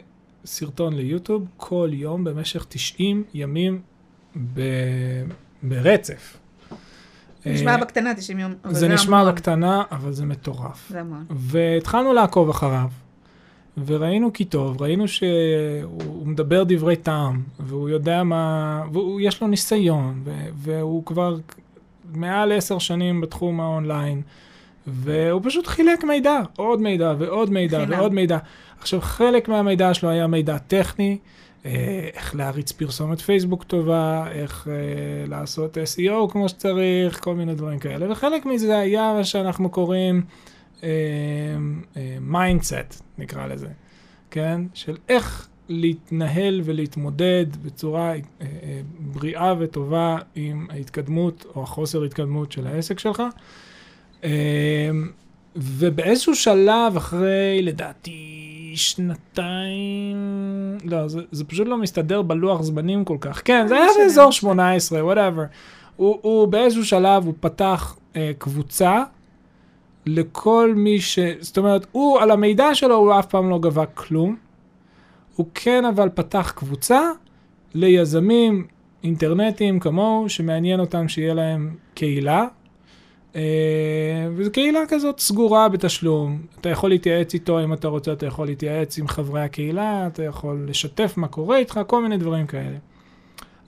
[0.48, 3.82] סרטון ליוטיוב כל יום במשך 90 ימים
[4.54, 4.62] ב...
[5.64, 6.38] ברצף.
[7.46, 9.34] נשמע אה, בקטנה 90 יום, אבל זה נשמע המון.
[9.34, 10.90] בקטנה, אבל זה מטורף.
[10.90, 11.26] זה המון.
[11.30, 12.88] והתחלנו לעקוב אחריו,
[13.86, 20.24] וראינו כי טוב, ראינו שהוא מדבר דברי טעם, והוא יודע מה, ויש לו ניסיון,
[20.56, 21.38] והוא כבר
[22.14, 24.22] מעל עשר שנים בתחום האונליין,
[24.88, 28.00] והוא פשוט חילק מידע, עוד מידע ועוד מידע חינם.
[28.00, 28.38] ועוד מידע.
[28.80, 31.18] עכשיו, חלק מהמידע שלו היה מידע טכני,
[31.66, 37.80] אה, איך להריץ פרסומת פייסבוק טובה, איך אה, לעשות SEO כמו שצריך, כל מיני דברים
[37.80, 40.24] כאלה, וחלק מזה היה מה שאנחנו קוראים
[42.22, 43.68] mindset, נקרא לזה,
[44.32, 44.62] כן?
[44.74, 52.68] של איך להתנהל ולהתמודד בצורה אה, אה, בריאה וטובה עם ההתקדמות או החוסר התקדמות של
[52.68, 53.24] העסק שלך.
[54.24, 54.90] אה,
[55.56, 60.18] ובאיזשהו שלב אחרי, לדעתי, שנתיים,
[60.84, 63.42] לא, זה, זה פשוט לא מסתדר בלוח זמנים כל כך.
[63.46, 64.04] כן, זה לא היה משנה.
[64.04, 65.44] באזור 18, whatever.
[65.96, 69.04] הוא, הוא באיזשהו שלב, הוא פתח אה, קבוצה
[70.06, 71.20] לכל מי ש...
[71.40, 74.36] זאת אומרת, הוא, על המידע שלו הוא אף פעם לא גבה כלום.
[75.36, 77.02] הוא כן אבל פתח קבוצה
[77.74, 78.68] ליזמים
[79.04, 82.46] אינטרנטיים כמוהו, שמעניין אותם שיהיה להם קהילה.
[83.38, 83.42] אה,
[84.36, 86.42] וזו קהילה כזאת סגורה בתשלום.
[86.62, 90.66] אתה יכול להתייעץ איתו אם אתה רוצה, אתה יכול להתייעץ עם חברי הקהילה, אתה יכול
[90.70, 92.78] לשתף מה קורה איתך, כל מיני דברים כאלה.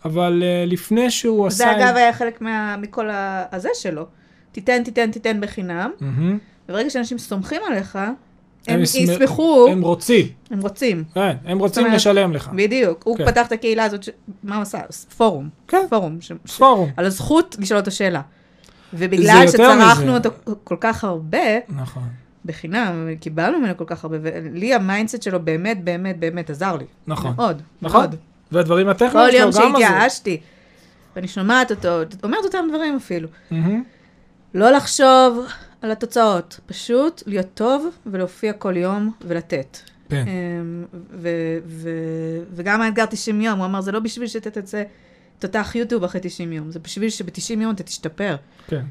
[0.06, 1.58] אבל אה, לפני שהוא עשה...
[1.58, 3.08] זה אגב היה חלק מה- מכל
[3.52, 4.06] הזה שלו.
[4.52, 6.38] תיתן, תיתן, תיתן בחינם, מהמם.
[6.70, 7.98] וברגע שאנשים סומכים עליך,
[8.68, 11.04] הם יסמכו, הם רוצים, הם רוצים.
[11.14, 12.50] כן, הם רוצים אומרת, לשלם לך.
[12.56, 13.04] בדיוק.
[13.04, 13.26] הוא כן.
[13.26, 14.10] פתח את הקהילה הזאת, ש-
[14.44, 14.80] מה הוא עשה?
[15.18, 15.50] פורום.
[15.68, 15.86] כן.
[15.90, 16.22] פורום.
[16.22, 16.90] ש- ש- פורום.
[16.98, 18.22] על הזכות לשאול אותו שאלה.
[18.94, 20.14] ובגלל שצרכנו מזה.
[20.14, 20.30] אותו
[20.64, 21.38] כל כך הרבה,
[21.70, 22.08] נכון.
[22.46, 26.86] בחינם, קיבלנו ממנו כל כך הרבה, ולי ה mindset שלו באמת, באמת, באמת עזר לי.
[27.08, 27.34] נכון.
[27.38, 27.62] מאוד.
[27.82, 28.00] נכון.
[28.02, 28.16] מאוד.
[28.52, 29.80] והדברים הטכניים כל שלו יום גם עזרו.
[29.82, 30.40] שהתייאשתי,
[31.16, 31.90] ואני שומעת אותו,
[32.24, 33.28] אומרת אותם דברים אפילו.
[33.52, 33.84] מהמם.
[34.54, 35.46] לא לחשוב
[35.82, 39.78] על התוצאות, פשוט להיות טוב ולהופיע כל יום ולתת.
[40.10, 40.26] כן.
[40.28, 44.84] אמ, ו- ו- וגם האתגר 90 יום, הוא אמר, זה לא בשביל שתצא
[45.40, 47.30] תותח יוטיוב אחרי 90 יום, זה בשביל שב-90
[47.62, 48.36] יום אתה תשתפר.
[48.68, 48.82] כן.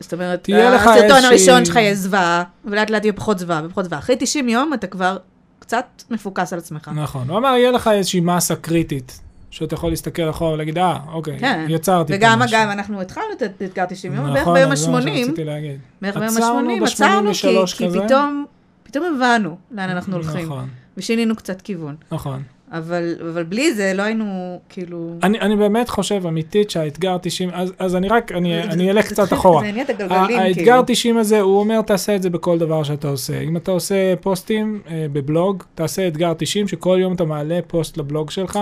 [0.00, 3.98] זאת אומרת, הסרטון איזושהי- הראשון שלך יהיה זוועה, ולאט לאט יהיה פחות זוועה ופחות זוועה.
[3.98, 5.16] אחרי 90 יום אתה כבר
[5.58, 6.90] קצת מפוקס על עצמך.
[6.94, 7.30] נכון.
[7.30, 11.66] הוא אמר, יהיה לך איזושהי מסה קריטית, שאתה יכול להסתכל אחורה ולהגיד, אה, אוקיי, כן.
[11.68, 14.90] יצרתי וגם, משהו." אגב, אנחנו התחלנו את אתגר 90 יום, בערך נכון, ביום אז זה
[14.90, 15.80] מה ה-80, שרציתי להגיד.
[16.02, 18.00] בערך ביום עצרנו ה-80, ב- עצרנו, כי, 83 כי כזה.
[18.04, 18.44] פתאום,
[18.82, 21.96] פתאום הבנו לאן אנחנו הולכים, נכון, ושינינו קצת כיוון.
[22.12, 22.42] נכון.
[22.72, 25.14] אבל, אבל בלי זה לא היינו, כאילו...
[25.22, 29.32] אני, אני באמת חושב אמיתית שהאתגר 90, אז, אז אני רק, אני, אני אלך קצת
[29.32, 29.60] אחורה.
[29.60, 30.82] זה הניע את הגלגלים, האתגר כאילו.
[30.86, 33.40] 90 הזה, הוא אומר, תעשה את זה בכל דבר שאתה עושה.
[33.40, 38.30] אם אתה עושה פוסטים אה, בבלוג, תעשה אתגר 90, שכל יום אתה מעלה פוסט לבלוג
[38.30, 38.58] שלך.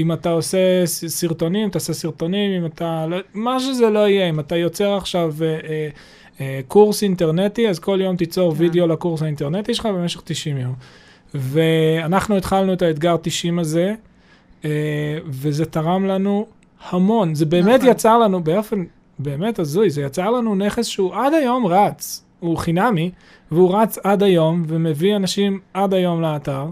[0.00, 2.60] אם אתה עושה סרטונים, תעשה סרטונים.
[2.60, 5.88] אם אתה, לא, מה שזה לא יהיה, אם אתה יוצר עכשיו אה, אה,
[6.40, 8.62] אה, קורס אינטרנטי, אז כל יום תיצור כן.
[8.62, 10.74] וידאו לקורס האינטרנטי שלך במשך 90 יום.
[11.34, 13.94] ואנחנו התחלנו את האתגר 90 הזה,
[14.64, 14.70] אה,
[15.26, 16.46] וזה תרם לנו
[16.90, 17.34] המון.
[17.34, 17.90] זה באמת נכון.
[17.90, 18.84] יצר לנו באופן
[19.18, 22.24] באמת הזוי, זה יצר לנו נכס שהוא עד היום רץ.
[22.40, 23.10] הוא חינמי,
[23.50, 26.66] והוא רץ עד היום, ומביא אנשים עד היום לאתר.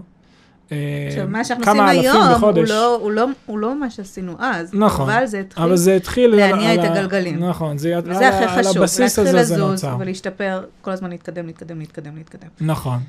[0.71, 2.63] אה, עכשיו, מה שאנחנו עושים היום, הוא.
[2.67, 5.09] לא, הוא, לא, הוא לא מה שעשינו אז, נכון.
[5.09, 6.33] אבל זה התחיל, אבל זה התחיל...
[6.33, 7.43] על- להניע על את הגלגלים.
[7.43, 9.97] נכון, זה על וזה הכי ה- על חשוב, הבסיס להתחיל הזה זה לזוז נוצר.
[9.99, 12.47] ולהשתפר, כל הזמן להתקדם, להתקדם, להתקדם, להתקדם.
[12.61, 12.99] נכון.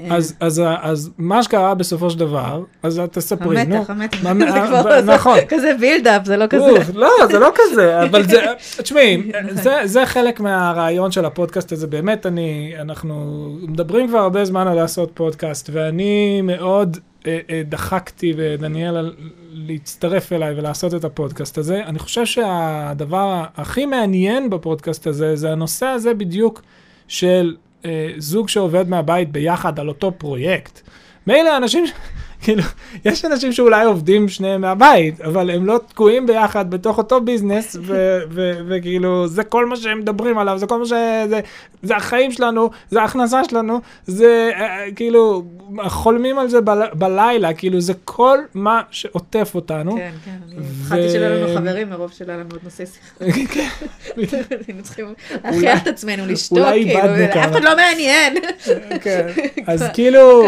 [0.00, 3.84] אה, אז, אז, אז מה שקרה בסופו של דבר, אז תספרי, נו.
[3.88, 3.90] המתח,
[4.24, 5.38] המתח, זה כבר נכון.
[5.48, 6.70] כזה build-up, זה לא כזה.
[6.70, 8.44] אוף, לא, זה לא כזה, אבל זה,
[8.82, 14.66] תשמעי, זה, זה חלק מהרעיון של הפודקאסט הזה, באמת, אני, אנחנו מדברים כבר הרבה זמן
[14.66, 19.12] על לעשות פודקאסט, ואני מאוד אה, אה, דחקתי ודניאל
[19.52, 21.82] להצטרף אליי ולעשות את הפודקאסט הזה.
[21.86, 26.62] אני חושב שהדבר הכי מעניין בפודקאסט הזה, זה הנושא הזה בדיוק
[27.08, 27.56] של
[28.18, 30.80] זוג שעובד מהבית ביחד על אותו פרויקט.
[31.26, 31.84] מילא אנשים,
[32.44, 32.62] כאילו,
[33.04, 37.76] יש אנשים שאולי עובדים שניהם מהבית, אבל הם לא תקועים ביחד בתוך אותו ביזנס,
[38.68, 40.92] וכאילו, זה כל מה שהם מדברים עליו, זה כל מה ש...
[41.28, 41.40] זה,
[41.82, 45.44] זה החיים שלנו, זה ההכנסה שלנו, זה אה, כאילו,
[45.86, 49.96] חולמים על זה בל- בלילה, כאילו, זה כל מה שעוטף אותנו.
[49.96, 53.24] כן, כן, אני פחדתי שלא היו לנו חברים מרוב שלא היה לנו עוד נושא שיחה.
[53.54, 53.68] כן,
[54.68, 55.06] היינו צריכים
[55.44, 57.50] להכריח את עצמנו לשתוק, כאילו, אף.
[57.50, 58.34] אחד לא מעניין.
[59.00, 59.26] כן.
[59.66, 60.42] אז כאילו?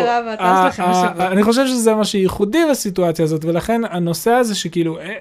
[1.21, 5.15] אני חושב שזה מה שייחודי בסיטואציה הזאת, ולכן הנושא הזה שכאילו, אה,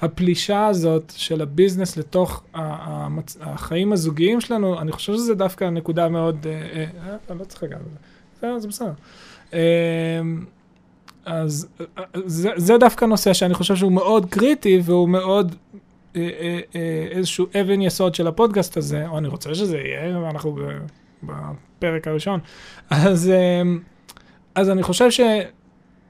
[0.00, 6.46] הפלישה הזאת של הביזנס לתוך המצ- החיים הזוגיים שלנו, אני חושב שזה דווקא נקודה מאוד,
[6.46, 6.84] אה, אה,
[7.30, 7.80] אה, לא צריך לגעת
[8.42, 8.92] בזה, זה בסדר.
[9.54, 9.60] אה,
[11.24, 15.54] אז אה, זה, זה דווקא נושא שאני חושב שהוא מאוד קריטי והוא מאוד
[17.10, 20.56] איזשהו אבן יסוד של הפודקאסט הזה, או אני רוצה שזה יהיה, אנחנו
[21.22, 22.40] בפרק הראשון.
[22.90, 23.62] אז, אה,
[24.54, 25.20] אז אני חושב ש...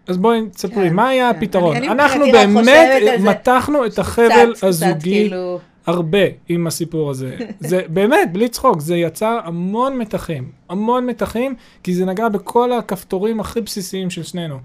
[0.07, 1.39] אז בואי תספרי, כן, מה היה כן.
[1.39, 1.77] הפתרון?
[1.77, 7.37] אנחנו באמת מתחנו את החבל הזוגי כאילו, הרבה עם הסיפור הזה.
[7.61, 10.51] זה באמת, בלי צחוק, זה יצר המון מתחים.
[10.69, 14.59] המון מתחים, כי זה נגע בכל הכפתורים הכי בסיסיים של שנינו.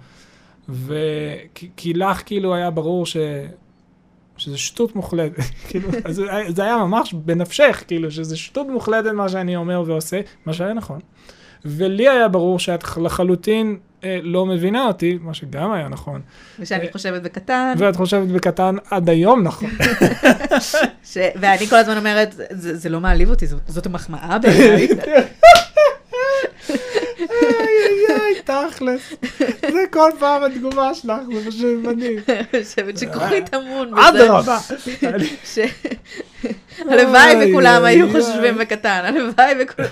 [0.69, 3.17] וכי כי לך כאילו היה ברור ש...
[4.37, 9.55] שזה שטות מוחלטת, כאילו, זה, זה היה ממש בנפשך, כאילו, שזה שטות מוחלטת מה שאני
[9.55, 10.99] אומר ועושה, מה שהיה נכון.
[11.65, 13.77] ולי היה ברור שאת לחלוטין
[14.23, 16.21] לא מבינה אותי, מה שגם היה נכון.
[16.59, 19.69] ושאני חושבת בקטן, ואת חושבת בקטן עד היום נכון.
[21.13, 24.87] ש- ואני כל הזמן אומרת, זה זה לא מעליב אותי, זאת- זאת המחמאה בעיניי.
[28.69, 29.13] תכלס.
[29.61, 32.19] זה כל פעם התגובה שלך, זה פשוט מדהים.
[32.29, 34.09] אני חושבת שכוחי טמון בזה.
[34.09, 34.57] אדרבה.
[36.91, 38.57] הלוואי וכולם היו חושבים.
[38.57, 39.87] בקטן, הלוואי וכולם,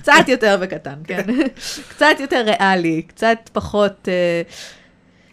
[0.00, 1.22] קצת יותר בקטן, כן.
[1.90, 4.08] קצת יותר ריאלי, קצת פחות...
[4.08, 4.42] אה,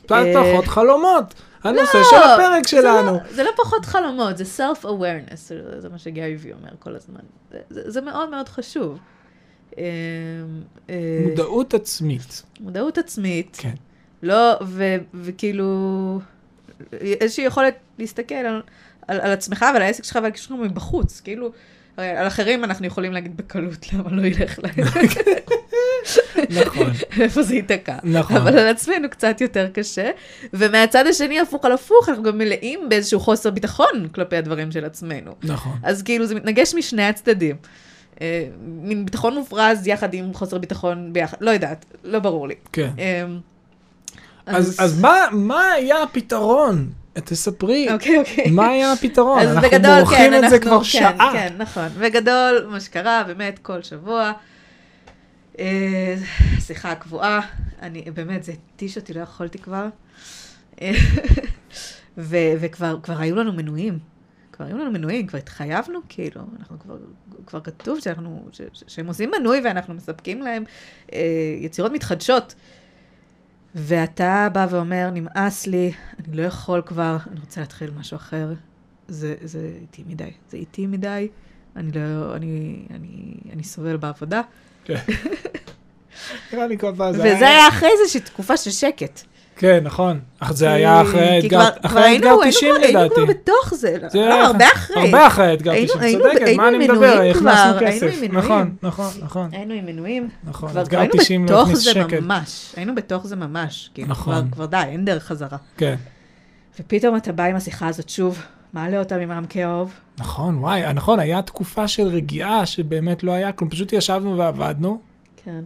[0.06, 1.34] קצת אה, פחות חלומות.
[1.64, 3.20] הנושא לא, של הפרק זה לא- שלנו.
[3.32, 7.20] זה לא פחות חלומות, זה self-awareness, זה- זה מה שגיא וי אומר כל הזמן.
[7.70, 8.98] זה מאוד מאוד חשוב.
[9.78, 9.84] אה,
[10.90, 10.96] אה,
[11.28, 12.44] מודעות עצמית.
[12.60, 13.74] מודעות עצמית, כן.
[14.24, 16.20] לא, ו- וכאילו,
[17.02, 18.62] איזושהי יכולת להסתכל על,
[19.08, 21.52] על, על עצמך ועל העסק שלך ועל הקשר מבחוץ, כאילו,
[21.98, 24.88] הרי על אחרים אנחנו יכולים להגיד בקלות למה לא ילך להם,
[26.50, 26.92] נכון.
[27.22, 27.98] איפה זה ייתקע.
[28.04, 28.38] נכון.
[28.38, 30.12] אבל על עצמנו קצת יותר קשה,
[30.54, 35.32] ומהצד השני, הפוך על הפוך, אנחנו גם מלאים באיזשהו חוסר ביטחון כלפי הדברים של עצמנו.
[35.44, 35.78] נכון.
[35.84, 37.56] אז כאילו זה מתנגש משני הצדדים.
[38.22, 42.56] אה, מין ביטחון מופרז יחד עם חוסר ביטחון ביחד, לא יודעת, לא ברור לי.
[42.72, 42.90] כן.
[43.00, 43.26] אה,
[44.46, 48.52] אז, אז מה, מה היה הפתרון תספרי, אוקיי, אוקיי.
[48.52, 49.40] מה היה הפתרון?
[49.40, 51.30] אז אנחנו בגדול, מורחים כן, את זה אנחנו- כבר כן, שעה.
[51.34, 51.88] כן, נכון.
[52.02, 54.32] בגדול, מה שקרה, באמת, כל שבוע,
[55.60, 56.16] אה,
[56.60, 57.40] שיחה קבועה,
[57.82, 59.86] אני, באמת, זה התיש אותי, לא יכולתי כבר.
[60.82, 60.92] אה,
[62.18, 64.00] וכבר כבר היו לנו מנויים.
[64.58, 66.98] כבר היו לנו מנויים, כבר התחייבנו, כאילו, אנחנו כבר,
[67.46, 70.64] כבר כתוב שאנחנו, ש, ש, שהם עושים מנוי ואנחנו מספקים להם
[71.14, 71.20] אה,
[71.62, 72.56] יצירות מתחדשות.
[73.76, 78.54] ואתה בא ואומר, נמאס לי, אני לא יכול כבר, אני רוצה להתחיל משהו אחר.
[79.08, 81.28] זה, זה איטי מדי, זה איטי מדי,
[81.76, 84.42] אני לא, אני, אני, אני סובל בעבודה.
[84.84, 84.96] כן.
[86.54, 89.22] נראה לי כל פעם זה וזה היה אחרי איזושהי תקופה של שקט.
[89.58, 90.20] כן, נכון.
[90.40, 93.16] אך זה היה אחרי כי האתגר, אחרי היינו- האתגר היינו 90 כבר- היינו לדעתי.
[93.16, 94.96] כבר בתוך זה, לא, זה לא, הרבה אחרי.
[95.02, 97.22] הרבה אחרי האתגר היינו- 90, היינו- צודקת, היינו מה אני מדבר?
[97.32, 98.22] הכנסנו היינו כסף.
[98.32, 99.50] נכון, נכון, נכון.
[99.52, 102.14] היינו עם מנויים, נכון, אתגר כבר היינו 90 בתוך להכניס זה שקט.
[102.14, 104.48] ממש, היינו בתוך זה ממש, כאילו, נכון.
[104.52, 105.58] כבר די, אין דרך חזרה.
[105.78, 105.96] כן.
[106.80, 108.42] ופתאום אתה בא עם השיחה הזאת שוב,
[108.74, 113.70] מעלה אותה ממעמקי האוב, נכון, וואי, נכון, היה תקופה של רגיעה שבאמת לא היה כלום,
[113.70, 115.00] פשוט ישבנו ועבדנו.
[115.46, 115.62] כן.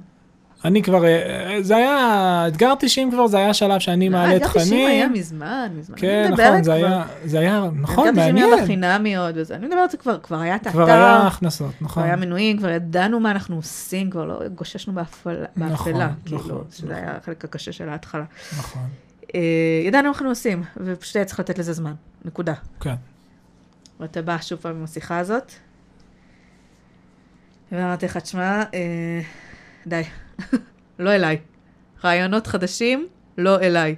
[0.65, 4.87] אני כבר, אה, זה היה, אתגר 90 כבר, זה היה שלב שאני מעלה אגב, 90
[4.87, 5.13] היה תכנים.
[5.13, 5.95] מזמן, מזמן.
[5.99, 8.63] כן, נכון, זה כבר- היה, זה היה, נכון, אתגר 90 היה מעניין.
[8.63, 12.03] בחינמיות וזה, אני מדברת, כבר כבר היה את כבר היה האתר, הכנסות, כבר נכון.
[12.03, 16.39] היה מנויים, כבר ידענו מה אנחנו עושים, כבר לא גוששנו באפלה, נכון, נכון, כאילו,
[16.71, 16.97] שזה נכון.
[17.03, 18.23] היה החלק הקשה של ההתחלה.
[18.59, 18.81] נכון,
[19.35, 19.39] אה,
[19.85, 21.93] ידענו מה אנחנו עושים, ופשוט היה צריך לתת לזה זמן,
[22.25, 22.53] נקודה.
[22.81, 22.95] כן.
[23.99, 25.51] ואתה בא שוב פעם עם השיחה הזאת,
[27.71, 29.21] ואמרתי לך, תשמע, אה,
[29.87, 30.01] די,
[30.99, 31.37] לא אליי.
[32.03, 33.07] רעיונות חדשים,
[33.37, 33.95] לא אליי.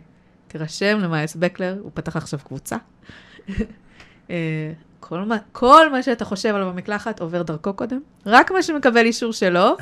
[0.48, 2.76] תירשם למאייס בקלר, הוא פתח עכשיו קבוצה.
[4.30, 9.06] אה, כל מה, כל מה שאתה חושב עליו במקלחת עובר דרכו קודם, רק מה שמקבל
[9.06, 9.78] אישור שלו,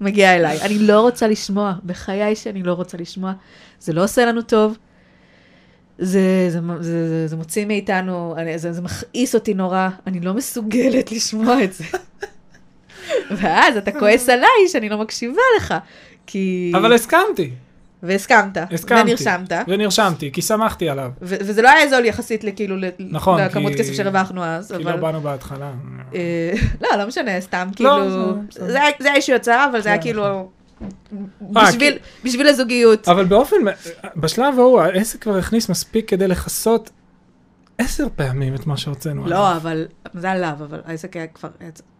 [0.00, 0.62] מגיע אליי.
[0.62, 3.32] אני לא רוצה לשמוע, בחיי שאני לא רוצה לשמוע.
[3.80, 4.78] זה לא עושה לנו טוב.
[5.98, 10.34] זה, זה, זה, זה, זה מוציא מאיתנו, אני, זה, זה מכעיס אותי נורא, אני לא
[10.34, 11.84] מסוגלת לשמוע את זה.
[13.30, 15.74] ואז אתה כועס עליי שאני לא מקשיבה לך,
[16.26, 16.72] כי...
[16.76, 17.50] אבל הסכמתי,
[18.02, 19.02] והסכמת, הסכמתי.
[19.02, 21.10] ונרשמת, ונרשמתי, כי שמחתי עליו.
[21.22, 24.90] ו- וזה לא היה זול יחסית לכאילו, נכון, לכמות כי- כסף שהרווחנו אז, כי לא
[24.90, 25.00] אבל...
[25.00, 25.72] באנו בהתחלה.
[26.14, 28.16] אה, לא, לא משנה, סתם לא, כאילו, זה-
[28.50, 28.66] בסדר.
[28.70, 30.42] זה היה- איזושהי הצעה, אבל זה היה כן, כאילו, אה,
[31.68, 33.08] בשביל- בשביל הזוגיות.
[33.08, 33.56] אבל באופן,
[34.16, 36.90] בשלב ההוא העסק כבר הכניס מספיק כדי לכסות
[37.78, 39.26] עשר פעמים את מה שהוצאנו.
[39.26, 41.48] לא, אבל זה עליו, אבל העסק היה כבר,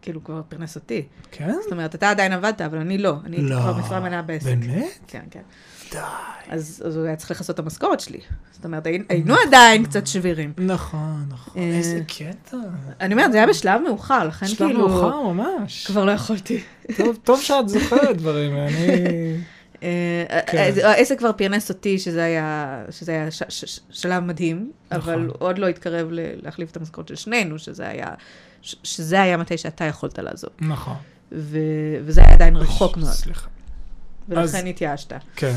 [0.03, 1.03] כאילו כבר פרנס אותי.
[1.31, 1.53] כן?
[1.63, 3.17] זאת אומרת, אתה עדיין עבדת, אבל אני לא.
[3.25, 3.61] אני הייתי לא.
[3.61, 4.47] כבר משרה מלאה בעסק.
[4.47, 4.85] באמת?
[5.07, 5.41] כן, כן.
[5.93, 5.99] די.
[6.49, 8.19] אז הוא היה צריך לכסות את המשכורת שלי.
[8.53, 10.53] זאת אומרת, היינו- עדיין קצת שבירים.
[10.59, 11.63] נכון, נכון.
[11.63, 12.57] אה, איזה קטע.
[13.01, 14.89] אני אומרת, זה היה בשלב מאוחר, לכן שלב כאילו...
[14.89, 15.87] מאוחר ממש.
[15.87, 16.63] כבר לא יכולתי.
[16.97, 18.77] טוב- טוב שאת זוכרת דברים, אני...
[19.85, 20.69] אה, כן.
[20.69, 25.17] אז העסק כבר פרנס אותי, שזה היה, שזה היה ש, ש, ש, שלב מדהים, אבל
[25.17, 25.37] נכון.
[25.39, 28.07] עוד לא התקרב ל, להחליף את המשכורת של שנינו, שזה היה,
[28.63, 30.51] ש, שזה היה מתי שאתה יכולת לעזוב.
[30.61, 30.97] נכון.
[31.33, 31.59] ו,
[32.05, 33.49] וזה היה עדיין רחוק מאוד, סליחה.
[34.29, 35.13] ולכן התייאשת.
[35.37, 35.55] כן.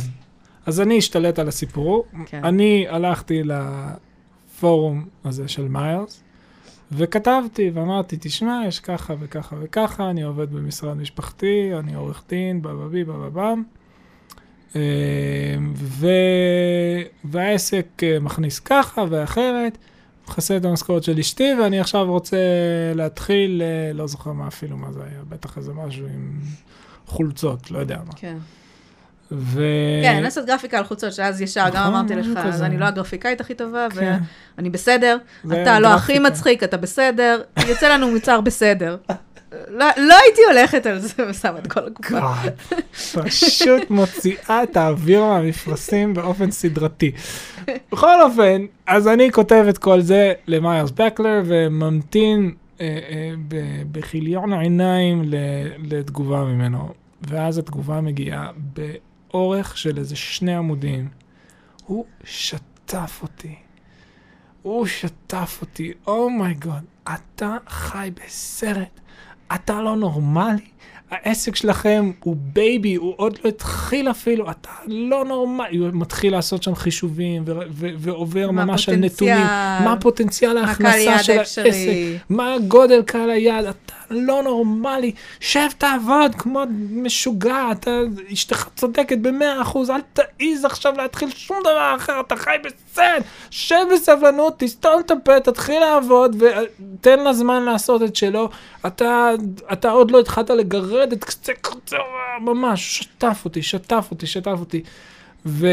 [0.65, 2.05] אז אני אשתלט על הסיפור.
[2.25, 2.45] כן.
[2.45, 6.23] אני הלכתי לפורום הזה של מיילס,
[6.91, 13.03] וכתבתי ואמרתי, תשמע, יש ככה וככה וככה, אני עובד במשרד משפחתי, אני עורך דין, בבבי,
[13.03, 13.63] בבבם.
[14.75, 14.81] אה,
[15.75, 16.07] ו...
[17.23, 19.77] והעסק אה, מכניס ככה ואחרת,
[20.29, 22.37] מכסה את המשכורת של אשתי, ואני עכשיו רוצה
[22.95, 26.39] להתחיל, אה, לא זוכר מה אפילו מה זה היה, בטח איזה משהו עם
[27.05, 28.13] חולצות, לא יודע מה.
[28.15, 28.37] כן.
[29.31, 29.61] ו...
[30.03, 32.65] כן, לעשות גרפיקה על חוצות, שאז ישר גם נכון, אמרתי משהו לך, אז כזה.
[32.65, 34.19] אני לא הגרפיקאית הכי טובה, כן.
[34.57, 35.17] ואני בסדר,
[35.47, 36.19] אתה לא הכי.
[36.19, 38.97] מצחיק, אתה בסדר, יוצא לנו מוצר בסדר.
[39.67, 42.19] לא לא הייתי הולכת על זה ושמה את כל הקופה.
[43.23, 47.11] פשוט מוציאה את האוויר מהמפרשים באופן סדרתי.
[47.91, 52.51] בכל אופן, אז אני כותב את כל זה למיירס בקלר וממתין
[52.81, 53.31] אה, אה,
[53.91, 55.21] בכיליון העיניים
[55.83, 56.89] לתגובה ממנו.
[57.21, 61.07] ואז התגובה מגיעה באורך של איזה שני עמודים.
[61.85, 63.55] הוא שטף אותי.
[64.67, 68.99] הוא שטף אותי, oh my god, אתה חי בסרט,
[69.55, 70.65] אתה לא נורמלי.
[71.11, 75.77] העסק שלכם הוא baby, הוא עוד לא התחיל אפילו, אתה לא נורמלי.
[75.77, 79.33] הוא מתחיל לעשות שם חישובים ו- ו- ועובר מה ממש על הפוטנציאל?
[79.33, 79.47] נתונים.
[79.85, 81.65] מה פוטנציאל מה קהל ההכנסה של האפשרי?
[81.69, 82.25] העסק?
[82.29, 83.65] מה גודל קהל היעד?
[83.65, 85.11] אתה לא נורמלי.
[85.39, 88.01] שב תעבוד כמו משוגע, אתה,
[88.33, 93.23] אשתך צודקת במאה אחוז, אל תעז עכשיו להתחיל שום דבר אחר, אתה חי בסרט.
[93.49, 98.49] שב בסבלנות, תסתום את הפה, תתחיל לעבוד ותן לה זמן לעשות את שלו.
[98.87, 99.31] אתה,
[99.73, 101.97] אתה עוד לא התחלת לגרד את קצה קצה,
[102.41, 104.83] ממש, שטף אותי, שטף אותי, שטף אותי.
[105.45, 105.67] ו,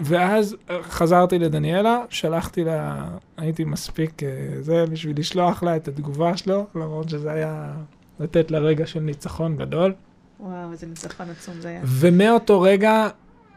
[0.00, 4.28] ואז חזרתי לדניאלה, שלחתי לה, הייתי מספיק אה,
[4.60, 7.72] זה בשביל לשלוח לה את התגובה שלו, למרות שזה היה
[8.20, 9.94] לתת לה רגע של ניצחון גדול.
[10.40, 11.80] וואו, איזה ניצחון עצום זה היה.
[11.84, 13.08] ומאותו רגע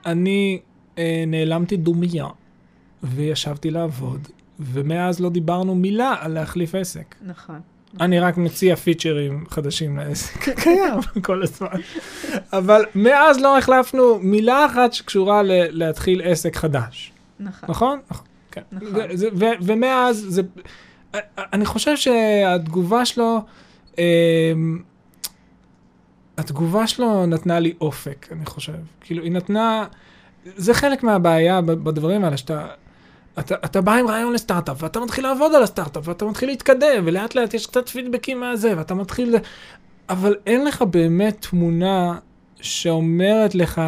[0.05, 0.59] אני
[0.97, 2.27] אה, נעלמתי דומיה,
[3.03, 4.27] וישבתי לעבוד,
[4.59, 7.15] ומאז לא דיברנו מילה על להחליף עסק.
[7.21, 7.59] נכון.
[8.01, 11.67] אני רק מציע פיצ'רים חדשים לעסק, קיים כל הזמן.
[12.53, 17.69] אבל מאז לא החלפנו מילה אחת שקשורה ל- להתחיל עסק חדש, נכון.
[17.69, 17.99] נכון?
[18.11, 18.25] נכון.
[18.51, 18.61] כן.
[18.71, 18.87] נכון.
[18.95, 20.41] ו- זה- ו- ומאז זה...
[21.37, 23.41] אני חושב שהתגובה שלו,
[23.97, 24.03] אמ,
[26.37, 28.73] התגובה שלו נתנה לי אופק, אני חושב.
[29.01, 29.85] כאילו, היא נתנה...
[30.55, 32.67] זה חלק מהבעיה בדברים האלה, שאתה...
[33.39, 37.35] אתה, אתה בא עם רעיון לסטארט-אפ, ואתה מתחיל לעבוד על הסטארט-אפ, ואתה מתחיל להתקדם, ולאט
[37.35, 39.35] לאט יש קצת פידבקים מהזה, ואתה מתחיל...
[40.09, 42.17] אבל אין לך באמת תמונה
[42.61, 43.81] שאומרת לך,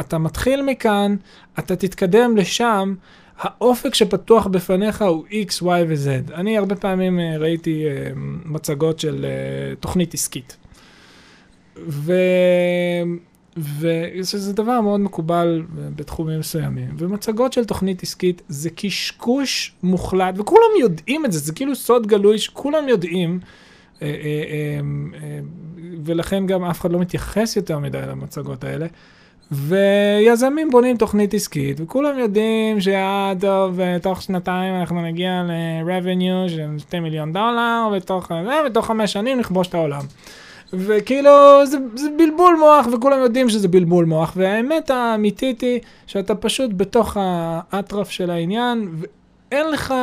[0.00, 1.16] אתה מתחיל מכאן,
[1.58, 2.94] אתה תתקדם לשם,
[3.38, 6.34] האופק שפתוח בפניך הוא X, Y ו-Z.
[6.34, 8.10] אני הרבה פעמים אה, ראיתי אה,
[8.44, 10.56] מצגות של אה, תוכנית עסקית.
[11.88, 12.12] ו...
[13.56, 15.62] וזה דבר מאוד מקובל
[15.96, 16.88] בתחומים מסוימים.
[16.98, 22.38] ומצגות של תוכנית עסקית זה קשקוש מוחלט, וכולם יודעים את זה, זה כאילו סוד גלוי
[22.38, 23.40] שכולם יודעים,
[24.02, 24.80] אה, אה, אה,
[25.22, 25.40] אה,
[26.04, 28.86] ולכן גם אף אחד לא מתייחס יותר מדי למצגות האלה.
[29.52, 36.78] ויזמים בונים תוכנית עסקית, וכולם יודעים שאה, טוב, אה, תוך שנתיים אנחנו נגיע ל-revenue של
[36.78, 40.02] 2 מיליון דולר, ותוך, אה, ותוך חמש שנים נכבוש את העולם.
[40.72, 41.30] וכאילו,
[41.66, 47.16] זה, זה בלבול מוח, וכולם יודעים שזה בלבול מוח, והאמת האמיתית היא שאתה פשוט בתוך
[47.20, 49.94] האטרף של העניין, ואין לך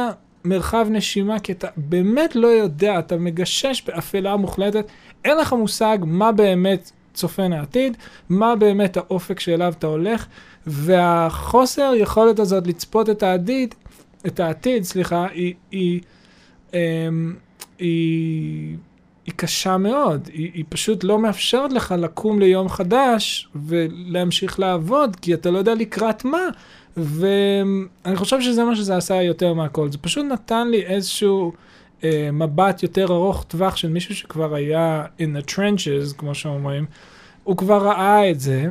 [0.46, 4.88] מרחב נשימה, כי אתה באמת לא יודע, אתה מגשש באפלה מוחלטת,
[5.26, 7.98] אין לך מושג מה באמת צופן העתיד,
[8.30, 10.26] מה באמת האופק שאליו אתה הולך,
[10.68, 13.76] והחוסר יכולת הזאת לצפות את העתיד,
[14.28, 16.02] את העתיד, סליחה, היא, היא,
[16.72, 17.12] היא,
[17.80, 18.76] היא,
[19.30, 20.30] היא קשה מאוד.
[20.34, 25.76] היא, היא פשוט לא מאפשרת לך לקום ליום חדש ולהמשיך לעבוד, כי אתה לא יודע
[25.76, 26.48] לקראת מה.
[26.98, 29.92] ואני חושב שזה מה שזה עשה יותר מהכל.
[29.92, 31.54] זה פשוט נתן לי איזשהו
[32.04, 36.86] אה, מבט יותר ארוך טווח של מישהו שכבר היה in the trenches, כמו שאומרים.
[37.44, 38.66] הוא כבר ראה את זה,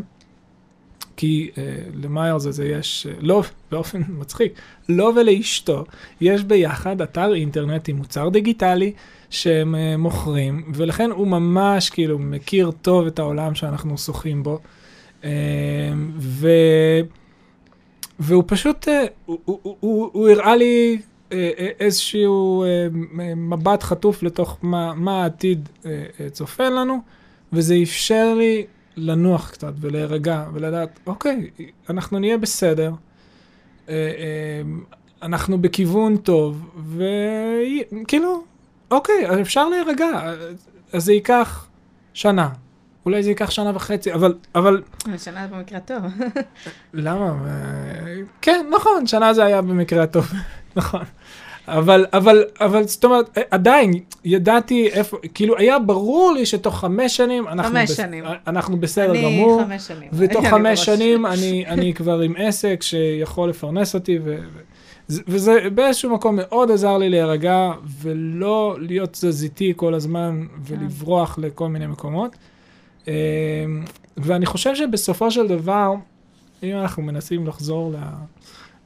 [1.17, 1.63] כי אה,
[2.03, 4.53] למיילס הזה יש, אה, לא, באופן מצחיק,
[4.89, 5.85] לא ולאשתו
[6.21, 8.93] יש ביחד אתר אינטרנט עם מוצר דיגיטלי
[9.31, 14.59] שהם אה, מוכרים, ולכן הוא ממש כאילו מכיר טוב את העולם שאנחנו שוחים בו.
[15.25, 15.31] אה,
[16.19, 16.49] ו...
[18.21, 20.99] והוא פשוט, אה, הוא, הוא, הוא, הוא, הראה לי
[21.81, 22.65] איזשהו
[23.37, 25.69] מבט חטוף לתוך מה, מה העתיד
[26.33, 26.99] צופן לנו,
[27.53, 31.51] וזה אפשר לי לנוח קצת ולהירגע ולדעת, אוקיי,
[31.91, 32.93] אנחנו נהיה בסדר,
[35.23, 38.45] אנחנו בכיוון טוב, וכאילו,
[38.91, 40.35] אוקיי, אפשר להירגע,
[40.93, 41.67] אז זה ייקח
[42.15, 42.49] שנה.
[43.07, 44.83] אולי זה ייקח שנה וחצי, אבל, אבל...
[45.19, 46.03] שנה זה במקרה טוב.
[46.95, 47.35] למה?
[48.43, 50.33] כן, נכון, שנה זה היה במקרה הטוב,
[50.77, 51.03] נכון.
[51.69, 53.93] אבל, אבל, אבל, זאת אומרת, עדיין,
[54.25, 58.25] ידעתי איפה, כאילו, היה ברור לי שתוך חמש שנים, אנחנו, חמש בס, שנים.
[58.47, 60.09] אנחנו בסדר אני גמור, חמש שנים.
[60.13, 60.85] ותוך אני חמש.
[60.85, 64.37] שנים אני, אני כבר עם עסק שיכול לפרנס אותי, ו,
[65.09, 71.87] וזה באיזשהו מקום מאוד עזר לי להירגע, ולא להיות תזזיתי כל הזמן, ולברוח לכל מיני
[71.87, 72.37] מקומות.
[73.09, 73.13] אמ,
[74.17, 75.95] ואני חושב שבסופו של דבר,
[76.63, 77.95] אם אנחנו מנסים לחזור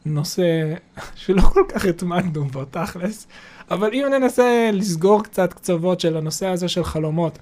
[0.07, 0.75] לנושא
[1.15, 3.27] שלא כל כך התמדנו בו, תכלס,
[3.71, 7.39] אבל אם ננסה לסגור קצת קצוות של הנושא הזה של חלומות,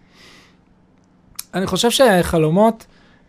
[1.54, 2.86] אני חושב שחלומות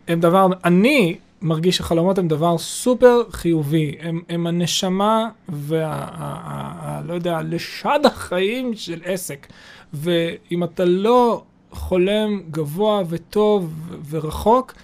[0.08, 7.40] הם דבר, אני מרגיש שחלומות הם דבר סופר חיובי, הם, הם הנשמה וה, לא יודע,
[7.42, 9.46] לשד החיים של עסק.
[9.92, 13.74] ואם אתה לא חולם גבוה וטוב
[14.10, 14.74] ורחוק,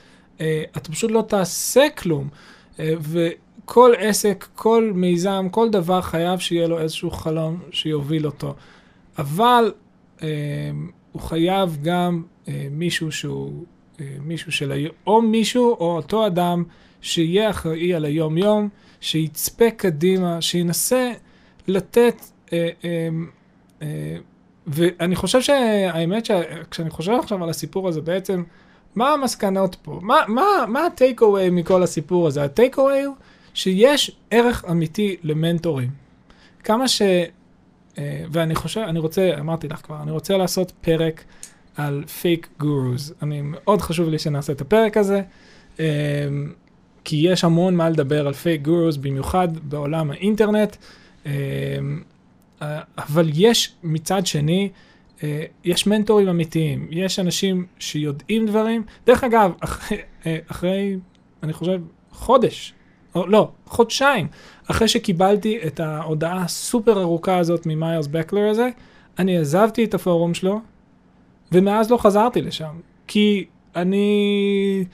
[0.40, 2.28] אה, אתה פשוט לא תעשה כלום.
[2.80, 8.54] אה, וכל עסק, כל מיזם, כל דבר חייב שיהיה לו איזשהו חלום שיוביל אותו.
[9.18, 9.72] אבל
[10.22, 10.28] אה,
[11.12, 12.22] הוא חייב גם
[12.70, 13.64] מישהו שהוא,
[14.20, 16.64] מישהו של היום, או מישהו או אותו אדם
[17.00, 18.68] שיהיה אחראי על היום-יום,
[19.00, 21.12] שיצפה קדימה, שינסה
[21.68, 22.22] לתת
[22.52, 23.08] אה, אה,
[23.82, 24.16] אה,
[24.66, 28.42] ואני חושב שהאמת שכשאני חושב עכשיו על הסיפור הזה בעצם,
[28.94, 29.98] מה המסקנות פה?
[30.02, 32.44] מה, מה, מה הטייק אווי מכל הסיפור הזה?
[32.44, 33.14] הטייק אווי הוא
[33.54, 35.90] שיש ערך אמיתי למנטורים.
[36.64, 37.02] כמה ש...
[37.98, 41.24] אה, ואני חושב, אני רוצה, אמרתי לך כבר, אני רוצה לעשות פרק
[41.78, 43.14] על פייק גורוז.
[43.22, 45.22] אני, מאוד חשוב לי שנעשה את הפרק הזה,
[45.80, 45.86] אה,
[47.04, 50.76] כי יש המון מה לדבר על פייק גורוס, במיוחד בעולם האינטרנט,
[51.26, 51.32] אה,
[52.62, 54.68] אה, אבל יש מצד שני,
[55.22, 58.82] אה, יש מנטורים אמיתיים, יש אנשים שיודעים דברים.
[59.06, 60.96] דרך אגב, אחרי, אה, אחרי
[61.42, 61.80] אני חושב,
[62.12, 62.74] חודש,
[63.14, 64.26] או לא, חודשיים,
[64.66, 68.68] אחרי שקיבלתי את ההודעה הסופר ארוכה הזאת ממיילס בקלר הזה,
[69.18, 70.60] אני עזבתי את הפורום שלו,
[71.52, 72.72] ומאז לא חזרתי לשם.
[73.06, 73.44] כי
[73.76, 74.84] אני...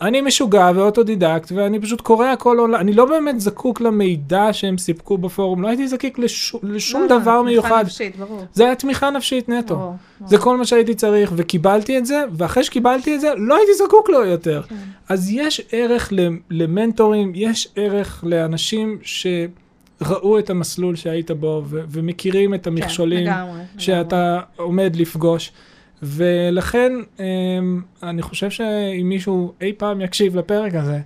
[0.00, 5.18] אני משוגע ואוטודידקט, ואני פשוט קורא הכל עולם, אני לא באמת זקוק למידע שהם סיפקו
[5.18, 6.54] בפורום, לא הייתי זקוק לש...
[6.62, 7.68] לשום לא, דבר לא, מיוחד.
[7.68, 8.44] תמיכה נפשית, ברור.
[8.52, 9.74] זה היה תמיכה נפשית נטו.
[9.76, 10.30] ברור, ברור.
[10.30, 14.10] זה כל מה שהייתי צריך, וקיבלתי את זה, ואחרי שקיבלתי את זה, לא הייתי זקוק
[14.10, 14.62] לו יותר.
[14.62, 14.74] כן.
[15.08, 16.12] אז יש ערך
[16.50, 23.50] למנטורים, יש ערך לאנשים שראו את המסלול שהיית בו, ו- ומכירים את המכשולים כן, לגמרי,
[23.50, 23.64] לגמרי.
[23.78, 25.52] שאתה עומד לפגוש.
[26.02, 31.00] ולכן, אמ, אני חושב שאם מישהו אי פעם יקשיב לפרק הזה,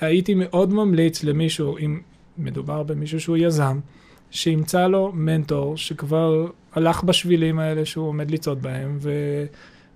[0.00, 2.00] הייתי מאוד ממליץ למישהו, אם
[2.38, 3.78] מדובר במישהו שהוא יזם,
[4.30, 9.10] שימצא לו מנטור שכבר הלך בשבילים האלה שהוא עומד לצעוד בהם, ו...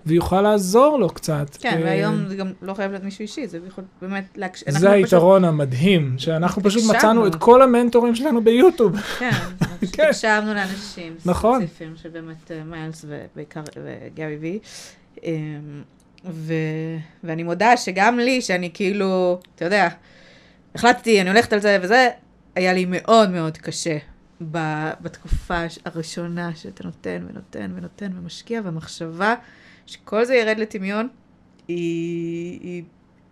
[0.06, 1.56] ויוכל לעזור לו קצת.
[1.60, 4.62] כן, אה, והיום זה גם לא חייב להיות מישהו אישי, זה יכול באמת להקש...
[4.66, 6.82] אנחנו זה פשוט- היתרון המדהים, שאנחנו פשוט.
[6.96, 8.96] מצאנו את כל המנטורים שלנו ביוטיוב.
[9.00, 9.30] כן,
[9.80, 10.02] פשוט כן.
[10.08, 11.60] הקשבנו לאנשים נכון.
[11.60, 14.58] ספציפיים, שבאמת אה, מיילס ובעיקר וגרי וי.
[15.24, 15.82] אמ,
[16.30, 16.54] ו...
[17.24, 19.88] ואני מודה שגם לי, שאני כאילו, אתה יודע,
[20.74, 22.08] החלטתי, אני הולכת על זה וזה,
[22.54, 23.98] היה לי מאוד מאוד קשה.
[25.00, 25.54] בתקופה
[25.84, 29.34] הראשונה שאתה נותן ונותן ונותן ומשקיע, והמחשבה
[29.86, 31.08] שכל זה ירד לטמיון,
[31.68, 32.82] היא, היא,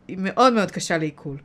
[0.09, 1.37] היא מאוד מאוד קשה לעיכול.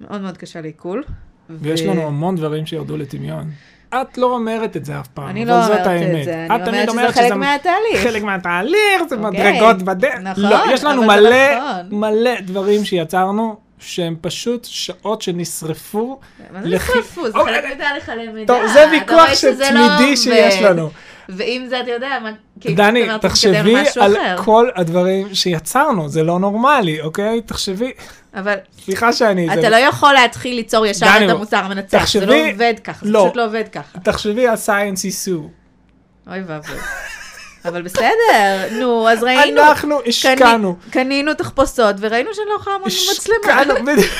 [0.00, 1.04] מאוד מאוד קשה לעיכול.
[1.50, 3.50] ויש ו- לנו המון דברים שירדו לטמיון.
[3.88, 6.18] את לא אומרת את זה אף פעם, אני אבל לא זאת אומרת האמת.
[6.20, 8.02] את זה, אני אומרת שזה חלק מהתהליך.
[8.02, 9.52] חלק מהתהליך, זה אוקיי.
[9.52, 10.14] מדרגות בדרך.
[10.22, 11.98] נכון, לא, יש לנו מלא, נכון.
[11.98, 16.20] מלא דברים שיצרנו, שהם פשוט שעות שנשרפו.
[16.52, 17.30] מה זה נשרפו?
[17.30, 17.64] זה חלק.
[17.76, 18.54] מתהליך הלמידה.
[18.54, 20.16] טוב, זה ויכוח שזה לא.
[20.16, 20.90] שיש לנו.
[21.28, 22.30] ואם זה, אתה יודע, מה,
[22.60, 24.36] כאילו, דני, תחשבי על אחר.
[24.44, 27.40] כל הדברים שיצרנו, זה לא נורמלי, אוקיי?
[27.46, 27.92] תחשבי,
[28.34, 29.46] אבל סליחה שאני...
[29.54, 32.74] זה- אתה לא יכול להתחיל ליצור ישר דני, את המוצר המנצח, זה תחשבי- לא עובד
[32.84, 33.22] ככה, זה לא.
[33.24, 33.98] פשוט לא עובד ככה.
[33.98, 35.48] תחשבי על סייאנס איסו.
[36.30, 36.76] אוי ואבוי.
[37.64, 38.04] אבל בסדר,
[38.80, 40.76] נו, אז ראינו, אנחנו השקענו.
[40.80, 43.62] קני- קנינו תחפושות וראינו שאני לא יכולה לעמוד במצלמה.
[43.62, 44.12] השקענו, בדיוק.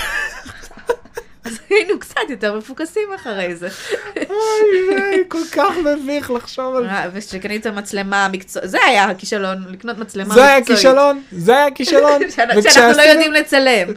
[1.45, 3.69] אז היינו קצת יותר מפוקסים אחרי זה.
[4.17, 6.91] אוי ויי, כל כך מביך לחשוב על זה.
[6.91, 10.47] אה, ושקנית מצלמה מקצועית, זה היה הכישלון, לקנות מצלמה מקצועית.
[10.47, 12.23] זה היה כישלון, זה היה כישלון.
[12.31, 13.89] שאנחנו לא יודעים לצלם.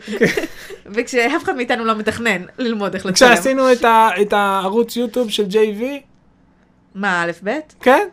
[0.96, 3.34] וכשאף אחד מאיתנו לא מתכנן ללמוד איך לצלם.
[3.34, 3.72] כשעשינו
[4.22, 5.84] את הערוץ יוטיוב של JV,
[6.96, 7.52] מה, א' ב'?
[7.82, 8.08] כן,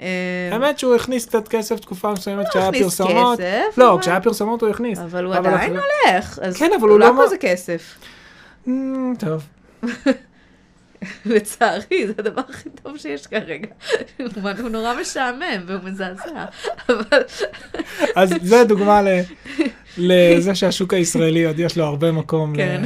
[0.00, 0.06] אה,
[0.52, 3.38] האמת שהוא הכניס קצת כסף תקופה מסוימת כשהיה פרסומות.
[3.76, 4.98] לא, כשהיה פרסומות הוא הכניס.
[4.98, 6.38] אבל הוא עדיין הולך.
[6.58, 7.82] כן, אבל הוא לא לא מה- הכל זה כסף.
[8.66, 9.46] אמ, טוב.
[11.26, 13.68] לצערי, זה הדבר הכי טוב שיש כרגע.
[14.60, 16.44] הוא נורא משעמם והוא מזעזע.
[16.88, 17.22] אבל
[18.16, 19.00] אז זה דוגמה
[19.98, 22.82] לזה שהשוק הישראלי עוד יש לו הרבה מקום כן.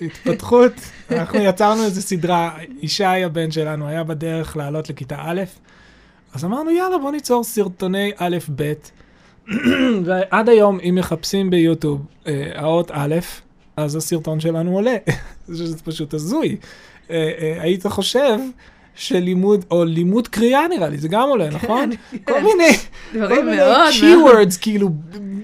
[0.00, 0.72] להתפתחות.
[1.10, 5.42] אנחנו יצרנו איזו סדרה, ישי הבן שלנו היה בדרך לעלות לכיתה א',
[6.34, 8.72] אז אמרנו יאללה בוא ניצור סרטוני א' ב',
[10.04, 13.14] ועד היום אם מחפשים ביוטיוב אה, האות א',
[13.76, 14.96] אז הסרטון שלנו עולה.
[15.48, 16.56] זה פשוט הזוי.
[17.10, 18.38] אה, אה, היית חושב
[18.96, 21.90] שלימוד, או לימוד קריאה נראה לי, זה גם עולה, נכון?
[22.28, 22.72] כל מיני,
[23.12, 23.62] כל מיני
[24.00, 24.88] keywords, כאילו,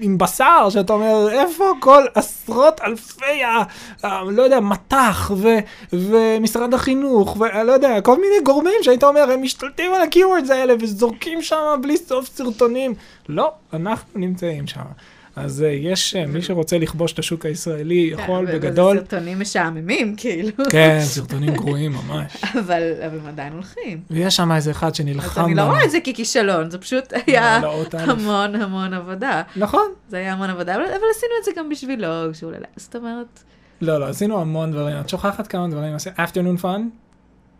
[0.01, 3.43] עם בשר, שאתה אומר, איפה כל עשרות אלפי,
[4.03, 5.31] ה, לא יודע, מטח,
[5.93, 11.41] ומשרד החינוך, ולא יודע, כל מיני גורמים שהיית אומר, הם משתלטים על ה-keywords האלה וזורקים
[11.41, 12.93] שם בלי סוף סרטונים.
[13.29, 14.81] לא, אנחנו נמצאים שם.
[15.35, 18.97] אז uh, יש, uh, מי שרוצה לכבוש את השוק הישראלי, יכול כן, בגדול.
[18.97, 20.51] וזה סרטונים משעממים, כאילו.
[20.69, 22.43] כן, סרטונים גרועים ממש.
[22.65, 24.01] אבל הם עדיין הולכים.
[24.09, 25.61] ויש שם איזה אחד אז שנלחם אני לא.
[25.61, 28.11] רואה את זה ככישלון, זה פשוט היה לא, לאות א'.
[28.11, 29.41] המון המון עבודה.
[29.55, 29.87] נכון.
[30.09, 32.07] זה היה המון עבודה, אבל עשינו את זה גם בשבילו,
[32.77, 33.43] זאת אומרת,
[33.81, 34.99] לא, לא, עשינו המון דברים.
[34.99, 35.95] את שוכחת כמה דברים.
[35.95, 36.81] עשינו afternoon fun?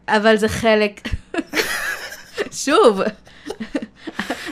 [0.08, 1.02] אבל זה חלק,
[2.52, 3.02] שוב,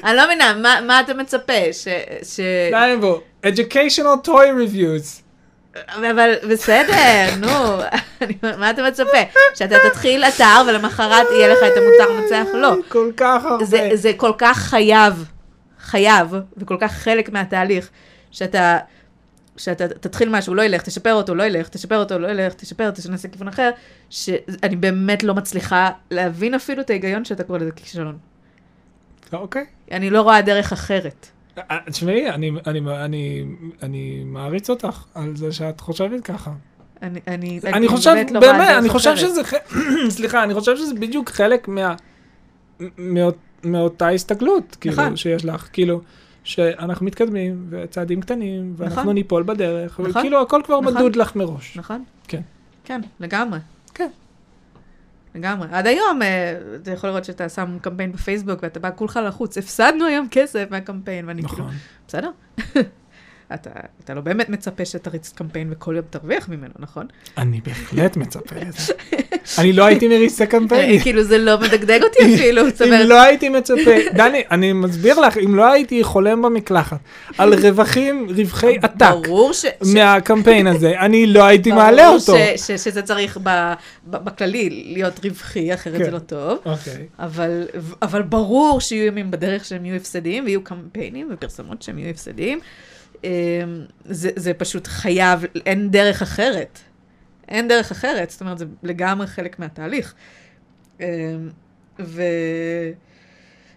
[0.04, 1.54] אני לא מבינה, מה- מה אתה מצפה?
[1.74, 1.88] ש...
[2.24, 2.40] ש...
[2.72, 3.22] די בו.
[3.46, 4.30] educational toy
[4.68, 5.22] reviews.
[6.12, 7.48] אבל בסדר, נו,
[8.60, 9.18] מה אתה מצפה?
[9.56, 12.52] שאתה תתחיל אתר ולמחרת יהיה לך את המוצר המנצח?
[12.54, 12.76] לא.
[12.90, 13.66] כל כך הרבה.
[13.66, 15.26] זה, זה כל כך חייב,
[15.80, 17.90] חייב, וכל כך חלק מהתהליך,
[18.32, 18.78] שאתה,
[19.58, 23.28] שאתה תתחיל משהו, לא ילך, תשפר אותו, לא ילך, תשפר אותו, לא ילך, תשפר, תנסה
[23.28, 23.70] כיוון אחר,
[24.10, 28.18] שאני באמת לא מצליחה להבין אפילו את ההיגיון שאתה קורא לזה כישלון.
[29.34, 29.66] אוקיי.
[29.92, 31.28] אני לא רואה דרך אחרת.
[31.58, 33.46] אה, תשמעי, אני, אני, אני,
[33.84, 36.52] אני מעריץ אותך על זה שאת חושבת ככה.
[37.02, 39.16] אני, אני, אני חושב, באמת לא באמת, אני חושב.
[39.16, 39.42] שזה,
[40.18, 41.96] סליחה, אני חושב שזה בדיוק חלק מה,
[42.98, 45.16] מאות, מאותה הסתכלות, כאילו, נכון.
[45.16, 46.02] שיש לך, כאילו,
[46.44, 49.16] שאנחנו מתקדמים, וצעדים קטנים, ואנחנו נכון.
[49.16, 50.22] ניפול בדרך, נכון.
[50.22, 50.94] כאילו הכל כבר נכון.
[50.94, 51.78] מדוד לך מראש.
[51.78, 52.04] נכון?
[52.28, 52.42] כן.
[52.84, 53.60] כן, לגמרי.
[53.94, 54.10] כן.
[55.36, 55.68] לגמרי.
[55.72, 60.06] עד היום, אה, אתה יכול לראות שאתה שם קמפיין בפייסבוק ואתה בא כולך לחוץ, הפסדנו
[60.06, 61.74] היום כסף מהקמפיין, ואני כאילו, נכון.
[62.08, 62.32] בסדר?
[63.54, 63.70] אתה,
[64.04, 67.06] אתה לא באמת מצפה שתריץ קמפיין וכל יום תרוויח ממנו, נכון?
[67.38, 68.94] אני בהחלט מצפה לזה.
[69.58, 71.00] אני לא הייתי מריץ את הקמפיין.
[71.00, 75.20] כאילו זה לא מדגדג אותי אפילו, זאת אם אומרת, לא הייתי מצפה, דני, אני מסביר
[75.20, 76.98] לך, אם לא הייתי חולם במקלחת
[77.38, 79.52] על רווחים, רווחי עתק ברור
[79.94, 82.34] מהקמפיין הזה, אני לא הייתי ברור מעלה אותו.
[82.58, 83.40] ש, שזה צריך
[84.08, 86.04] בכללי להיות רווחי, אחרת כן.
[86.04, 86.60] זה לא טוב.
[86.66, 87.06] אוקיי.
[87.20, 87.68] אבל,
[88.02, 92.60] אבל ברור שיהיו ימים בדרך שהם יהיו הפסדיים, ויהיו קמפיינים ופרסומות שהם יהיו הפסדיים.
[93.24, 93.30] אמ,
[94.06, 96.80] זה, זה פשוט חייב, אין דרך אחרת.
[97.48, 100.14] אין דרך אחרת, זאת אומרת, זה לגמרי חלק מהתהליך.
[101.00, 101.06] אמ,
[102.00, 102.22] ו...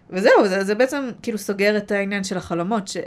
[0.09, 2.97] וזהו, זה, זה בעצם כאילו סוגר את העניין של החלומות, ש...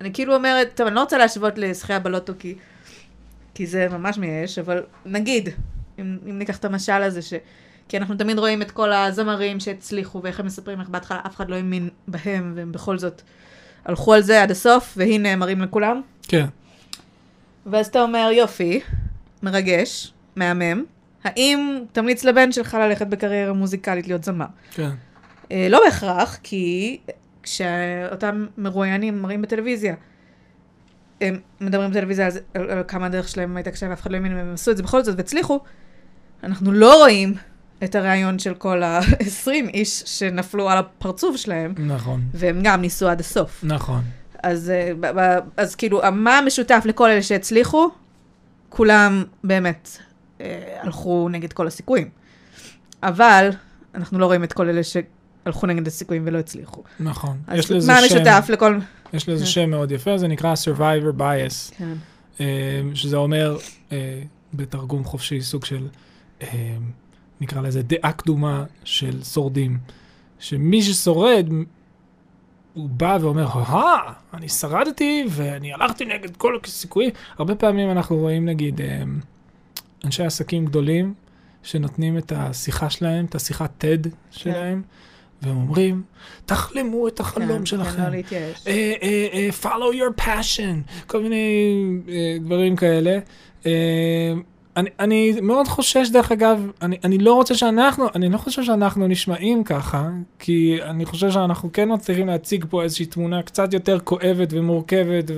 [0.00, 2.54] אני כאילו אומרת, טוב, אני לא רוצה להשוות לזכייה בלוטו, כי,
[3.54, 5.48] כי זה ממש מייאש, אבל נגיד,
[5.98, 7.34] אם, אם ניקח את המשל הזה, ש...
[7.88, 11.50] כי אנחנו תמיד רואים את כל הזמרים שהצליחו, ואיך הם מספרים איך בהתחלה אף אחד
[11.50, 13.22] לא האמין בהם, והם בכל זאת
[13.88, 16.00] הלכו על זה עד הסוף, והנה מראים לכולם.
[16.22, 16.46] כן.
[17.66, 18.80] ואז אתה אומר, יופי,
[19.42, 20.84] מרגש, מהמם,
[21.24, 24.46] האם תמליץ לבן שלך ללכת בקריירה מוזיקלית להיות זמר?
[24.70, 24.90] כן.
[25.52, 26.98] אה, לא בהכרח, כי
[27.42, 29.94] כשאותם מרואיינים מראים בטלוויזיה,
[31.20, 34.16] הם מדברים בטלוויזיה על, זה- על, על כמה הדרך שלהם הייתה קשה ואף אחד לא
[34.16, 35.60] האמין הם עשו את זה בכל זאת והצליחו,
[36.44, 37.34] אנחנו לא רואים
[37.84, 42.22] את הריאיון של כל ה-20 איש שנפלו על הפרצוף שלהם, נכון.
[42.34, 43.64] והם גם ניסו עד הסוף.
[43.64, 44.00] נכון.
[44.42, 47.88] אז, אה, אז כאילו, מה המשותף לכל אלה שהצליחו?
[48.68, 49.98] כולם באמת
[50.40, 52.08] אה, הלכו נגד כל הסיכויים.
[53.02, 53.50] אבל
[53.94, 56.82] אנחנו לא רואים את כל אלה שהלכו נגד הסיכויים ולא הצליחו.
[57.00, 57.38] נכון.
[57.46, 58.78] אז יש לזה מה שם, המשותף לכל...
[59.12, 59.50] יש לזה כן.
[59.50, 62.44] שם מאוד יפה, זה נקרא Survivor Bias, כן.
[62.94, 63.56] שזה אומר,
[64.54, 65.88] בתרגום חופשי, סוג של,
[67.40, 69.78] נקרא לזה דעה קדומה של שורדים.
[70.38, 71.48] שמי ששורד,
[72.74, 77.10] הוא בא ואומר, הא, אני שרדתי ואני הלכתי נגד כל הסיכויים.
[77.38, 79.02] הרבה פעמים אנחנו רואים, נגיד, אה,
[80.04, 81.14] אנשי עסקים גדולים,
[81.62, 84.82] שנותנים את השיחה שלהם, את השיחת TED שלהם,
[85.42, 86.02] והם אומרים,
[86.46, 87.96] תחלמו את החלום כן, שלכם.
[87.96, 88.66] כן, לא להתייאש.
[88.66, 91.74] אה, אה, אה, follow your passion, כל מיני
[92.40, 93.18] דברים כאלה.
[94.78, 99.06] אני, אני מאוד חושש, דרך אגב, אני, אני לא רוצה שאנחנו, אני לא חושב שאנחנו
[99.06, 104.48] נשמעים ככה, כי אני חושב שאנחנו כן מצליחים להציג פה איזושהי תמונה קצת יותר כואבת
[104.50, 105.30] ומורכבת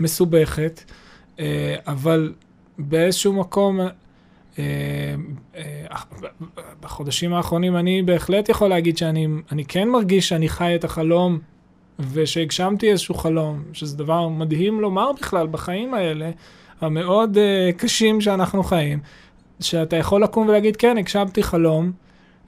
[0.00, 0.84] ומסובכת,
[1.40, 2.32] אה, אבל
[2.78, 5.14] באיזשהו מקום, אה,
[5.56, 5.86] אה,
[6.80, 11.38] בחודשים האחרונים אני בהחלט יכול להגיד שאני אני כן מרגיש שאני חי את החלום
[12.12, 16.30] ושהגשמתי איזשהו חלום, שזה דבר מדהים לומר בכלל בחיים האלה,
[16.80, 18.98] המאוד uh, קשים שאנחנו חיים,
[19.60, 21.92] שאתה יכול לקום ולהגיד, כן, הגשמתי חלום,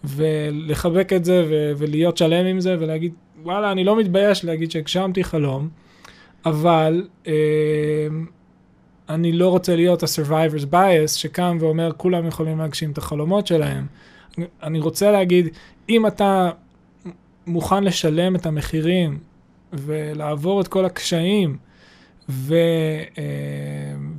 [0.04, 5.24] ולחבק את זה ו- ולהיות שלם עם זה ולהגיד, וואלה, אני לא מתבייש להגיד שהגשמתי
[5.24, 5.68] חלום,
[6.46, 7.28] אבל uh,
[9.08, 13.86] אני לא רוצה להיות ה-survivor's bias שקם ואומר, כולם יכולים להגשים את החלומות שלהם.
[14.62, 15.48] אני רוצה להגיד,
[15.88, 16.50] אם אתה
[17.46, 19.18] מוכן לשלם את המחירים
[19.72, 21.56] ולעבור את כל הקשיים
[22.28, 22.54] ו,
[23.18, 23.22] אה,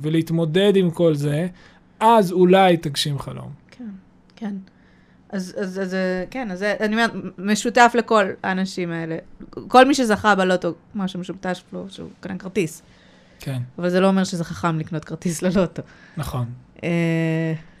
[0.04, 1.46] ולהתמודד עם כל זה,
[2.00, 3.50] אז אולי תגשים חלום.
[3.70, 3.84] כן,
[4.36, 4.54] כן.
[5.28, 9.16] אז, אז, אז אה, כן, אז זה- אני אומרת, משותף לכל האנשים האלה.
[9.68, 12.82] כל מי שזכה בלוטו, משהו משותף לו, שהוא קנה כרטיס.
[13.40, 15.82] כן, אבל זה לא אומר שזה חכם לקנות כרטיס ללוטו.
[16.16, 16.46] נכון.
[16.84, 16.88] אה,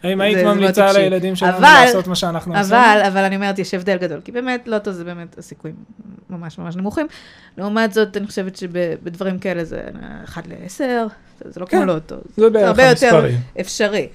[0.02, 0.92] האם היית ממליצה.
[0.92, 2.74] לילדים שלנו אבל- לעשות מה שאנחנו עושים?
[2.74, 5.76] אבל, אבל אני אומרת, יש הבדל גדול, כי באמת, לוטו זה באמת הסיכויים
[6.30, 7.06] ממש ממש נמוכים.
[7.58, 9.80] לעומת זאת, אני חושבת שבדברים כאלה זה
[10.24, 10.78] 1 ל-10,
[11.44, 12.16] זה לא כמו כן, לוטו.
[12.36, 13.38] זה בערך הרבה יותר המספרים.
[13.60, 14.08] אפשרי.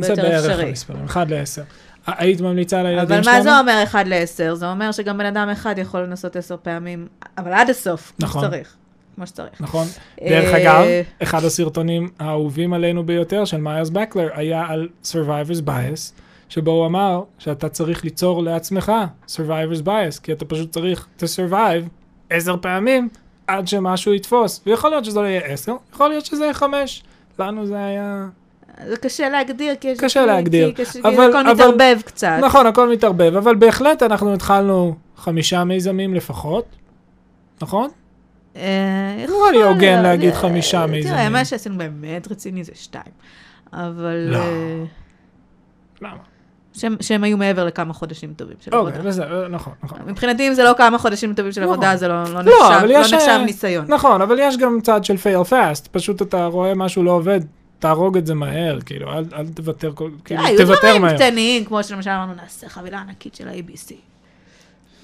[0.00, 0.60] זה בערך.
[0.60, 1.62] המספרים, 1 ל-10.
[2.06, 3.36] היית ממליצה לילדים אבל שלנו?
[3.36, 4.54] מה זה אומר 1 ל-10?
[4.54, 7.06] זה אומר שגם בן אדם אחד יכול לנסות 10 פעמים,
[7.38, 8.44] אבל עד הסוף, כמו נכון.
[8.44, 8.74] שצריך.
[9.14, 9.60] כמו שצריך.
[9.60, 9.86] נכון.
[10.20, 10.84] דרך אה, אגב,
[11.22, 16.12] אחד הסרטונים האהובים עלינו ביותר של מאיירס בקלר היה על Survivor's Bias,
[16.48, 18.92] שבו הוא אמר שאתה צריך ליצור לעצמך
[19.28, 21.88] Survivor's Bias, כי אתה פשוט צריך to survive
[22.30, 23.08] עשר פעמים
[23.46, 24.60] עד שמשהו יתפוס.
[24.66, 27.02] ויכול להיות שזה לא יהיה עשר, יכול להיות שזה יהיה חמש.
[27.38, 28.26] לנו זה היה...
[28.88, 29.98] זה קשה להגדיר, כי יש...
[30.00, 30.72] קשה להגדיר.
[30.72, 32.38] כי קשה- אבל- הכל אבל- מתערבב קצת.
[32.42, 36.64] נכון, הכל מתערבב, אבל בהחלט אנחנו התחלנו חמישה מיזמים לפחות,
[37.62, 37.90] נכון?
[38.56, 40.02] אה, נראה לי הוגן.
[40.02, 41.14] להגיד אה, חמישה מיזמים.
[41.14, 43.12] תראה, מה שעשינו באמת רציני זה שתיים.
[43.72, 44.28] אבל...
[44.30, 44.38] לא.
[44.38, 44.84] אה,
[46.02, 46.18] למה?
[46.74, 49.08] שהם, שהם היו מעבר לכמה חודשים טובים של אוקיי, עבודה.
[49.08, 49.98] בסדר, נכון, נכון.
[50.06, 51.72] מבחינתי, אם זה לא כמה חודשים טובים של נכון.
[51.72, 52.40] עבודה, זה לא, לא, לא,
[53.00, 53.84] נחשב, לא אה, ניסיון.
[53.88, 57.40] נכון, אבל יש גם צד של fail fast, פשוט אתה רואה משהו לא עובד,
[57.78, 61.16] תהרוג את זה מהר, כאילו, אל, אל תוותר, כאילו, תראה, היו תוותר דברים מהר.
[61.16, 63.94] קטנים, כמו שלמשל אמרנו, נעשה חבילה ענקית של ה-ABC.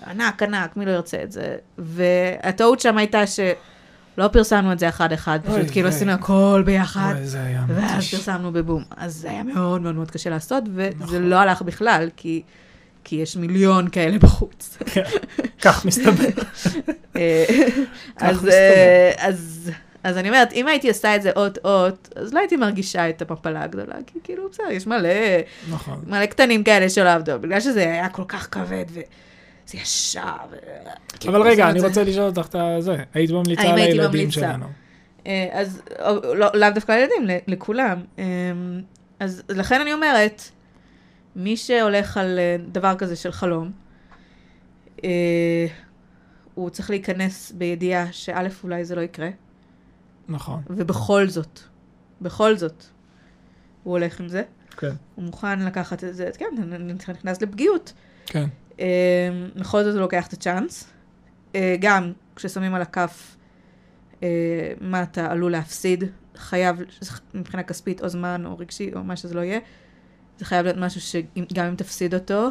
[0.07, 1.57] ענק, ענק, מי לא ירצה את זה?
[1.79, 7.15] והטעות שם הייתה שלא פרסמנו את זה אחד-אחד, פשוט כאילו עשינו הכל ביחד.
[7.69, 8.11] ואז.
[8.11, 8.85] פרסמנו בבום.
[8.97, 11.23] אז זה היה מאוד מאוד מאוד קשה לעשות, וזה נכון.
[11.23, 12.43] לא הלך בכלל, כי,
[13.05, 14.79] כי יש מיליון כאלה בחוץ.
[14.87, 15.03] כן,
[15.63, 16.29] כך מסתבר.
[17.17, 17.45] אה,
[18.17, 18.51] אז, מסתבר.
[18.51, 19.71] אה, אז,
[20.05, 23.63] אז אני אומרת, אם הייתי עושה את זה אות-אות, אז לא הייתי מרגישה את המפלה
[23.63, 25.09] הגדולה, כי כאילו, בסדר, יש מלא,
[25.71, 26.03] נכון.
[26.07, 28.85] מלא קטנים כאלה שלא עבדו, בגלל שזה היה כל כך כבד,
[29.71, 30.57] וזה ישר, ו...
[31.21, 31.87] כאילו, אבל רגע, אני זה.
[31.87, 32.47] רוצה לשאול אותך
[32.79, 32.97] את זה.
[33.15, 34.33] היית ממליצה לילדים ממליצה?
[34.41, 34.67] שלנו.
[35.27, 35.83] אה, אז
[36.35, 38.05] לא- לאו דווקא לילדים, לכולם.
[38.19, 38.25] אה,
[39.21, 40.43] אז לכן אני אומרת,
[41.37, 43.71] מי שהולך על אה, דבר כזה של חלום,
[46.55, 49.29] הוא צריך להיכנס בידיעה שא', אולי זה לא יקרה,
[50.29, 51.61] נכון, ובכל זאת,
[52.21, 52.85] בכל זאת,
[53.83, 54.43] הוא הולך עם זה.
[54.77, 54.93] כן.
[55.15, 56.45] הוא מוכן לקחת את זה, כן,
[56.97, 57.93] אתה נכנס לפגיעות.
[58.27, 58.49] כן,
[59.57, 60.91] בכל זאת הוא לוקח את הצ'אנס.
[61.55, 63.37] אה, גם כששמים על הכף
[64.23, 64.29] אה,
[64.81, 66.05] מה אתה עלול להפסיד,
[66.37, 66.77] חייב,
[67.35, 69.59] מבחינה כספית או זמן או רגשי או מה שזה לא יהיה,
[70.39, 72.49] זה חייב להיות משהו שגם אם תפסיד אותו,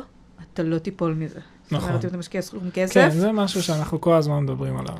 [0.53, 1.39] אתה לא תיפול מזה.
[1.63, 1.89] זאת נכון.
[1.89, 4.97] אומרת, אם אתה משקיע סכום כן, כסף, זה משהו שאנחנו כל הזמן מדברים עליו.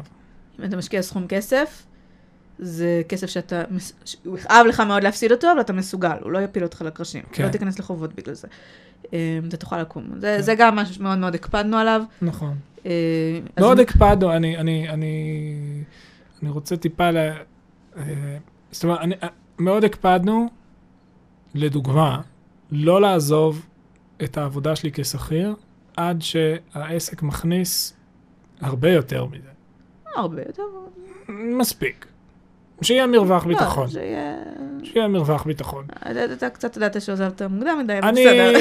[0.60, 1.85] אם אתה משקיע סכום כסף,
[2.60, 3.64] זה כסף שאתה,
[4.26, 7.23] הוא יכאב לך מאוד להפסיד אותו, אבל אתה מסוגל, הוא לא יפיל אותך לקרשים.
[7.31, 7.44] כן.
[7.44, 8.48] לא תיכנס לחובות בגלל זה.
[9.14, 10.03] אה, אתה תוכל לקום.
[10.18, 10.41] זה, כן.
[10.41, 12.02] זה גם משהו שמאוד מאוד הקפדנו עליו.
[12.22, 12.56] נכון.
[12.86, 15.84] אה, מאוד הקפדנו, אני, אני, אני,
[16.41, 17.18] אני רוצה טיפה ל...
[17.18, 18.38] אה,
[18.72, 19.15] זאת אומרת, אני,
[19.60, 20.49] מאוד הקפדנו,
[21.56, 22.22] לדוגמה,
[22.72, 23.65] לא לעזוב
[24.23, 25.56] את העבודה שלי כשכיר
[25.98, 27.94] עד שהעסק מכניס
[28.61, 29.49] הרבה יותר מזה.
[30.15, 30.64] הרבה יותר.
[31.30, 32.06] מספיק.
[32.81, 33.88] שיהיה מרווח לא, ביטחון.
[33.88, 34.34] שיהיה...
[34.84, 35.85] שיהיה מרווח ביטחון.
[36.31, 38.26] אתה- קצת ידעת שעזבת מוקדם מדי, אבל אני...
[38.26, 38.53] בסדר.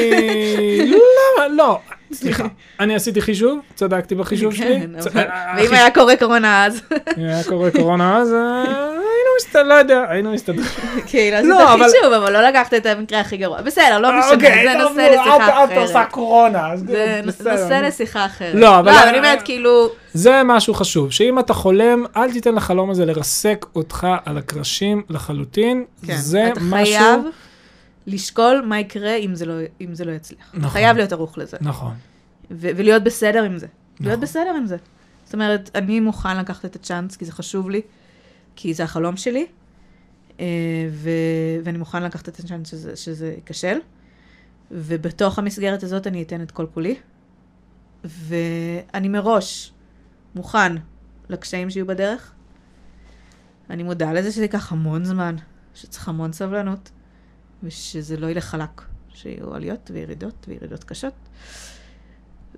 [1.39, 1.79] לא, לא,
[2.13, 2.45] סליחה.
[2.81, 4.81] אני עשיתי חישוב, צדקתי בחישוב שלי.
[4.81, 6.83] כן, צ- אבל- אה, ואם היה קורה קורונה אז,
[7.19, 8.35] אם היה קורה קורונה אז
[9.39, 10.67] מסתדרים, לא יודע, היינו מסתדרים.
[11.07, 13.63] כאילו, עשית לא, אבל- חישוב, אבל לא לקחת את המקרה הכי גרוע.
[13.63, 16.13] בסדר, לא משנה, אוקיי, זה נושא נו, לשיחה את- את עושה אחרת.
[16.13, 17.51] קורונה, אז זה בסדר.
[17.53, 18.55] נושא לשיחה אחרת.
[18.55, 22.91] לא, אבל- לא, אני אומרת, כאילו, זה משהו חשוב, שאם אתה חולם, אל תיתן לחלום
[22.91, 25.85] הזה לרסק אותך על הקרשים לחלוטין.
[26.07, 26.85] כן, זה אתה משהו...
[26.97, 27.21] חייב
[28.07, 29.55] לשקול מה יקרה אם זה לא-
[29.93, 30.51] זה לא יצליח.
[30.55, 30.71] נכון.
[30.71, 31.57] חייב להיות ערוך לזה.
[31.61, 31.93] נכון.
[32.51, 33.67] ולהיות בסדר עם זה.
[34.01, 34.21] להיות נכון.
[34.21, 34.77] בסדר עם זה.
[35.25, 37.81] זאת אומרת, אני מוכן לקחת את הצ'אנס, כי זה חשוב לי,
[38.61, 39.47] כי זה החלום שלי,
[40.41, 40.45] אה,
[40.91, 43.79] ו- ואני מוכן לקחת את הצ'אנס שזה, שזה ייכשל,
[44.71, 46.97] ובתוך המסגרת הזאת אני אתן את כל כולי,
[48.05, 49.73] ואני מראש
[50.35, 50.73] מוכן
[51.29, 52.33] לקשיים שיהיו בדרך.
[53.71, 55.37] אני מודה לזה שזה ייקח המון זמן,
[55.75, 56.91] שצריך המון סבלנות,
[57.63, 61.15] ושזה לא ילך חלק, שיהיו עליות וירידות וירידות קשות.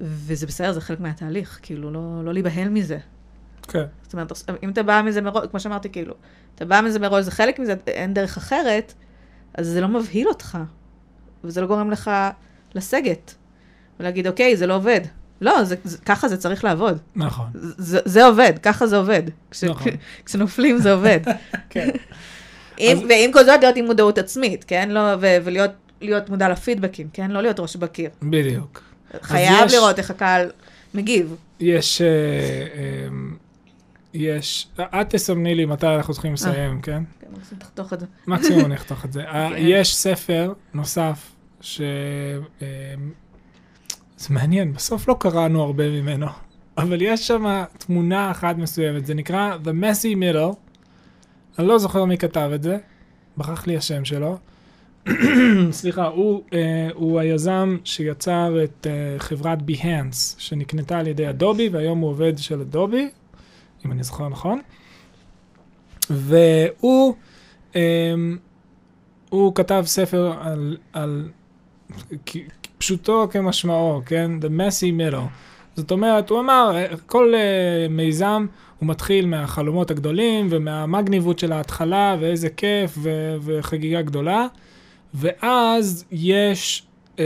[0.01, 2.99] וזה בסדר, זה חלק מהתהליך, כאילו, לא, לא להיבהל מזה.
[3.71, 3.85] כן.
[4.03, 4.33] זאת אומרת,
[4.63, 6.15] אם אתה בא מזה מראש, כמו שאמרתי, כאילו,
[6.55, 8.95] אתה בא מזה מראש, זה חלק מזה, אין דרך אחרת,
[9.55, 10.59] אז זה לא מבהיל אותך,
[11.45, 12.11] וזה לא גורם לך
[12.75, 13.35] לסגת,
[14.01, 15.01] ולהגיד, אוקיי, זה לא עובד.
[15.41, 16.99] לא, זה, זה, ככה זה צריך לעבוד.
[17.17, 17.47] נכון.
[17.55, 19.23] זה, זה עובד, ככה זה עובד.
[19.51, 19.93] כש, נכון.
[20.25, 21.21] כשנופלים זה עובד.
[21.71, 21.89] כן.
[22.77, 24.89] עם, אז- ועם כל זאת להיות עם מודעות עצמית, כן?
[24.91, 25.71] לא, ו, ולהיות
[26.01, 27.31] להיות מודע לפידבקים, כן?
[27.31, 28.11] לא להיות ראש בקיר.
[28.23, 28.83] בדיוק.
[29.23, 30.51] חייב יש- לראות איך הקהל
[30.95, 31.37] מגיב.
[31.61, 32.03] יש...
[32.03, 33.09] אה, אה,
[34.15, 34.69] יש...
[34.79, 37.03] את תסמני לי מתי אנחנו צריכים לסיים, כן?
[37.21, 38.07] כן, מקסימום תחתוך את זה.
[38.27, 39.23] מקסימום אני אחתוך את זה.
[39.23, 39.55] אה, כן.
[39.59, 41.81] יש ספר נוסף, ש...
[42.63, 42.67] אה,
[44.17, 46.27] זה מעניין, בסוף לא קראנו הרבה ממנו,
[46.79, 50.55] אבל יש שם תמונה אחת מסוימת, זה נקרא The Messy Middle,
[51.59, 52.79] אני לא זוכר מי כתב את זה,
[53.37, 54.39] ברח לי השם שלו.
[55.71, 61.99] סליחה, הוא, אה, הוא היזם שיצר את אה, חברת Behance, שנקנתה על ידי אדובי, והיום
[61.99, 63.09] הוא עובד של אדובי,
[63.87, 64.61] אם אני זוכר נכון.
[66.11, 67.15] והוא,
[67.77, 68.15] אה,
[69.29, 71.29] הוא כתב ספר על, על
[72.79, 74.31] פשוטו כמשמעו, כן?
[74.41, 75.29] The messy middle.
[75.77, 76.77] זאת אומרת, הוא אמר,
[77.07, 78.47] כל uh, מיזם
[78.79, 84.47] הוא מתחיל מהחלומות הגדולים ומהמגניבות של ההתחלה ואיזה כיף ו- וחגיגה גדולה,
[85.15, 86.87] ואז יש,
[87.17, 87.21] uh,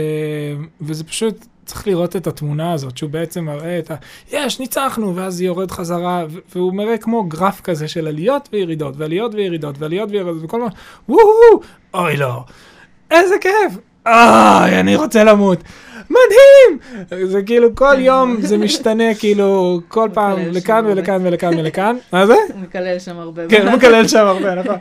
[0.81, 3.95] וזה פשוט צריך לראות את התמונה הזאת, שהוא בעצם מראה את ה...
[4.31, 6.25] יש, ניצחנו, ואז יורד חזרה,
[6.55, 10.67] והוא מראה כמו גרף כזה של עליות וירידות, ועליות וירידות, ועליות וירידות, וכל מה...
[11.09, 11.61] וואו,
[11.93, 12.43] אוי לא,
[13.11, 15.63] איזה כיף, אוי, אני רוצה למות.
[16.09, 16.79] מדהים!
[17.27, 21.95] זה כאילו כל יום זה משתנה, כאילו, כל פעם לכאן ולכאן ולכאן ולכאן.
[22.13, 22.35] מה זה?
[22.63, 23.41] מקלל שם הרבה.
[23.49, 24.75] כן, מקלל שם הרבה, נכון.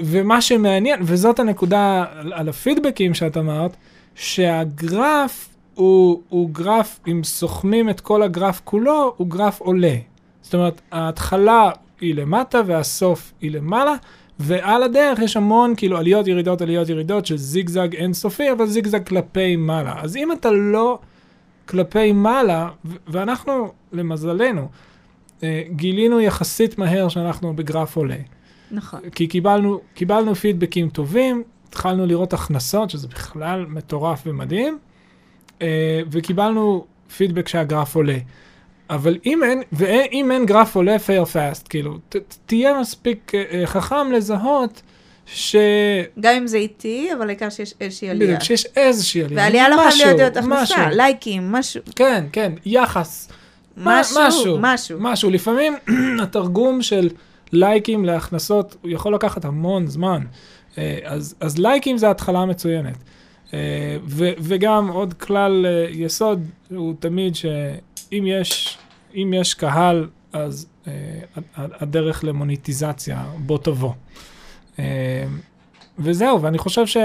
[0.00, 3.76] ומה שמעניין, וזאת הנקודה על הפידבקים שאת אמרת,
[4.14, 9.96] שהגרף הוא, הוא גרף, אם סוכמים את כל הגרף כולו, הוא גרף עולה.
[10.42, 11.70] זאת אומרת, ההתחלה
[12.00, 13.94] היא למטה והסוף היא למעלה,
[14.38, 19.56] ועל הדרך יש המון כאילו עליות, ירידות, עליות, ירידות של זיגזג אינסופי, אבל זיגזג כלפי
[19.56, 19.94] מעלה.
[20.00, 20.98] אז אם אתה לא
[21.68, 22.68] כלפי מעלה,
[23.08, 24.68] ואנחנו, למזלנו,
[25.42, 28.16] אה, גילינו יחסית מהר שאנחנו בגרף עולה.
[28.70, 29.00] נכון.
[29.10, 34.78] כי קיבלנו, קיבלנו פידבקים טובים, התחלנו לראות הכנסות, שזה בכלל מטורף ומדהים,
[36.10, 36.84] וקיבלנו
[37.16, 38.16] פידבק שהגרף עולה.
[38.90, 42.16] אבל אם אין, ואם אין גרף עולה fail fast, כאילו, ת,
[42.46, 44.82] תהיה מספיק אה, אה, חכם לזהות
[45.26, 45.56] ש...
[46.20, 48.26] גם אם זה איטי, אבל העיקר שיש איזושהי עלייה.
[48.30, 49.40] בדיוק, שיש איזושהי עלייה.
[49.42, 50.76] ועלייה לא משהו, חייבת להיות הכנסה, משהו.
[50.96, 51.82] לייקים, משהו.
[51.96, 53.28] כן, כן, יחס.
[53.76, 54.98] מה- משהו, משהו.
[55.00, 55.30] משהו.
[55.30, 55.74] לפעמים
[56.22, 57.08] התרגום של
[57.52, 60.22] לייקים להכנסות, הוא יכול לקחת המון זמן.
[60.78, 62.96] אה, אז, אז לייקים זה התחלה מצוינת.
[63.54, 68.78] אה, ו, וגם עוד כלל אה, יסוד הוא תמיד שאם יש,
[69.14, 70.92] אם יש קהל, אז אה,
[71.56, 73.92] הדרך למוניטיזציה בוא תבוא.
[75.98, 76.96] וזהו, ואני חושב ש...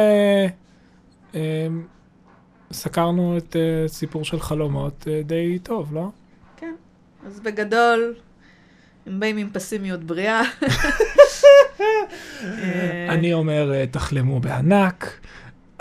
[2.72, 6.10] סקרנו את אה, סיפור של חלומות אה, די טוב, לא?
[6.58, 6.74] כן.
[7.26, 8.14] אז בגדול,
[9.06, 10.42] הם באים עם פסימיות בריאה.
[12.44, 15.20] אה, אני אומר, תחלמו בענק,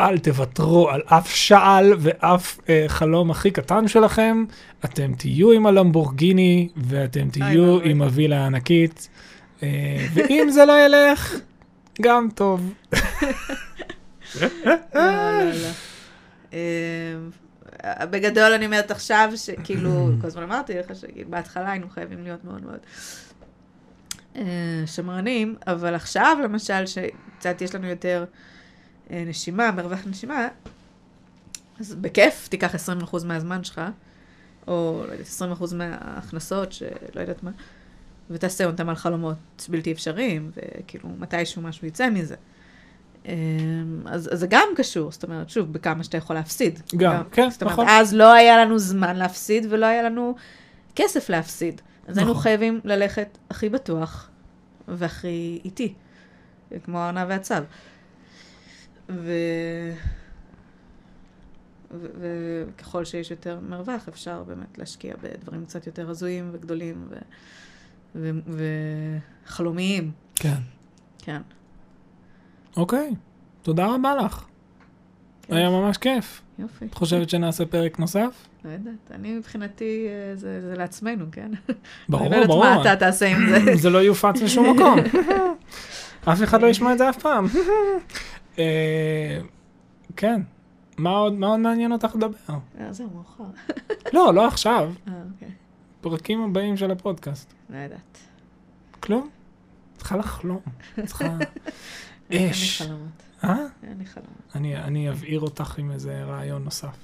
[0.00, 4.44] אל תוותרו על אף שעל ואף אה, חלום הכי קטן שלכם.
[4.84, 7.90] אתם תהיו עם הלמבורגיני ואתם תהיו ואבוי.
[7.90, 9.08] עם הווילה הענקית.
[9.62, 11.34] אה, ואם זה לא ילך,
[12.02, 12.74] גם טוב.
[14.40, 14.48] לא,
[14.94, 15.68] לא, לא.
[16.52, 22.62] אה, בגדול אני אומרת עכשיו, שכאילו, כל הזמן אמרתי לך שבהתחלה היינו חייבים להיות מאוד
[22.64, 22.78] מאוד
[24.36, 24.42] אה,
[24.86, 28.24] שמרנים, אבל עכשיו למשל, שקצת יש לנו יותר
[29.10, 30.48] נשימה, מרווח נשימה,
[31.80, 33.80] אז בכיף תיקח 20% מהזמן שלך,
[34.66, 35.26] או לא יודעת,
[35.60, 37.50] 20% מההכנסות, שלא יודעת מה,
[38.30, 42.34] ותעשה אותם על חלומות בלתי אפשריים, וכאילו מתישהו משהו יצא מזה.
[43.26, 43.32] אמ,
[44.06, 46.80] אז, אז זה גם קשור, זאת אומרת, שוב, בכמה שאתה יכול להפסיד.
[46.96, 47.86] גם, כן, זאת אומרת, נכון.
[47.88, 50.34] אז לא היה לנו זמן להפסיד ולא היה לנו
[50.96, 51.80] כסף להפסיד.
[52.08, 52.42] אז היינו נכון.
[52.42, 54.30] חייבים ללכת הכי בטוח
[54.88, 55.94] והכי איטי,
[56.84, 57.54] כמו הארנב והצו.
[59.08, 59.32] ו...
[62.20, 67.16] וככל שיש יותר מרווח, אפשר באמת להשקיע בדברים קצת יותר הזויים וגדולים ו-
[68.14, 68.60] ו-
[69.46, 70.10] וחלומיים.
[70.34, 70.54] כן.
[71.18, 71.40] כן.
[72.76, 73.10] אוקיי,
[73.62, 74.44] תודה רבה לך.
[75.42, 75.54] כן.
[75.54, 76.42] היה ממש כיף.
[76.58, 76.84] יופי.
[76.86, 78.46] את חושבת שנעשה פרק נוסף?
[78.64, 81.50] לא יודעת, אני מבחינתי, אה, זה, זה לעצמנו, כן?
[82.08, 82.64] ברור, אני לא ברור.
[82.64, 83.58] יודעת מה אתה תעשה עם זה.
[83.82, 84.98] זה לא יופץ לשום מקום.
[86.32, 87.46] אף אחד לא ישמע את זה אף פעם.
[88.58, 89.40] אה,
[90.16, 90.40] כן.
[90.98, 92.58] מה עוד מה עוד מעניין אותך לדבר?
[92.80, 93.44] אה, זהו, מאוחר.
[94.14, 94.92] לא, לא עכשיו.
[95.08, 95.48] אה, אוקיי.
[96.00, 97.54] פרקים הבאים של הפודקאסט.
[97.70, 98.18] לא יודעת.
[99.00, 99.28] כלום?
[99.96, 100.60] צריכה לחלום.
[101.06, 101.24] צריכה...
[102.30, 102.82] אין לי אש.
[102.82, 103.08] חלומות.
[103.44, 103.56] אה?
[103.82, 106.96] אין לי חלומות, אני, אני אבעיר אותך עם איזה רעיון נוסף.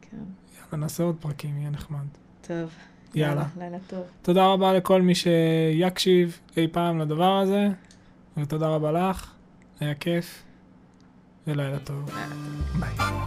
[0.00, 0.16] כן.
[0.16, 2.06] יאללה, נעשה עוד פרקים, יהיה נחמד.
[2.46, 2.70] טוב.
[3.14, 3.44] יאללה.
[3.58, 4.02] לילה טוב.
[4.22, 7.68] תודה רבה לכל מי שיקשיב אי פעם לדבר הזה,
[8.36, 9.32] ותודה רבה לך,
[9.82, 10.42] היה כיף,
[11.46, 12.10] ולילה טוב.
[12.14, 12.80] לילה טוב.
[12.80, 13.22] ביי.